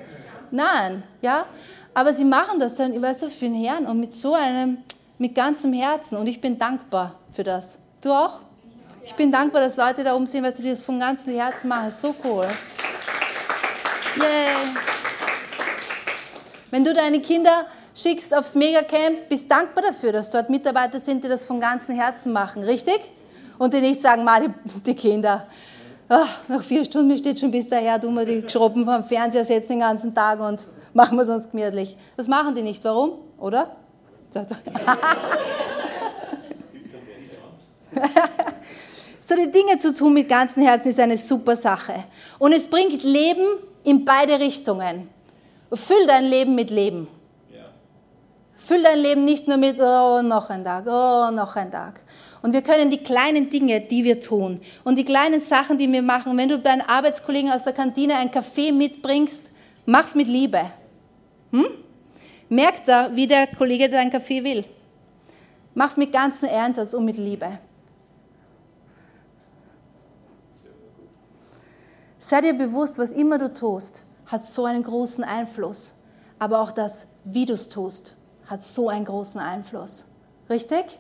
Nein, 0.52 1.04
ja? 1.22 1.46
Aber 1.94 2.14
sie 2.14 2.26
machen 2.26 2.60
das 2.60 2.76
dann, 2.76 3.02
weißt 3.02 3.24
du, 3.24 3.30
für 3.30 3.46
den 3.46 3.56
Herrn 3.56 3.86
und 3.86 4.00
mit 4.00 4.12
so 4.12 4.34
einem, 4.34 4.80
mit 5.18 5.34
ganzem 5.34 5.72
Herzen. 5.74 6.18
Und 6.18 6.28
ich 6.28 6.42
bin 6.42 6.60
dankbar 6.60 7.20
für 7.32 7.44
das. 7.44 7.80
Du 8.02 8.12
auch? 8.12 8.40
Ich 9.06 9.14
bin 9.14 9.32
dankbar, 9.32 9.62
dass 9.62 9.78
Leute 9.78 10.04
da 10.04 10.16
oben 10.16 10.26
sind, 10.26 10.44
weil 10.44 10.52
sie 10.52 10.68
das 10.68 10.82
von 10.82 11.00
ganzem 11.00 11.36
Herzen 11.36 11.68
machen. 11.68 11.92
So 11.92 12.16
cool. 12.24 12.44
Yay. 14.18 14.56
Wenn 16.72 16.84
du 16.84 16.92
deine 16.92 17.22
Kinder 17.22 17.68
schickst 17.94 18.36
aufs 18.36 18.56
Megacamp, 18.56 19.30
bist 19.30 19.50
dankbar 19.50 19.84
dafür, 19.84 20.12
dass 20.12 20.32
dort 20.32 20.50
Mitarbeiter 20.50 21.00
sind, 21.00 21.24
die 21.24 21.28
das 21.28 21.46
von 21.46 21.60
ganzem 21.60 21.96
Herzen 21.96 22.34
machen, 22.34 22.64
richtig? 22.64 23.00
Und 23.60 23.76
die 23.76 23.82
nicht 23.82 24.02
sagen, 24.02 24.24
mal 24.24 24.42
die, 24.42 24.52
die 24.82 24.96
Kinder, 24.96 25.46
ach, 26.10 26.40
nach 26.48 26.64
vier 26.64 26.84
Stunden 26.84 27.16
steht 27.16 27.40
schon 27.40 27.52
bis 27.52 27.70
daher, 27.70 28.02
tun 28.02 28.16
wir 28.16 28.26
die 28.26 28.50
Schroppen 28.50 28.86
vom 28.86 29.04
Fernseher 29.04 29.46
setzen 29.46 29.74
den 29.74 29.82
ganzen 29.82 30.16
Tag 30.16 30.40
und 30.40 30.68
machen 30.94 31.16
wir 31.16 31.22
es 31.22 31.30
uns 31.30 31.52
gemütlich. 31.52 31.96
Das 32.18 32.28
machen 32.28 32.56
die 32.56 32.64
nicht. 32.64 32.84
Warum? 32.84 33.20
Oder? 33.38 33.76
So 39.28 39.34
die 39.36 39.50
Dinge 39.50 39.80
zu 39.80 39.92
tun 39.92 40.14
mit 40.14 40.30
ganzem 40.30 40.62
Herzen 40.62 40.90
ist 40.90 41.00
eine 41.00 41.18
super 41.18 41.56
Sache. 41.56 41.96
Und 42.38 42.54
es 42.54 42.68
bringt 42.68 43.02
Leben 43.02 43.58
in 43.84 44.06
beide 44.06 44.40
Richtungen. 44.40 45.10
Füll 45.74 46.06
dein 46.06 46.26
Leben 46.26 46.54
mit 46.54 46.70
Leben. 46.70 47.08
Füll 48.56 48.84
dein 48.84 49.00
Leben 49.00 49.26
nicht 49.26 49.48
nur 49.48 49.58
mit, 49.58 49.80
oh, 49.80 50.22
noch 50.22 50.52
ein 50.52 50.64
Tag, 50.64 50.86
oh, 50.86 51.32
noch 51.32 51.56
ein 51.56 51.72
Tag. 51.72 52.02
Und 52.44 52.54
wir 52.54 52.62
können 52.62 52.92
die 52.92 53.00
kleinen 53.00 53.50
Dinge, 53.50 53.82
die 53.82 54.04
wir 54.04 54.20
tun 54.22 54.60
und 54.84 54.96
die 54.96 55.06
kleinen 55.06 55.42
Sachen, 55.42 55.80
die 55.80 55.92
wir 55.92 56.04
machen, 56.04 56.38
wenn 56.38 56.50
du 56.50 56.60
deinen 56.60 56.82
Arbeitskollegen 56.82 57.52
aus 57.52 57.64
der 57.64 57.74
Kantine 57.74 58.18
einen 58.18 58.30
Kaffee 58.30 58.72
mitbringst, 58.72 59.42
mach's 59.88 60.14
mit 60.14 60.28
Liebe. 60.28 60.62
Hm? 61.52 61.66
Merkt 62.50 62.88
da, 62.88 63.10
wie 63.16 63.26
der 63.26 63.48
Kollege 63.48 63.90
deinen 63.90 64.12
Kaffee 64.12 64.44
will. 64.44 64.66
Mach's 65.74 65.98
mit 65.98 66.12
ganzem 66.12 66.50
Ernst 66.50 66.94
und 66.94 67.06
mit 67.06 67.18
Liebe. 67.18 67.60
Sei 72.28 72.42
dir 72.42 72.58
bewusst, 72.58 72.98
was 72.98 73.12
immer 73.12 73.38
du 73.38 73.54
tust, 73.54 74.02
hat 74.26 74.44
so 74.44 74.66
einen 74.66 74.82
großen 74.82 75.24
Einfluss. 75.24 75.94
Aber 76.40 76.60
auch 76.60 76.72
das, 76.72 77.06
wie 77.24 77.46
du 77.46 77.54
es 77.54 77.70
tust, 77.70 78.16
hat 78.48 78.64
so 78.64 78.90
einen 78.90 79.06
großen 79.06 79.40
Einfluss. 79.40 80.06
Richtig? 80.50 81.00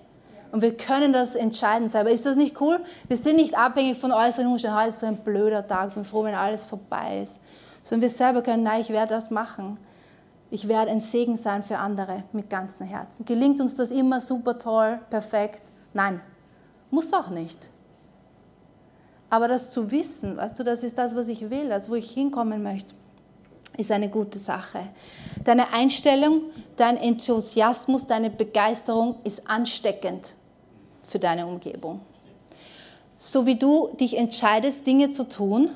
Und 0.52 0.62
wir 0.62 0.78
können 0.78 1.14
das 1.14 1.36
entscheiden 1.36 1.90
sein. 1.90 2.02
Aber 2.02 2.12
ist 2.12 2.28
das 2.28 2.36
nicht 2.36 2.62
cool? 2.62 2.80
Wir 3.08 3.18
sind 3.18 3.38
nicht 3.38 3.58
abhängig 3.58 3.98
von 3.98 4.12
äußeren 4.12 4.46
Umständen. 4.46 4.78
Heute 4.78 4.90
ist 4.90 5.00
so 5.00 5.08
ein 5.08 5.18
blöder 5.18 5.68
Tag, 5.68 5.88
ich 5.88 5.96
bin 5.96 6.06
froh, 6.06 6.24
wenn 6.26 6.36
alles 6.36 6.64
vorbei 6.64 7.22
ist. 7.24 7.40
Sondern 7.82 8.04
wir 8.04 8.16
selber 8.16 8.44
können, 8.44 8.62
nein, 8.62 8.82
ich 8.82 8.92
werde 8.92 9.16
das 9.16 9.32
machen. 9.32 9.80
Ich 10.52 10.68
werde 10.68 10.92
ein 10.92 11.02
Segen 11.02 11.38
sein 11.38 11.64
für 11.64 11.80
andere 11.80 12.22
mit 12.34 12.52
ganzem 12.52 12.86
Herzen. 12.86 13.26
Gelingt 13.26 13.60
uns 13.60 13.74
das 13.74 13.90
immer 13.90 14.22
super 14.22 14.60
toll, 14.60 15.00
perfekt? 15.10 15.64
Nein, 15.92 16.22
muss 16.92 17.12
auch 17.14 17.30
nicht. 17.30 17.72
Aber 19.36 19.50
das 19.50 19.70
zu 19.72 19.92
wissen, 19.92 20.38
weißt 20.38 20.58
du, 20.58 20.64
das 20.64 20.82
ist 20.82 20.98
das, 20.98 21.14
was 21.14 21.28
ich 21.28 21.50
will, 21.50 21.70
also 21.70 21.92
wo 21.92 21.96
ich 21.96 22.10
hinkommen 22.10 22.64
möchte, 22.64 22.96
ist 23.78 23.92
eine 23.92 24.08
gute 24.08 24.40
Sache. 24.40 24.80
Deine 25.44 25.74
Einstellung, 25.74 26.44
dein 26.78 26.96
Enthusiasmus, 26.96 28.08
deine 28.08 28.30
Begeisterung 28.30 29.16
ist 29.26 29.46
ansteckend 29.46 30.36
für 31.06 31.20
deine 31.20 31.48
Umgebung. 31.48 32.00
So 33.18 33.46
wie 33.46 33.58
du 33.58 33.90
dich 34.00 34.18
entscheidest, 34.18 34.88
Dinge 34.88 35.12
zu 35.12 35.28
tun, 35.28 35.70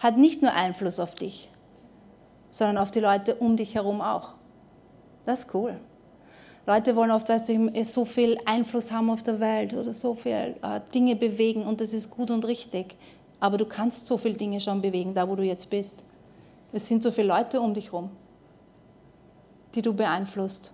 hat 0.00 0.18
nicht 0.18 0.42
nur 0.42 0.52
Einfluss 0.52 1.00
auf 1.00 1.14
dich, 1.14 1.48
sondern 2.50 2.76
auf 2.76 2.90
die 2.90 3.00
Leute 3.00 3.36
um 3.36 3.56
dich 3.56 3.74
herum 3.74 4.02
auch. 4.02 4.34
Das 5.24 5.46
ist 5.46 5.54
cool. 5.54 5.80
Leute 6.68 6.94
wollen 6.96 7.10
oft, 7.10 7.26
weißt 7.30 7.48
du, 7.48 7.82
so 7.82 8.04
viel 8.04 8.36
Einfluss 8.44 8.92
haben 8.92 9.08
auf 9.08 9.22
der 9.22 9.40
Welt 9.40 9.72
oder 9.72 9.94
so 9.94 10.14
viel 10.14 10.54
äh, 10.60 10.80
Dinge 10.94 11.16
bewegen 11.16 11.62
und 11.62 11.80
das 11.80 11.94
ist 11.94 12.10
gut 12.10 12.30
und 12.30 12.46
richtig. 12.46 12.94
Aber 13.40 13.56
du 13.56 13.64
kannst 13.64 14.06
so 14.06 14.18
viele 14.18 14.34
Dinge 14.34 14.60
schon 14.60 14.82
bewegen, 14.82 15.14
da 15.14 15.26
wo 15.26 15.34
du 15.34 15.42
jetzt 15.42 15.70
bist. 15.70 16.04
Es 16.70 16.86
sind 16.86 17.02
so 17.02 17.10
viele 17.10 17.28
Leute 17.28 17.62
um 17.62 17.72
dich 17.72 17.86
herum, 17.86 18.10
die 19.74 19.80
du 19.80 19.94
beeinflusst, 19.94 20.72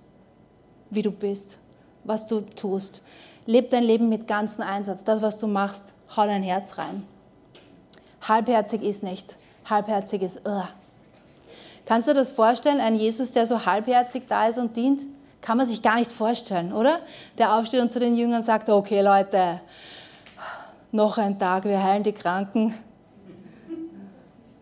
wie 0.91 1.03
du 1.03 1.13
bist, 1.13 1.61
was 2.03 2.27
du 2.27 2.41
tust. 2.41 3.01
Leb 3.47 3.71
dein 3.71 3.85
Leben 3.85 4.09
mit 4.09 4.27
ganzem 4.27 4.65
Einsatz. 4.65 5.05
Das, 5.05 5.23
was 5.23 5.39
du 5.39 5.47
machst, 5.47 5.95
hau 6.17 6.27
dein 6.27 6.43
Herz 6.43 6.77
rein. 6.77 7.05
Halbherzig 8.21 8.83
ist 8.83 9.05
nicht. 9.05 9.37
Halbherzig 9.71 10.23
ist, 10.23 10.41
uh. 10.45 10.63
Kannst 11.87 12.09
du 12.09 12.15
dir 12.15 12.19
das 12.19 12.33
vorstellen, 12.33 12.81
ein 12.81 12.97
Jesus, 12.97 13.31
der 13.31 13.47
so 13.47 13.65
halbherzig 13.65 14.25
da 14.29 14.49
ist 14.49 14.59
und 14.59 14.77
dient? 14.77 15.03
Kann 15.45 15.59
man 15.59 15.67
sich 15.67 15.83
gar 15.83 15.97
nicht 15.97 16.11
vorstellen, 16.11 16.73
oder? 16.73 17.01
Der 17.37 17.55
aufsteht 17.55 17.83
und 17.83 17.93
zu 17.93 18.01
den 18.01 18.17
Jüngern 18.17 18.43
sagt, 18.43 18.71
okay 18.71 19.03
Leute, 19.03 19.61
noch 20.91 21.19
ein 21.19 21.39
Tag, 21.39 21.65
wir 21.65 21.83
heilen 21.83 22.03
die 22.03 22.13
Kranken. 22.13 22.75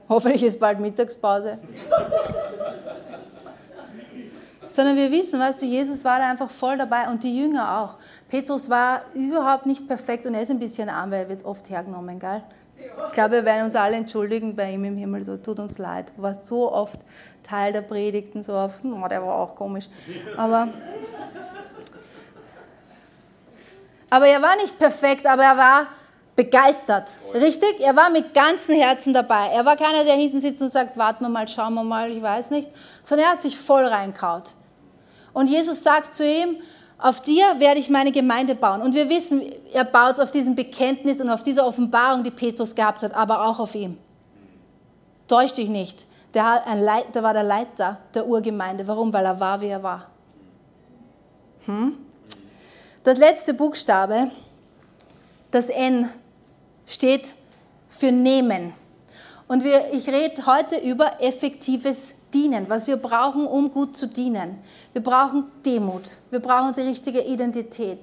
Hoffentlich 0.09 0.43
ist 0.43 0.59
bald 0.59 0.81
Mittagspause. 0.81 1.59
Sondern 4.69 4.97
wir 4.97 5.13
wissen, 5.13 5.39
weißt 5.39 5.63
du, 5.63 5.67
Jesus 5.67 6.05
war 6.05 6.19
da 6.19 6.29
einfach 6.29 6.51
voll 6.51 6.77
dabei 6.77 7.09
und 7.09 7.23
die 7.23 7.39
Jünger 7.39 7.79
auch. 7.79 7.95
Petrus 8.29 8.69
war 8.69 9.03
überhaupt 9.15 9.67
nicht 9.67 9.87
perfekt 9.87 10.27
und 10.27 10.35
er 10.35 10.43
ist 10.43 10.51
ein 10.51 10.59
bisschen 10.59 10.89
arm, 10.89 11.13
weil 11.13 11.21
er 11.21 11.29
wird 11.29 11.45
oft 11.45 11.71
hergenommen, 11.71 12.19
gell? 12.19 12.43
Ich 13.07 13.13
glaube, 13.13 13.33
wir 13.33 13.45
werden 13.45 13.65
uns 13.65 13.75
alle 13.75 13.97
entschuldigen 13.97 14.57
bei 14.57 14.73
ihm 14.73 14.85
im 14.85 14.97
Himmel, 14.97 15.23
so 15.25 15.37
tut 15.37 15.59
uns 15.59 15.79
leid. 15.79 16.13
Du 16.17 16.23
warst 16.23 16.47
so 16.47 16.73
oft 16.73 17.01
Teil 17.43 17.73
der 17.73 17.83
Predigten, 17.83 18.43
so 18.43 18.55
oft, 18.55 18.85
oh, 18.85 19.09
der 19.09 19.23
war 19.23 19.35
auch 19.35 19.55
komisch. 19.55 19.89
Aber, 20.37 20.69
aber 24.09 24.27
er 24.27 24.41
war 24.41 24.57
nicht 24.57 24.79
perfekt, 24.79 25.27
aber 25.27 25.45
er 25.45 25.57
war 25.57 25.87
begeistert. 26.35 27.11
Richtig? 27.35 27.81
Er 27.81 27.95
war 27.95 28.11
mit 28.11 28.33
ganzem 28.33 28.77
Herzen 28.77 29.13
dabei. 29.13 29.49
Er 29.49 29.65
war 29.65 29.77
keiner, 29.77 30.05
der 30.05 30.15
hinten 30.15 30.41
sitzt 30.41 30.63
und 30.63 30.71
sagt, 30.71 30.97
warten 30.97 31.25
wir 31.25 31.29
mal, 31.29 31.47
schauen 31.49 31.75
wir 31.75 31.85
mal, 31.85 32.11
ich 32.11 32.23
weiß 32.23 32.51
nicht, 32.51 32.71
sondern 33.03 33.29
er 33.29 33.33
hat 33.33 33.43
sich 33.43 33.59
voll 33.59 33.85
reinkaut. 33.85 34.55
Und 35.33 35.49
Jesus 35.49 35.83
sagt 35.83 36.15
zu 36.15 36.27
ihm, 36.27 36.57
auf 37.03 37.21
dir 37.21 37.59
werde 37.59 37.81
ich 37.81 37.91
meine 37.91 38.13
Gemeinde 38.13 38.55
bauen. 38.55 38.81
Und 38.81 38.95
wir 38.95 39.09
wissen, 39.09 39.43
er 39.73 39.85
baut 39.85 40.21
auf 40.21 40.31
diesem 40.31 40.55
Bekenntnis 40.55 41.21
und 41.21 41.31
auf 41.31 41.43
dieser 41.43 41.67
Offenbarung, 41.67 42.23
die 42.23 42.31
Petrus 42.31 42.77
gehabt 42.77 43.03
hat, 43.03 43.13
aber 43.15 43.45
auch 43.45 43.59
auf 43.59 43.75
ihm. 43.75 43.99
Täusch 45.27 45.53
dich 45.53 45.69
nicht. 45.69 46.07
Der, 46.33 46.63
Leit, 46.77 47.13
der 47.13 47.25
war 47.25 47.35
der 47.35 47.43
Leiter 47.43 47.99
der 48.15 48.27
Urgemeinde. 48.27 48.87
Warum? 48.87 49.13
Weil 49.13 49.27
er 49.27 49.41
war, 49.41 49.61
wie 49.61 49.67
er 49.67 49.83
war. 49.83 50.07
Hm? 51.67 51.95
Das 53.03 53.19
letzte 53.19 53.53
Buchstabe, 53.53 54.31
das 55.51 55.71
N, 55.71 56.09
steht 56.87 57.35
für 57.89 58.13
nehmen. 58.13 58.75
Und 59.49 59.65
wir, 59.65 59.93
ich 59.93 60.09
rede 60.09 60.47
heute 60.47 60.77
über 60.77 61.21
effektives 61.21 62.15
Dienen, 62.33 62.69
was 62.69 62.87
wir 62.87 62.97
brauchen, 62.97 63.47
um 63.47 63.71
gut 63.71 63.97
zu 63.97 64.07
dienen. 64.07 64.59
Wir 64.93 65.03
brauchen 65.03 65.45
Demut, 65.65 66.17
wir 66.31 66.41
brauchen 66.41 66.75
die 66.75 66.83
richtige 66.83 67.21
Identität, 67.21 68.01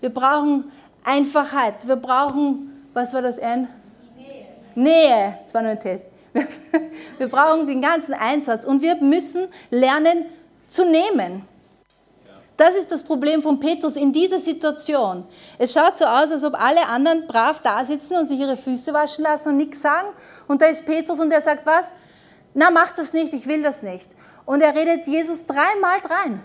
wir 0.00 0.10
brauchen 0.10 0.70
Einfachheit, 1.04 1.86
wir 1.86 1.96
brauchen, 1.96 2.86
was 2.92 3.12
war 3.12 3.22
das 3.22 3.38
N? 3.38 3.68
Nähe. 4.16 4.46
Nähe, 4.74 5.38
das 5.44 5.54
war 5.54 5.62
nur 5.62 5.72
ein 5.72 5.80
Test. 5.80 6.04
Wir 7.18 7.28
brauchen 7.28 7.66
den 7.66 7.82
ganzen 7.82 8.14
Einsatz 8.14 8.64
und 8.64 8.80
wir 8.80 8.96
müssen 8.96 9.48
lernen 9.70 10.24
zu 10.66 10.84
nehmen. 10.84 11.46
Das 12.56 12.74
ist 12.74 12.92
das 12.92 13.02
Problem 13.02 13.42
von 13.42 13.58
Petrus 13.58 13.96
in 13.96 14.12
dieser 14.12 14.38
Situation. 14.38 15.24
Es 15.58 15.72
schaut 15.72 15.96
so 15.96 16.04
aus, 16.04 16.30
als 16.30 16.44
ob 16.44 16.54
alle 16.54 16.86
anderen 16.86 17.26
brav 17.26 17.60
da 17.60 17.84
sitzen 17.84 18.16
und 18.16 18.28
sich 18.28 18.38
ihre 18.38 18.56
Füße 18.56 18.92
waschen 18.92 19.24
lassen 19.24 19.48
und 19.48 19.56
nichts 19.56 19.82
sagen. 19.82 20.08
Und 20.48 20.62
da 20.62 20.66
ist 20.66 20.84
Petrus 20.84 21.18
und 21.18 21.30
der 21.30 21.40
sagt, 21.40 21.66
was? 21.66 21.86
Na, 22.54 22.70
mach 22.70 22.92
das 22.92 23.12
nicht, 23.12 23.32
ich 23.32 23.46
will 23.46 23.62
das 23.62 23.82
nicht. 23.82 24.08
Und 24.44 24.60
er 24.60 24.74
redet 24.74 25.06
Jesus 25.06 25.46
dreimal 25.46 25.98
rein. 26.04 26.42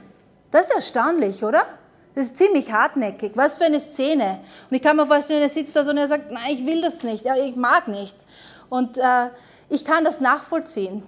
Das 0.52 0.68
ist 0.68 0.76
erstaunlich, 0.76 1.44
oder? 1.44 1.66
Das 2.16 2.28
ist 2.28 2.38
ziemlich 2.38 2.72
hartnäckig. 2.72 3.34
Was 3.36 3.58
für 3.58 3.66
eine 3.66 3.80
Szene. 3.80 4.40
Und 4.70 4.76
ich 4.76 4.82
kann 4.82 4.96
mir 4.96 5.06
vorstellen, 5.06 5.42
er 5.42 5.50
sitzt 5.50 5.76
da 5.76 5.84
so 5.84 5.92
und 5.92 5.98
er 5.98 6.08
sagt, 6.08 6.32
nein, 6.32 6.52
ich 6.52 6.66
will 6.66 6.82
das 6.82 7.04
nicht, 7.04 7.26
ich 7.26 7.56
mag 7.56 7.88
nicht. 7.88 8.16
Und 8.70 8.98
äh, 8.98 9.30
ich 9.70 9.84
kann 9.84 10.04
das 10.04 10.20
nachvollziehen, 10.22 11.04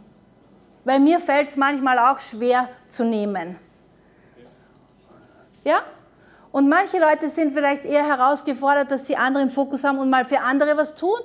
weil 0.83 0.99
mir 0.99 1.19
fällt 1.19 1.49
es 1.49 1.55
manchmal 1.55 1.97
auch 1.97 2.19
schwer 2.19 2.69
zu 2.89 3.05
nehmen. 3.05 3.57
Ja? 5.63 5.81
Und 6.51 6.67
manche 6.67 6.99
Leute 6.99 7.29
sind 7.29 7.53
vielleicht 7.53 7.85
eher 7.85 8.05
herausgefordert, 8.05 8.91
dass 8.91 9.07
sie 9.07 9.15
andere 9.15 9.43
im 9.43 9.49
Fokus 9.49 9.83
haben 9.83 9.99
und 9.99 10.09
mal 10.09 10.25
für 10.25 10.41
andere 10.41 10.75
was 10.77 10.95
tun. 10.95 11.19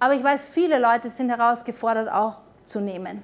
Aber 0.00 0.14
ich 0.14 0.22
weiß, 0.22 0.48
viele 0.48 0.78
Leute 0.78 1.08
sind 1.08 1.30
herausgefordert, 1.30 2.10
auch 2.12 2.43
zu 2.64 2.80
nehmen. 2.80 3.22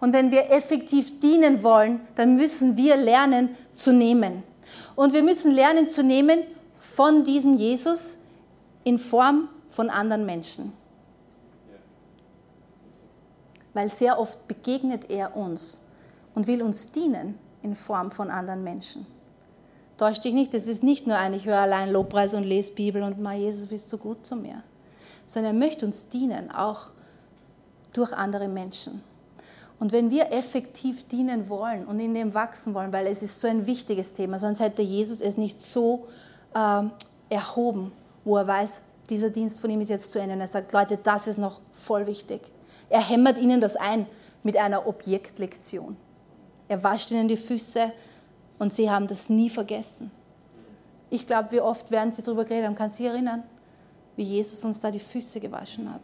Und 0.00 0.12
wenn 0.12 0.30
wir 0.30 0.50
effektiv 0.50 1.20
dienen 1.20 1.62
wollen, 1.62 2.00
dann 2.16 2.36
müssen 2.36 2.76
wir 2.76 2.96
lernen 2.96 3.50
zu 3.74 3.92
nehmen. 3.92 4.42
Und 4.96 5.12
wir 5.12 5.22
müssen 5.22 5.52
lernen 5.52 5.88
zu 5.88 6.02
nehmen 6.02 6.42
von 6.78 7.24
diesem 7.24 7.56
Jesus 7.56 8.18
in 8.84 8.98
Form 8.98 9.48
von 9.70 9.90
anderen 9.90 10.26
Menschen. 10.26 10.72
Weil 13.74 13.88
sehr 13.88 14.18
oft 14.18 14.46
begegnet 14.48 15.08
er 15.08 15.36
uns 15.36 15.86
und 16.34 16.46
will 16.46 16.62
uns 16.62 16.86
dienen 16.86 17.38
in 17.62 17.76
Form 17.76 18.10
von 18.10 18.30
anderen 18.30 18.64
Menschen. 18.64 19.06
Täusch 19.96 20.18
dich 20.18 20.34
nicht, 20.34 20.52
es 20.54 20.66
ist 20.66 20.82
nicht 20.82 21.06
nur 21.06 21.16
ein, 21.16 21.32
ich 21.32 21.46
höre 21.46 21.60
allein 21.60 21.90
Lobpreis 21.90 22.34
und 22.34 22.42
lese 22.42 22.72
Bibel 22.72 23.02
und 23.02 23.20
mal 23.20 23.36
Jesus 23.36 23.68
bist 23.68 23.88
so 23.88 23.98
gut 23.98 24.26
zu 24.26 24.34
mir, 24.34 24.62
sondern 25.26 25.54
er 25.54 25.58
möchte 25.58 25.86
uns 25.86 26.08
dienen, 26.08 26.50
auch 26.50 26.91
durch 27.92 28.12
andere 28.12 28.48
Menschen. 28.48 29.02
Und 29.78 29.90
wenn 29.90 30.10
wir 30.10 30.30
effektiv 30.32 31.08
dienen 31.08 31.48
wollen 31.48 31.86
und 31.86 31.98
in 31.98 32.14
dem 32.14 32.34
wachsen 32.34 32.72
wollen, 32.72 32.92
weil 32.92 33.06
es 33.08 33.22
ist 33.22 33.40
so 33.40 33.48
ein 33.48 33.66
wichtiges 33.66 34.12
Thema, 34.12 34.38
sonst 34.38 34.60
hätte 34.60 34.82
Jesus 34.82 35.20
es 35.20 35.36
nicht 35.36 35.60
so 35.60 36.06
äh, 36.54 36.82
erhoben, 37.28 37.92
wo 38.24 38.36
er 38.36 38.46
weiß, 38.46 38.82
dieser 39.10 39.30
Dienst 39.30 39.60
von 39.60 39.70
ihm 39.70 39.80
ist 39.80 39.90
jetzt 39.90 40.12
zu 40.12 40.20
Ende. 40.20 40.34
Und 40.34 40.40
er 40.40 40.46
sagt, 40.46 40.72
Leute, 40.72 40.96
das 40.96 41.26
ist 41.26 41.38
noch 41.38 41.60
voll 41.72 42.06
wichtig. 42.06 42.42
Er 42.88 43.00
hämmert 43.00 43.38
ihnen 43.38 43.60
das 43.60 43.74
ein 43.74 44.06
mit 44.42 44.56
einer 44.56 44.86
Objektlektion. 44.86 45.96
Er 46.68 46.84
wascht 46.84 47.10
ihnen 47.10 47.26
die 47.26 47.36
Füße 47.36 47.92
und 48.58 48.72
sie 48.72 48.90
haben 48.90 49.08
das 49.08 49.28
nie 49.28 49.50
vergessen. 49.50 50.10
Ich 51.10 51.26
glaube, 51.26 51.50
wie 51.52 51.60
oft 51.60 51.90
werden 51.90 52.12
sie 52.12 52.22
darüber 52.22 52.44
geredet 52.44 52.66
haben. 52.66 52.74
Kannst 52.74 52.98
du 52.98 53.02
dich 53.02 53.12
erinnern, 53.12 53.42
wie 54.16 54.22
Jesus 54.22 54.64
uns 54.64 54.80
da 54.80 54.90
die 54.90 55.00
Füße 55.00 55.40
gewaschen 55.40 55.92
hat? 55.92 56.02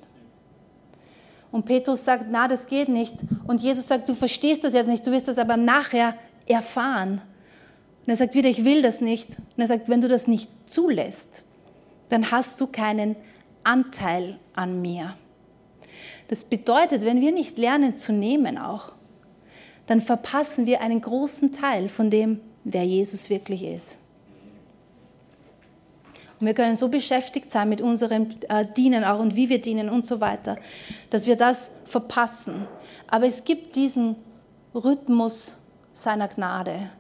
Und 1.50 1.64
Petrus 1.64 2.04
sagt, 2.04 2.26
na, 2.30 2.46
das 2.46 2.66
geht 2.66 2.88
nicht. 2.88 3.16
Und 3.46 3.60
Jesus 3.60 3.88
sagt, 3.88 4.08
du 4.08 4.14
verstehst 4.14 4.64
das 4.64 4.74
jetzt 4.74 4.88
nicht, 4.88 5.06
du 5.06 5.10
wirst 5.10 5.28
das 5.28 5.38
aber 5.38 5.56
nachher 5.56 6.14
erfahren. 6.46 7.22
Und 8.06 8.08
er 8.08 8.16
sagt 8.16 8.34
wieder, 8.34 8.48
ich 8.48 8.64
will 8.64 8.82
das 8.82 9.00
nicht. 9.00 9.30
Und 9.38 9.62
er 9.62 9.66
sagt, 9.66 9.88
wenn 9.88 10.00
du 10.00 10.08
das 10.08 10.26
nicht 10.26 10.50
zulässt, 10.66 11.44
dann 12.08 12.30
hast 12.30 12.60
du 12.60 12.66
keinen 12.66 13.16
Anteil 13.64 14.38
an 14.54 14.80
mir. 14.80 15.14
Das 16.28 16.44
bedeutet, 16.44 17.04
wenn 17.04 17.20
wir 17.20 17.32
nicht 17.32 17.58
lernen 17.58 17.96
zu 17.96 18.12
nehmen 18.12 18.58
auch, 18.58 18.92
dann 19.86 20.02
verpassen 20.02 20.66
wir 20.66 20.82
einen 20.82 21.00
großen 21.00 21.52
Teil 21.52 21.88
von 21.88 22.10
dem, 22.10 22.40
wer 22.64 22.84
Jesus 22.84 23.30
wirklich 23.30 23.64
ist. 23.64 23.98
Und 26.40 26.46
wir 26.46 26.54
können 26.54 26.76
so 26.76 26.88
beschäftigt 26.88 27.50
sein 27.50 27.68
mit 27.68 27.80
unserem 27.80 28.28
äh, 28.48 28.64
Dienen 28.64 29.04
auch 29.04 29.18
und 29.18 29.34
wie 29.34 29.48
wir 29.48 29.60
dienen 29.60 29.88
und 29.88 30.06
so 30.06 30.20
weiter, 30.20 30.56
dass 31.10 31.26
wir 31.26 31.36
das 31.36 31.70
verpassen. 31.84 32.66
Aber 33.08 33.26
es 33.26 33.44
gibt 33.44 33.74
diesen 33.74 34.16
Rhythmus 34.74 35.58
seiner 35.92 36.28
Gnade. 36.28 36.90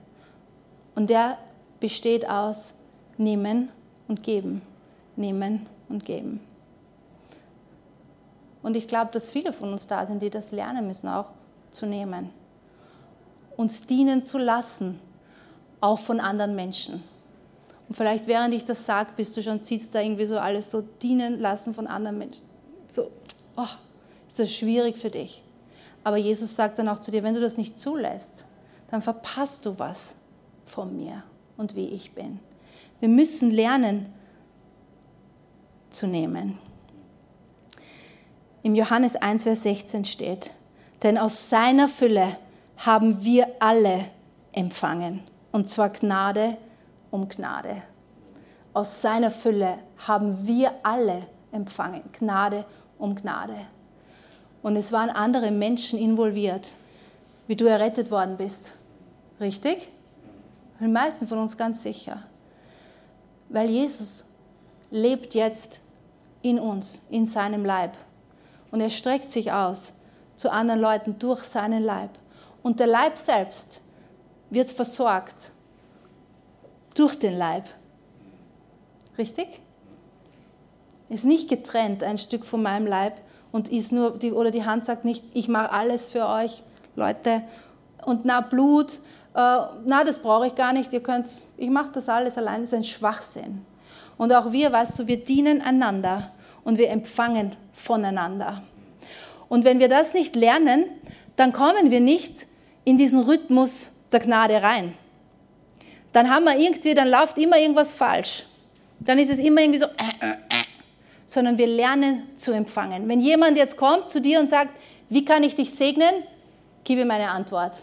Und 0.94 1.10
der 1.10 1.38
besteht 1.78 2.28
aus 2.28 2.74
nehmen 3.16 3.68
und 4.08 4.22
geben, 4.24 4.62
nehmen 5.14 5.66
und 5.88 6.04
geben. 6.04 6.40
Und 8.62 8.76
ich 8.76 8.88
glaube, 8.88 9.12
dass 9.12 9.28
viele 9.28 9.52
von 9.52 9.72
uns 9.72 9.86
da 9.86 10.04
sind, 10.04 10.20
die 10.20 10.30
das 10.30 10.50
lernen 10.50 10.86
müssen, 10.86 11.08
auch 11.08 11.30
zu 11.70 11.86
nehmen. 11.86 12.30
Uns 13.56 13.86
dienen 13.86 14.26
zu 14.26 14.38
lassen, 14.38 14.98
auch 15.80 16.00
von 16.00 16.18
anderen 16.18 16.56
Menschen. 16.56 17.04
Und 17.88 17.94
vielleicht 17.94 18.26
während 18.26 18.54
ich 18.54 18.64
das 18.64 18.84
sage, 18.84 19.10
bist 19.16 19.36
du 19.36 19.42
schon, 19.42 19.64
ziehst 19.64 19.94
da 19.94 20.00
irgendwie 20.00 20.26
so 20.26 20.38
alles 20.38 20.70
so 20.70 20.82
dienen 20.82 21.40
lassen 21.40 21.72
von 21.72 21.86
anderen 21.86 22.18
Menschen. 22.18 22.42
So, 22.86 23.10
oh, 23.56 23.66
ist 24.28 24.38
das 24.38 24.52
schwierig 24.52 24.96
für 24.96 25.10
dich. 25.10 25.42
Aber 26.04 26.16
Jesus 26.16 26.54
sagt 26.54 26.78
dann 26.78 26.88
auch 26.88 26.98
zu 26.98 27.10
dir, 27.10 27.22
wenn 27.22 27.34
du 27.34 27.40
das 27.40 27.56
nicht 27.56 27.78
zulässt, 27.78 28.46
dann 28.90 29.02
verpasst 29.02 29.64
du 29.66 29.78
was 29.78 30.14
von 30.66 30.96
mir 30.96 31.22
und 31.56 31.76
wie 31.76 31.88
ich 31.88 32.12
bin. 32.12 32.40
Wir 33.00 33.08
müssen 33.08 33.50
lernen 33.50 34.12
zu 35.90 36.06
nehmen. 36.06 36.58
Im 38.62 38.74
Johannes 38.74 39.16
1, 39.16 39.44
Vers 39.44 39.62
16 39.62 40.04
steht, 40.04 40.50
denn 41.02 41.16
aus 41.16 41.48
seiner 41.48 41.88
Fülle 41.88 42.36
haben 42.76 43.24
wir 43.24 43.48
alle 43.60 44.04
empfangen, 44.52 45.22
und 45.52 45.68
zwar 45.68 45.90
Gnade 45.90 46.56
um 47.10 47.28
Gnade. 47.28 47.82
Aus 48.72 49.00
seiner 49.00 49.30
Fülle 49.30 49.78
haben 50.06 50.46
wir 50.46 50.72
alle 50.82 51.22
empfangen, 51.52 52.02
Gnade 52.12 52.64
um 52.98 53.14
Gnade. 53.14 53.56
Und 54.62 54.76
es 54.76 54.92
waren 54.92 55.10
andere 55.10 55.50
Menschen 55.50 55.98
involviert, 55.98 56.72
wie 57.46 57.56
du 57.56 57.66
errettet 57.66 58.10
worden 58.10 58.36
bist. 58.36 58.76
Richtig? 59.40 59.88
Die 60.80 60.86
meisten 60.86 61.26
von 61.26 61.38
uns 61.38 61.56
ganz 61.56 61.82
sicher. 61.82 62.22
Weil 63.48 63.70
Jesus 63.70 64.24
lebt 64.90 65.34
jetzt 65.34 65.80
in 66.42 66.58
uns, 66.58 67.02
in 67.08 67.26
seinem 67.26 67.64
Leib. 67.64 67.96
Und 68.70 68.80
er 68.80 68.90
streckt 68.90 69.32
sich 69.32 69.52
aus 69.52 69.94
zu 70.36 70.50
anderen 70.50 70.80
Leuten 70.80 71.18
durch 71.18 71.44
seinen 71.44 71.82
Leib. 71.82 72.10
Und 72.62 72.80
der 72.80 72.86
Leib 72.86 73.16
selbst 73.16 73.80
wird 74.50 74.70
versorgt 74.70 75.52
durch 76.98 77.18
den 77.18 77.36
Leib. 77.36 77.64
Richtig? 79.16 79.60
Ist 81.08 81.24
nicht 81.24 81.48
getrennt 81.48 82.02
ein 82.02 82.18
Stück 82.18 82.44
von 82.44 82.62
meinem 82.62 82.86
Leib 82.86 83.20
und 83.52 83.68
ist 83.68 83.92
nur, 83.92 84.18
die, 84.18 84.32
oder 84.32 84.50
die 84.50 84.64
Hand 84.64 84.84
sagt 84.84 85.04
nicht, 85.04 85.24
ich 85.32 85.48
mache 85.48 85.72
alles 85.72 86.08
für 86.08 86.26
euch, 86.26 86.62
Leute. 86.96 87.42
Und 88.04 88.24
na, 88.24 88.40
Blut, 88.40 88.94
äh, 89.34 89.58
na, 89.86 90.04
das 90.04 90.18
brauche 90.18 90.46
ich 90.46 90.54
gar 90.54 90.72
nicht, 90.72 90.92
ihr 90.92 91.02
könnt, 91.02 91.28
ich 91.56 91.70
mache 91.70 91.90
das 91.92 92.08
alles 92.08 92.36
allein, 92.36 92.62
das 92.62 92.72
ist 92.72 92.78
ein 92.78 92.84
Schwachsinn. 92.84 93.64
Und 94.16 94.32
auch 94.34 94.52
wir, 94.52 94.72
weißt 94.72 94.98
du, 94.98 95.06
wir 95.06 95.24
dienen 95.24 95.62
einander 95.62 96.32
und 96.64 96.76
wir 96.76 96.90
empfangen 96.90 97.56
voneinander. 97.72 98.62
Und 99.48 99.64
wenn 99.64 99.78
wir 99.78 99.88
das 99.88 100.12
nicht 100.12 100.36
lernen, 100.36 100.84
dann 101.36 101.52
kommen 101.52 101.90
wir 101.90 102.00
nicht 102.00 102.46
in 102.84 102.98
diesen 102.98 103.20
Rhythmus 103.20 103.92
der 104.12 104.20
Gnade 104.20 104.62
rein. 104.62 104.94
Dann 106.12 106.30
haben 106.30 106.44
wir 106.44 106.56
irgendwie, 106.58 106.94
dann 106.94 107.08
läuft 107.08 107.38
immer 107.38 107.58
irgendwas 107.58 107.94
falsch. 107.94 108.44
Dann 109.00 109.18
ist 109.18 109.30
es 109.30 109.38
immer 109.38 109.60
irgendwie 109.60 109.78
so, 109.78 109.86
äh, 109.86 110.26
äh, 110.26 110.30
äh. 110.32 110.64
sondern 111.26 111.58
wir 111.58 111.66
lernen 111.66 112.36
zu 112.36 112.52
empfangen. 112.52 113.08
Wenn 113.08 113.20
jemand 113.20 113.56
jetzt 113.56 113.76
kommt 113.76 114.10
zu 114.10 114.20
dir 114.20 114.40
und 114.40 114.50
sagt, 114.50 114.70
wie 115.08 115.24
kann 115.24 115.42
ich 115.42 115.54
dich 115.54 115.74
segnen? 115.74 116.24
Gib 116.84 116.98
ihm 116.98 117.10
eine 117.10 117.30
Antwort. 117.30 117.82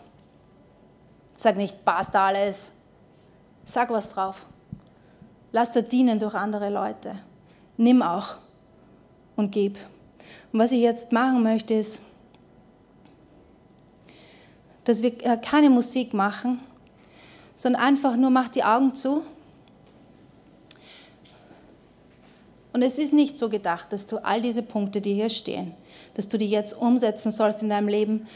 Sag 1.38 1.58
nicht, 1.58 1.84
passt 1.86 2.16
alles. 2.16 2.72
Sag 3.66 3.90
was 3.90 4.10
drauf. 4.10 4.46
Lass 5.52 5.72
dir 5.72 5.84
dienen 5.84 6.20
durch 6.20 6.36
andere 6.36 6.70
Leute. 6.70 7.16
Nimm 7.78 8.02
auch 8.02 8.38
und 9.36 9.52
gib. 9.52 9.78
Und 10.52 10.60
was 10.60 10.72
ich 10.72 10.82
jetzt 10.82 11.12
machen 11.12 11.44
möchte, 11.44 11.74
ist, 11.74 12.02
dass 14.86 15.02
wir 15.02 15.14
äh, 15.26 15.38
keine 15.38 15.70
Musik 15.70 16.14
machen, 16.14 16.60
sondern 17.56 17.82
einfach 17.82 18.16
nur 18.16 18.30
mach 18.30 18.50
die 18.50 18.64
Augen 18.64 18.96
zu. 18.96 19.22
Und 22.74 22.82
es 22.82 23.00
ist 23.00 23.14
nicht 23.14 23.40
so 23.40 23.48
gedacht, 23.48 23.94
dass 23.94 24.06
du 24.06 24.18
all 24.18 24.42
diese 24.42 24.62
Punkte, 24.62 25.00
die 25.00 25.14
hier 25.14 25.30
stehen, 25.30 25.74
dass 26.16 26.28
du 26.28 26.38
die 26.38 26.50
jetzt 26.50 26.74
umsetzen 26.74 27.32
sollst 27.32 27.64
in 27.64 27.70
deinem 27.70 27.88
Leben, 27.88 28.28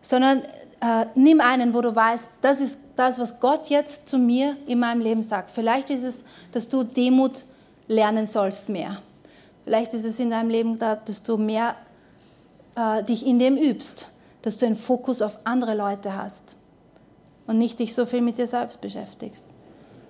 sondern 0.00 0.42
äh, 0.80 1.06
nimm 1.16 1.40
einen, 1.40 1.74
wo 1.74 1.80
du 1.80 1.94
weißt, 1.94 2.28
das 2.42 2.60
ist 2.60 2.78
das, 2.96 3.18
was 3.18 3.40
Gott 3.40 3.68
jetzt 3.70 4.08
zu 4.08 4.18
mir 4.18 4.56
in 4.66 4.78
meinem 4.78 5.00
Leben 5.00 5.22
sagt. 5.24 5.50
Vielleicht 5.50 5.90
ist 5.90 6.04
es, 6.04 6.24
dass 6.52 6.68
du 6.68 6.84
Demut 6.84 7.42
lernen 7.88 8.26
sollst 8.26 8.68
mehr. 8.68 9.02
Vielleicht 9.64 9.94
ist 9.94 10.04
es 10.04 10.18
in 10.20 10.30
deinem 10.30 10.50
Leben, 10.50 10.78
dass 10.78 11.22
du 11.24 11.36
mehr 11.36 11.74
äh, 12.76 13.02
dich 13.02 13.26
in 13.26 13.40
dem 13.40 13.56
übst, 13.56 14.08
dass 14.42 14.58
du 14.58 14.66
einen 14.66 14.76
Fokus 14.76 15.22
auf 15.22 15.38
andere 15.44 15.74
Leute 15.74 16.16
hast 16.16 16.56
und 17.52 17.58
nicht 17.58 17.78
dich 17.78 17.94
so 17.94 18.06
viel 18.06 18.22
mit 18.22 18.38
dir 18.38 18.46
selbst 18.46 18.80
beschäftigst. 18.80 19.44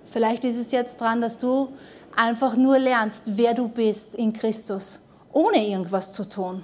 Vielleicht 0.05 0.45
ist 0.45 0.57
es 0.57 0.71
jetzt 0.71 1.01
dran, 1.01 1.19
dass 1.19 1.37
du 1.37 1.67
einfach 2.15 2.55
nur 2.55 2.79
lernst, 2.79 3.37
wer 3.37 3.53
du 3.53 3.67
bist 3.67 4.15
in 4.15 4.31
Christus, 4.31 5.01
ohne 5.33 5.67
irgendwas 5.67 6.13
zu 6.13 6.27
tun 6.27 6.63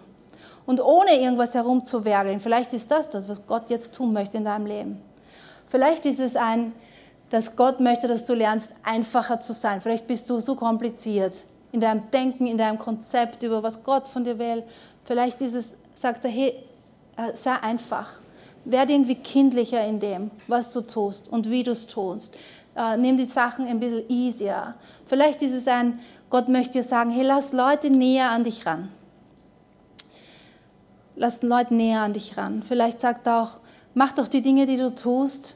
und 0.66 0.82
ohne 0.82 1.20
irgendwas 1.20 1.54
herumzuwerkeln. 1.54 2.40
Vielleicht 2.40 2.72
ist 2.74 2.90
das 2.90 3.10
das, 3.10 3.28
was 3.28 3.46
Gott 3.46 3.70
jetzt 3.70 3.94
tun 3.94 4.14
möchte 4.14 4.38
in 4.38 4.46
deinem 4.46 4.68
Leben. 4.68 5.02
Vielleicht 5.68 6.06
ist 6.06 6.22
es 6.22 6.38
ein, 6.38 6.72
dass 7.30 7.58
Gott 7.58 7.82
möchte, 7.82 8.08
dass 8.08 8.24
du 8.24 8.34
lernst, 8.34 8.72
einfacher 8.84 9.42
zu 9.42 9.52
sein. 9.52 9.82
Vielleicht 9.82 10.08
bist 10.08 10.30
du 10.30 10.40
so 10.40 10.56
kompliziert 10.56 11.44
in 11.74 11.82
deinem 11.82 12.10
Denken, 12.12 12.48
in 12.48 12.58
deinem 12.58 12.80
Konzept 12.80 13.44
über 13.44 13.62
was 13.64 13.84
Gott 13.84 14.08
von 14.08 14.24
dir 14.24 14.40
will. 14.40 14.64
Vielleicht 15.04 15.42
ist 15.42 15.56
es, 15.56 15.74
sagt 15.94 16.24
er, 16.24 16.32
hey, 16.32 16.56
äh, 17.18 17.36
sei 17.36 17.52
einfach. 17.52 18.08
Werde 18.72 18.94
irgendwie 18.94 19.16
kindlicher 19.16 19.86
in 19.86 20.00
dem, 20.00 20.32
was 20.48 20.72
du 20.72 20.82
tust 20.82 21.30
und 21.30 21.50
wie 21.50 21.64
du 21.64 21.72
es 21.72 21.88
tust. 21.88 22.36
Äh, 22.76 22.98
nimm 22.98 23.18
die 23.18 23.28
Sachen 23.28 23.68
ein 23.68 23.80
bisschen 23.80 24.10
easier. 24.10 24.76
Vielleicht 25.06 25.42
ist 25.42 25.54
es 25.54 25.68
ein, 25.68 26.00
Gott 26.30 26.48
möchte 26.48 26.74
dir 26.74 26.84
sagen, 26.84 27.10
hey, 27.10 27.24
lass 27.24 27.52
Leute 27.52 27.90
näher 27.90 28.30
an 28.30 28.44
dich 28.44 28.66
ran 28.66 28.90
lass 31.20 31.42
den 31.42 31.50
Leuten 31.50 31.78
näher 31.78 32.02
an 32.02 32.14
dich 32.14 32.38
ran. 32.38 32.64
Vielleicht 32.64 33.00
sagt 33.00 33.28
er 33.28 33.44
auch, 33.44 33.60
mach 33.94 34.14
doch 34.14 34.28
die 34.28 34.42
Dinge, 34.42 34.66
die 34.66 34.78
du 34.78 34.96
tust, 34.96 35.56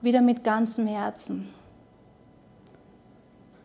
wieder 0.00 0.22
mit 0.22 0.44
ganzem 0.44 0.86
Herzen. 0.86 1.48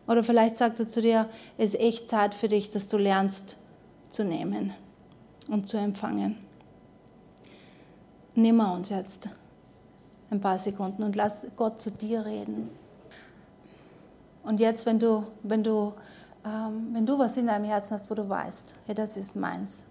Oder 0.06 0.22
vielleicht 0.22 0.58
sagt 0.58 0.78
er 0.80 0.86
zu 0.86 1.00
dir, 1.00 1.28
es 1.56 1.74
ist 1.74 1.80
echt 1.80 2.10
Zeit 2.10 2.34
für 2.34 2.48
dich, 2.48 2.70
dass 2.70 2.88
du 2.88 2.98
lernst 2.98 3.56
zu 4.10 4.24
nehmen 4.24 4.74
und 5.48 5.68
zu 5.68 5.78
empfangen. 5.78 6.36
Nimm 8.36 8.60
uns 8.60 8.90
jetzt 8.90 9.30
ein 10.30 10.42
paar 10.42 10.58
Sekunden 10.58 11.02
und 11.02 11.16
lass 11.16 11.46
Gott 11.56 11.80
zu 11.80 11.90
dir 11.90 12.26
reden. 12.26 12.68
Und 14.42 14.60
jetzt, 14.60 14.84
wenn 14.84 14.98
du, 14.98 15.26
wenn 15.42 15.64
du, 15.64 15.94
ähm, 16.44 16.88
wenn 16.92 17.06
du 17.06 17.18
was 17.18 17.38
in 17.38 17.46
deinem 17.46 17.64
Herzen 17.64 17.94
hast, 17.94 18.10
wo 18.10 18.14
du 18.14 18.28
weißt, 18.28 18.74
hey, 18.84 18.94
das 18.94 19.16
ist 19.16 19.36
meins, 19.36 19.84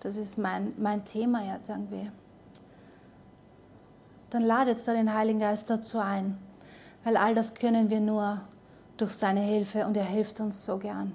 das 0.00 0.16
ist 0.16 0.36
mein, 0.36 0.72
mein 0.78 1.04
Thema 1.04 1.44
jetzt 1.44 1.68
irgendwie. 1.68 2.10
Dann 4.30 4.42
ladet 4.42 4.86
da 4.86 4.92
den 4.92 5.14
Heiligen 5.14 5.38
Geist 5.38 5.70
dazu 5.70 6.00
ein, 6.00 6.36
weil 7.04 7.16
all 7.16 7.36
das 7.36 7.54
können 7.54 7.88
wir 7.88 8.00
nur 8.00 8.40
durch 8.96 9.12
seine 9.12 9.40
Hilfe 9.40 9.86
und 9.86 9.96
er 9.96 10.04
hilft 10.04 10.40
uns 10.40 10.66
so 10.66 10.78
gern. 10.78 11.14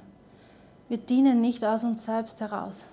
Wir 0.87 0.99
dienen 0.99 1.41
nicht 1.41 1.65
aus 1.65 1.83
uns 1.83 2.05
selbst 2.05 2.39
heraus, 2.39 2.85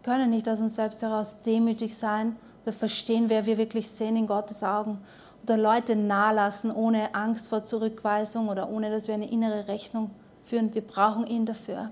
wir 0.00 0.14
können 0.14 0.30
nicht 0.30 0.48
aus 0.48 0.62
uns 0.62 0.76
selbst 0.76 1.02
heraus 1.02 1.42
demütig 1.42 1.94
sein 1.94 2.36
oder 2.62 2.72
verstehen, 2.72 3.28
wer 3.28 3.46
wir 3.46 3.58
wirklich 3.58 3.90
sehen 3.90 4.16
in 4.16 4.26
Gottes 4.26 4.62
Augen 4.62 4.98
oder 5.42 5.56
Leute 5.56 5.96
nahelassen 5.96 6.70
ohne 6.70 7.14
Angst 7.14 7.48
vor 7.48 7.64
Zurückweisung 7.64 8.48
oder 8.48 8.70
ohne, 8.70 8.90
dass 8.90 9.08
wir 9.08 9.14
eine 9.14 9.30
innere 9.30 9.68
Rechnung 9.68 10.10
führen. 10.44 10.74
Wir 10.74 10.82
brauchen 10.82 11.26
ihn 11.26 11.46
dafür. 11.46 11.90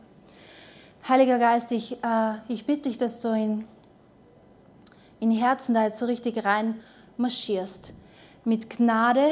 Heiliger 1.09 1.39
Geist, 1.39 1.73
ich, 1.73 2.03
äh, 2.05 2.35
ich 2.49 2.67
bitte 2.67 2.89
dich, 2.89 2.99
dass 2.99 3.21
du 3.21 3.29
in, 3.29 3.65
in 5.19 5.31
Herzen 5.31 5.75
da 5.75 5.85
jetzt 5.85 5.99
so 5.99 6.07
richtig 6.07 6.45
rein 6.45 6.81
marschierst. 7.17 7.95
Mit 8.45 8.71
Gnade 8.71 9.25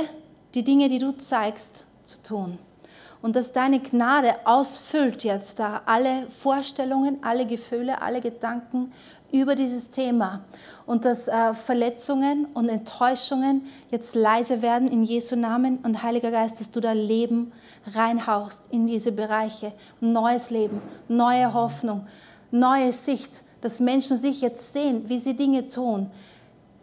die 0.55 0.64
Dinge, 0.64 0.89
die 0.89 0.99
du 0.99 1.12
zeigst, 1.12 1.86
zu 2.05 2.22
tun. 2.22 2.59
Und 3.20 3.36
dass 3.36 3.53
deine 3.53 3.80
Gnade 3.80 4.34
ausfüllt 4.45 5.24
jetzt 5.24 5.59
da 5.59 5.82
alle 5.86 6.26
Vorstellungen, 6.28 7.18
alle 7.22 7.47
Gefühle, 7.47 8.01
alle 8.01 8.20
Gedanken 8.20 8.93
über 9.33 9.55
dieses 9.55 9.91
Thema. 9.91 10.41
Und 10.87 11.05
dass 11.05 11.29
äh, 11.29 11.55
Verletzungen 11.55 12.47
und 12.55 12.68
Enttäuschungen 12.68 13.62
jetzt 13.91 14.14
leise 14.14 14.62
werden 14.62 14.89
in 14.89 15.05
Jesu 15.05 15.37
Namen. 15.37 15.79
Und 15.79 16.03
Heiliger 16.03 16.31
Geist, 16.31 16.61
dass 16.61 16.70
du 16.70 16.81
da 16.81 16.93
Leben 16.93 17.53
reinhaust 17.95 18.68
in 18.70 18.87
diese 18.87 19.12
Bereiche. 19.12 19.72
Neues 20.01 20.51
Leben, 20.51 20.81
neue 21.09 21.53
Hoffnung, 21.53 22.07
neue 22.51 22.93
Sicht, 22.93 23.43
dass 23.61 23.81
Menschen 23.81 24.16
sich 24.16 24.41
jetzt 24.41 24.72
sehen, 24.72 25.09
wie 25.09 25.18
sie 25.18 25.35
Dinge 25.35 25.68
tun, 25.68 26.11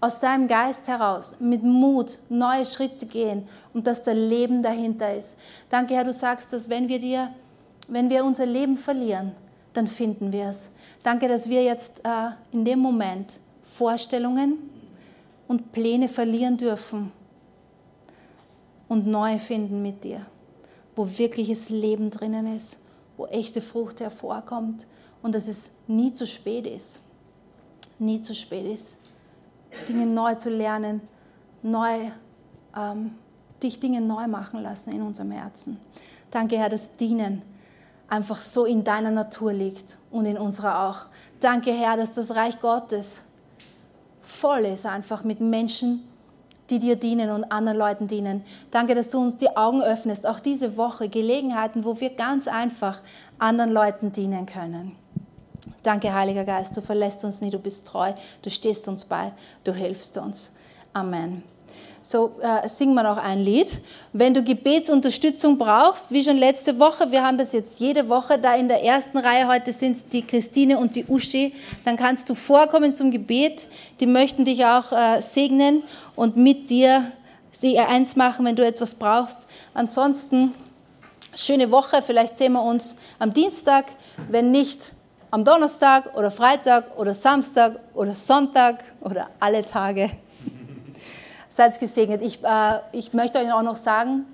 aus 0.02 0.20
deinem 0.20 0.48
Geist 0.48 0.88
heraus, 0.88 1.36
mit 1.40 1.64
Mut 1.64 2.20
neue 2.30 2.66
Schritte 2.66 3.06
gehen 3.06 3.48
und 3.74 3.88
dass 3.88 4.04
da 4.04 4.12
Leben 4.12 4.62
dahinter 4.62 5.16
ist. 5.16 5.38
Danke, 5.70 5.96
Herr, 5.96 6.04
du 6.04 6.14
sagst, 6.14 6.54
dass 6.54 6.70
wenn 6.70 6.90
wir 6.90 7.00
dir, 7.00 7.30
wenn 7.88 8.10
wir 8.10 8.26
unser 8.26 8.46
Leben 8.46 8.78
verlieren, 8.78 9.32
dann 9.76 9.88
finden 9.88 10.32
wir 10.32 10.46
es. 10.50 10.72
Danke, 11.04 11.28
dass 11.28 11.50
wir 11.50 11.64
jetzt 11.64 12.02
äh, 12.04 12.30
in 12.52 12.66
dem 12.66 12.80
Moment 12.80 13.40
Vorstellungen 13.64 14.58
und 15.48 15.72
Pläne 15.72 16.10
verlieren 16.10 16.58
dürfen 16.58 17.12
und 18.88 19.06
neu 19.06 19.38
finden 19.38 19.82
mit 19.82 20.04
dir 20.04 20.26
wo 20.96 21.08
wirkliches 21.18 21.70
Leben 21.70 22.10
drinnen 22.10 22.56
ist, 22.56 22.80
wo 23.18 23.26
echte 23.28 23.62
Frucht 23.62 24.00
hervorkommt 24.00 24.88
und 25.22 25.36
dass 25.36 25.48
es 25.48 25.72
nie 25.88 26.14
zu 26.14 26.26
spät 26.26 26.66
ist. 26.66 27.02
Nie 28.00 28.22
zu 28.22 28.36
spät 28.36 28.66
ist, 28.66 28.98
Dinge 29.88 30.06
neu 30.06 30.36
zu 30.36 30.50
lernen, 30.50 31.02
neu, 31.64 32.12
ähm, 32.76 33.12
dich 33.64 33.80
Dinge 33.80 34.02
neu 34.02 34.28
machen 34.28 34.62
lassen 34.62 34.92
in 34.92 35.02
unserem 35.02 35.32
Herzen. 35.32 35.80
Danke, 36.32 36.58
Herr, 36.58 36.70
dass 36.70 36.96
Dienen 36.98 37.42
einfach 38.10 38.42
so 38.42 38.66
in 38.66 38.84
deiner 38.84 39.12
Natur 39.12 39.54
liegt 39.54 39.98
und 40.12 40.26
in 40.26 40.38
unserer 40.38 40.88
auch. 40.88 41.06
Danke, 41.40 41.72
Herr, 41.72 41.98
dass 41.98 42.14
das 42.14 42.36
Reich 42.36 42.60
Gottes 42.60 43.24
voll 44.22 44.66
ist 44.66 44.86
einfach 44.86 45.24
mit 45.24 45.40
Menschen, 45.40 46.08
die 46.70 46.80
dir 46.80 46.96
dienen 46.96 47.30
und 47.30 47.44
anderen 47.46 47.78
Leuten 47.78 48.08
dienen. 48.08 48.44
Danke, 48.72 48.96
dass 48.96 49.10
du 49.10 49.20
uns 49.20 49.38
die 49.38 49.56
Augen 49.56 49.82
öffnest, 49.82 50.26
auch 50.26 50.40
diese 50.40 50.78
Woche, 50.78 51.10
Gelegenheiten, 51.10 51.86
wo 51.86 52.00
wir 52.00 52.10
ganz 52.10 52.48
einfach 52.48 53.02
anderen 53.38 53.72
Leuten 53.72 54.12
dienen 54.12 54.46
können. 54.46 54.94
Danke, 55.84 56.14
Heiliger 56.14 56.46
Geist, 56.46 56.76
du 56.76 56.82
verlässt 56.82 57.24
uns 57.24 57.42
nie, 57.42 57.52
du 57.52 57.60
bist 57.60 57.86
treu, 57.86 58.14
du 58.42 58.50
stehst 58.50 58.88
uns 58.88 59.06
bei, 59.06 59.32
du 59.64 59.74
hilfst 59.74 60.18
uns. 60.18 60.52
Amen. 60.94 61.44
So 62.08 62.36
äh, 62.40 62.70
singen 62.70 62.94
wir 62.94 63.02
noch 63.02 63.18
ein 63.18 63.40
Lied. 63.40 63.80
Wenn 64.14 64.36
du 64.36 64.44
Gebetsunterstützung 64.44 65.58
brauchst, 65.58 66.12
wie 66.12 66.24
schon 66.24 66.38
letzte 66.38 66.78
Woche, 66.78 67.10
wir 67.10 67.24
haben 67.24 67.40
das 67.40 67.52
jetzt 67.52 67.80
jede 67.80 68.08
Woche 68.08 68.38
da 68.38 68.54
in 68.54 68.68
der 68.68 68.84
ersten 68.84 69.18
Reihe, 69.18 69.48
heute 69.48 69.74
sind 69.74 70.14
die 70.14 70.22
Christine 70.22 70.78
und 70.78 70.96
die 70.96 71.06
Uschi, 71.08 71.56
dann 71.84 71.98
kannst 71.98 72.30
du 72.30 72.36
vorkommen 72.36 72.94
zum 72.94 73.10
Gebet. 73.10 73.68
Die 74.00 74.06
möchten 74.06 74.46
dich 74.46 74.64
auch 74.64 74.92
äh, 74.92 75.20
segnen 75.20 75.82
und 76.16 76.38
mit 76.38 76.70
dir 76.70 77.12
sie 77.50 77.80
eins 77.80 78.16
machen, 78.16 78.46
wenn 78.46 78.56
du 78.56 78.64
etwas 78.64 78.94
brauchst. 78.94 79.48
Ansonsten 79.74 80.54
schöne 81.36 81.72
Woche, 81.72 82.04
vielleicht 82.06 82.38
sehen 82.38 82.54
wir 82.54 82.62
uns 82.62 82.98
am 83.18 83.34
Dienstag, 83.34 83.86
wenn 84.30 84.52
nicht 84.52 84.94
am 85.32 85.44
Donnerstag 85.44 86.16
oder 86.16 86.30
Freitag 86.30 87.00
oder 87.00 87.16
Samstag 87.16 87.80
oder 87.96 88.14
Sonntag 88.14 88.84
oder 89.02 89.28
alle 89.40 89.66
Tage. 89.66 90.12
Seid 91.56 91.80
gesegnet. 91.80 92.22
Ich, 92.22 92.44
äh, 92.44 92.80
ich 92.92 93.14
möchte 93.14 93.40
euch 93.40 93.50
auch 93.54 93.62
noch 93.62 93.78
sagen, 93.78 94.26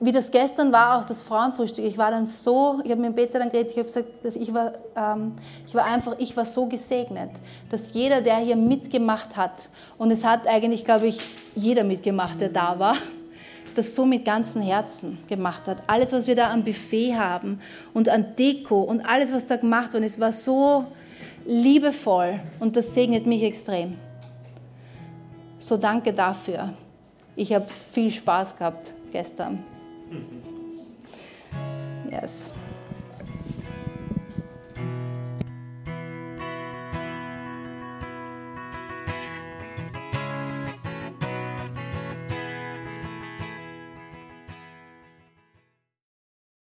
wie 0.00 0.12
das 0.12 0.30
gestern 0.30 0.72
war, 0.72 0.98
auch 0.98 1.04
das 1.04 1.22
Frauenfrühstück, 1.22 1.84
ich 1.84 1.98
war 1.98 2.10
dann 2.10 2.24
so, 2.24 2.80
ich 2.84 2.90
habe 2.90 3.02
mit 3.02 3.16
Peter 3.16 3.38
dann 3.38 3.50
geredet, 3.50 3.72
ich 3.72 3.76
habe 3.76 3.86
gesagt, 3.86 4.08
dass 4.22 4.34
ich 4.34 4.54
war, 4.54 4.72
ähm, 4.96 5.32
ich 5.66 5.74
war 5.74 5.84
einfach, 5.84 6.14
ich 6.18 6.34
war 6.38 6.46
so 6.46 6.64
gesegnet, 6.64 7.32
dass 7.70 7.92
jeder, 7.92 8.22
der 8.22 8.36
hier 8.36 8.56
mitgemacht 8.56 9.36
hat, 9.36 9.68
und 9.98 10.10
es 10.10 10.24
hat 10.24 10.46
eigentlich, 10.46 10.86
glaube 10.86 11.08
ich, 11.08 11.20
jeder 11.54 11.84
mitgemacht, 11.84 12.40
der 12.40 12.48
da 12.48 12.78
war, 12.78 12.96
das 13.74 13.94
so 13.94 14.06
mit 14.06 14.24
ganzem 14.24 14.62
Herzen 14.62 15.18
gemacht 15.28 15.68
hat. 15.68 15.82
Alles, 15.86 16.14
was 16.14 16.26
wir 16.26 16.34
da 16.34 16.50
am 16.50 16.64
Buffet 16.64 17.14
haben 17.14 17.60
und 17.92 18.08
an 18.08 18.36
Deko 18.38 18.80
und 18.80 19.04
alles, 19.04 19.34
was 19.34 19.44
da 19.44 19.56
gemacht 19.56 19.92
wurde, 19.92 20.06
es 20.06 20.18
war 20.18 20.32
so 20.32 20.86
liebevoll 21.44 22.40
und 22.58 22.74
das 22.74 22.94
segnet 22.94 23.26
mich 23.26 23.42
extrem. 23.42 23.98
So 25.58 25.76
danke 25.76 26.12
dafür. 26.12 26.72
Ich 27.36 27.52
habe 27.52 27.66
viel 27.92 28.10
Spaß 28.10 28.56
gehabt 28.56 28.92
gestern. 29.12 29.64
Yes. 32.10 32.52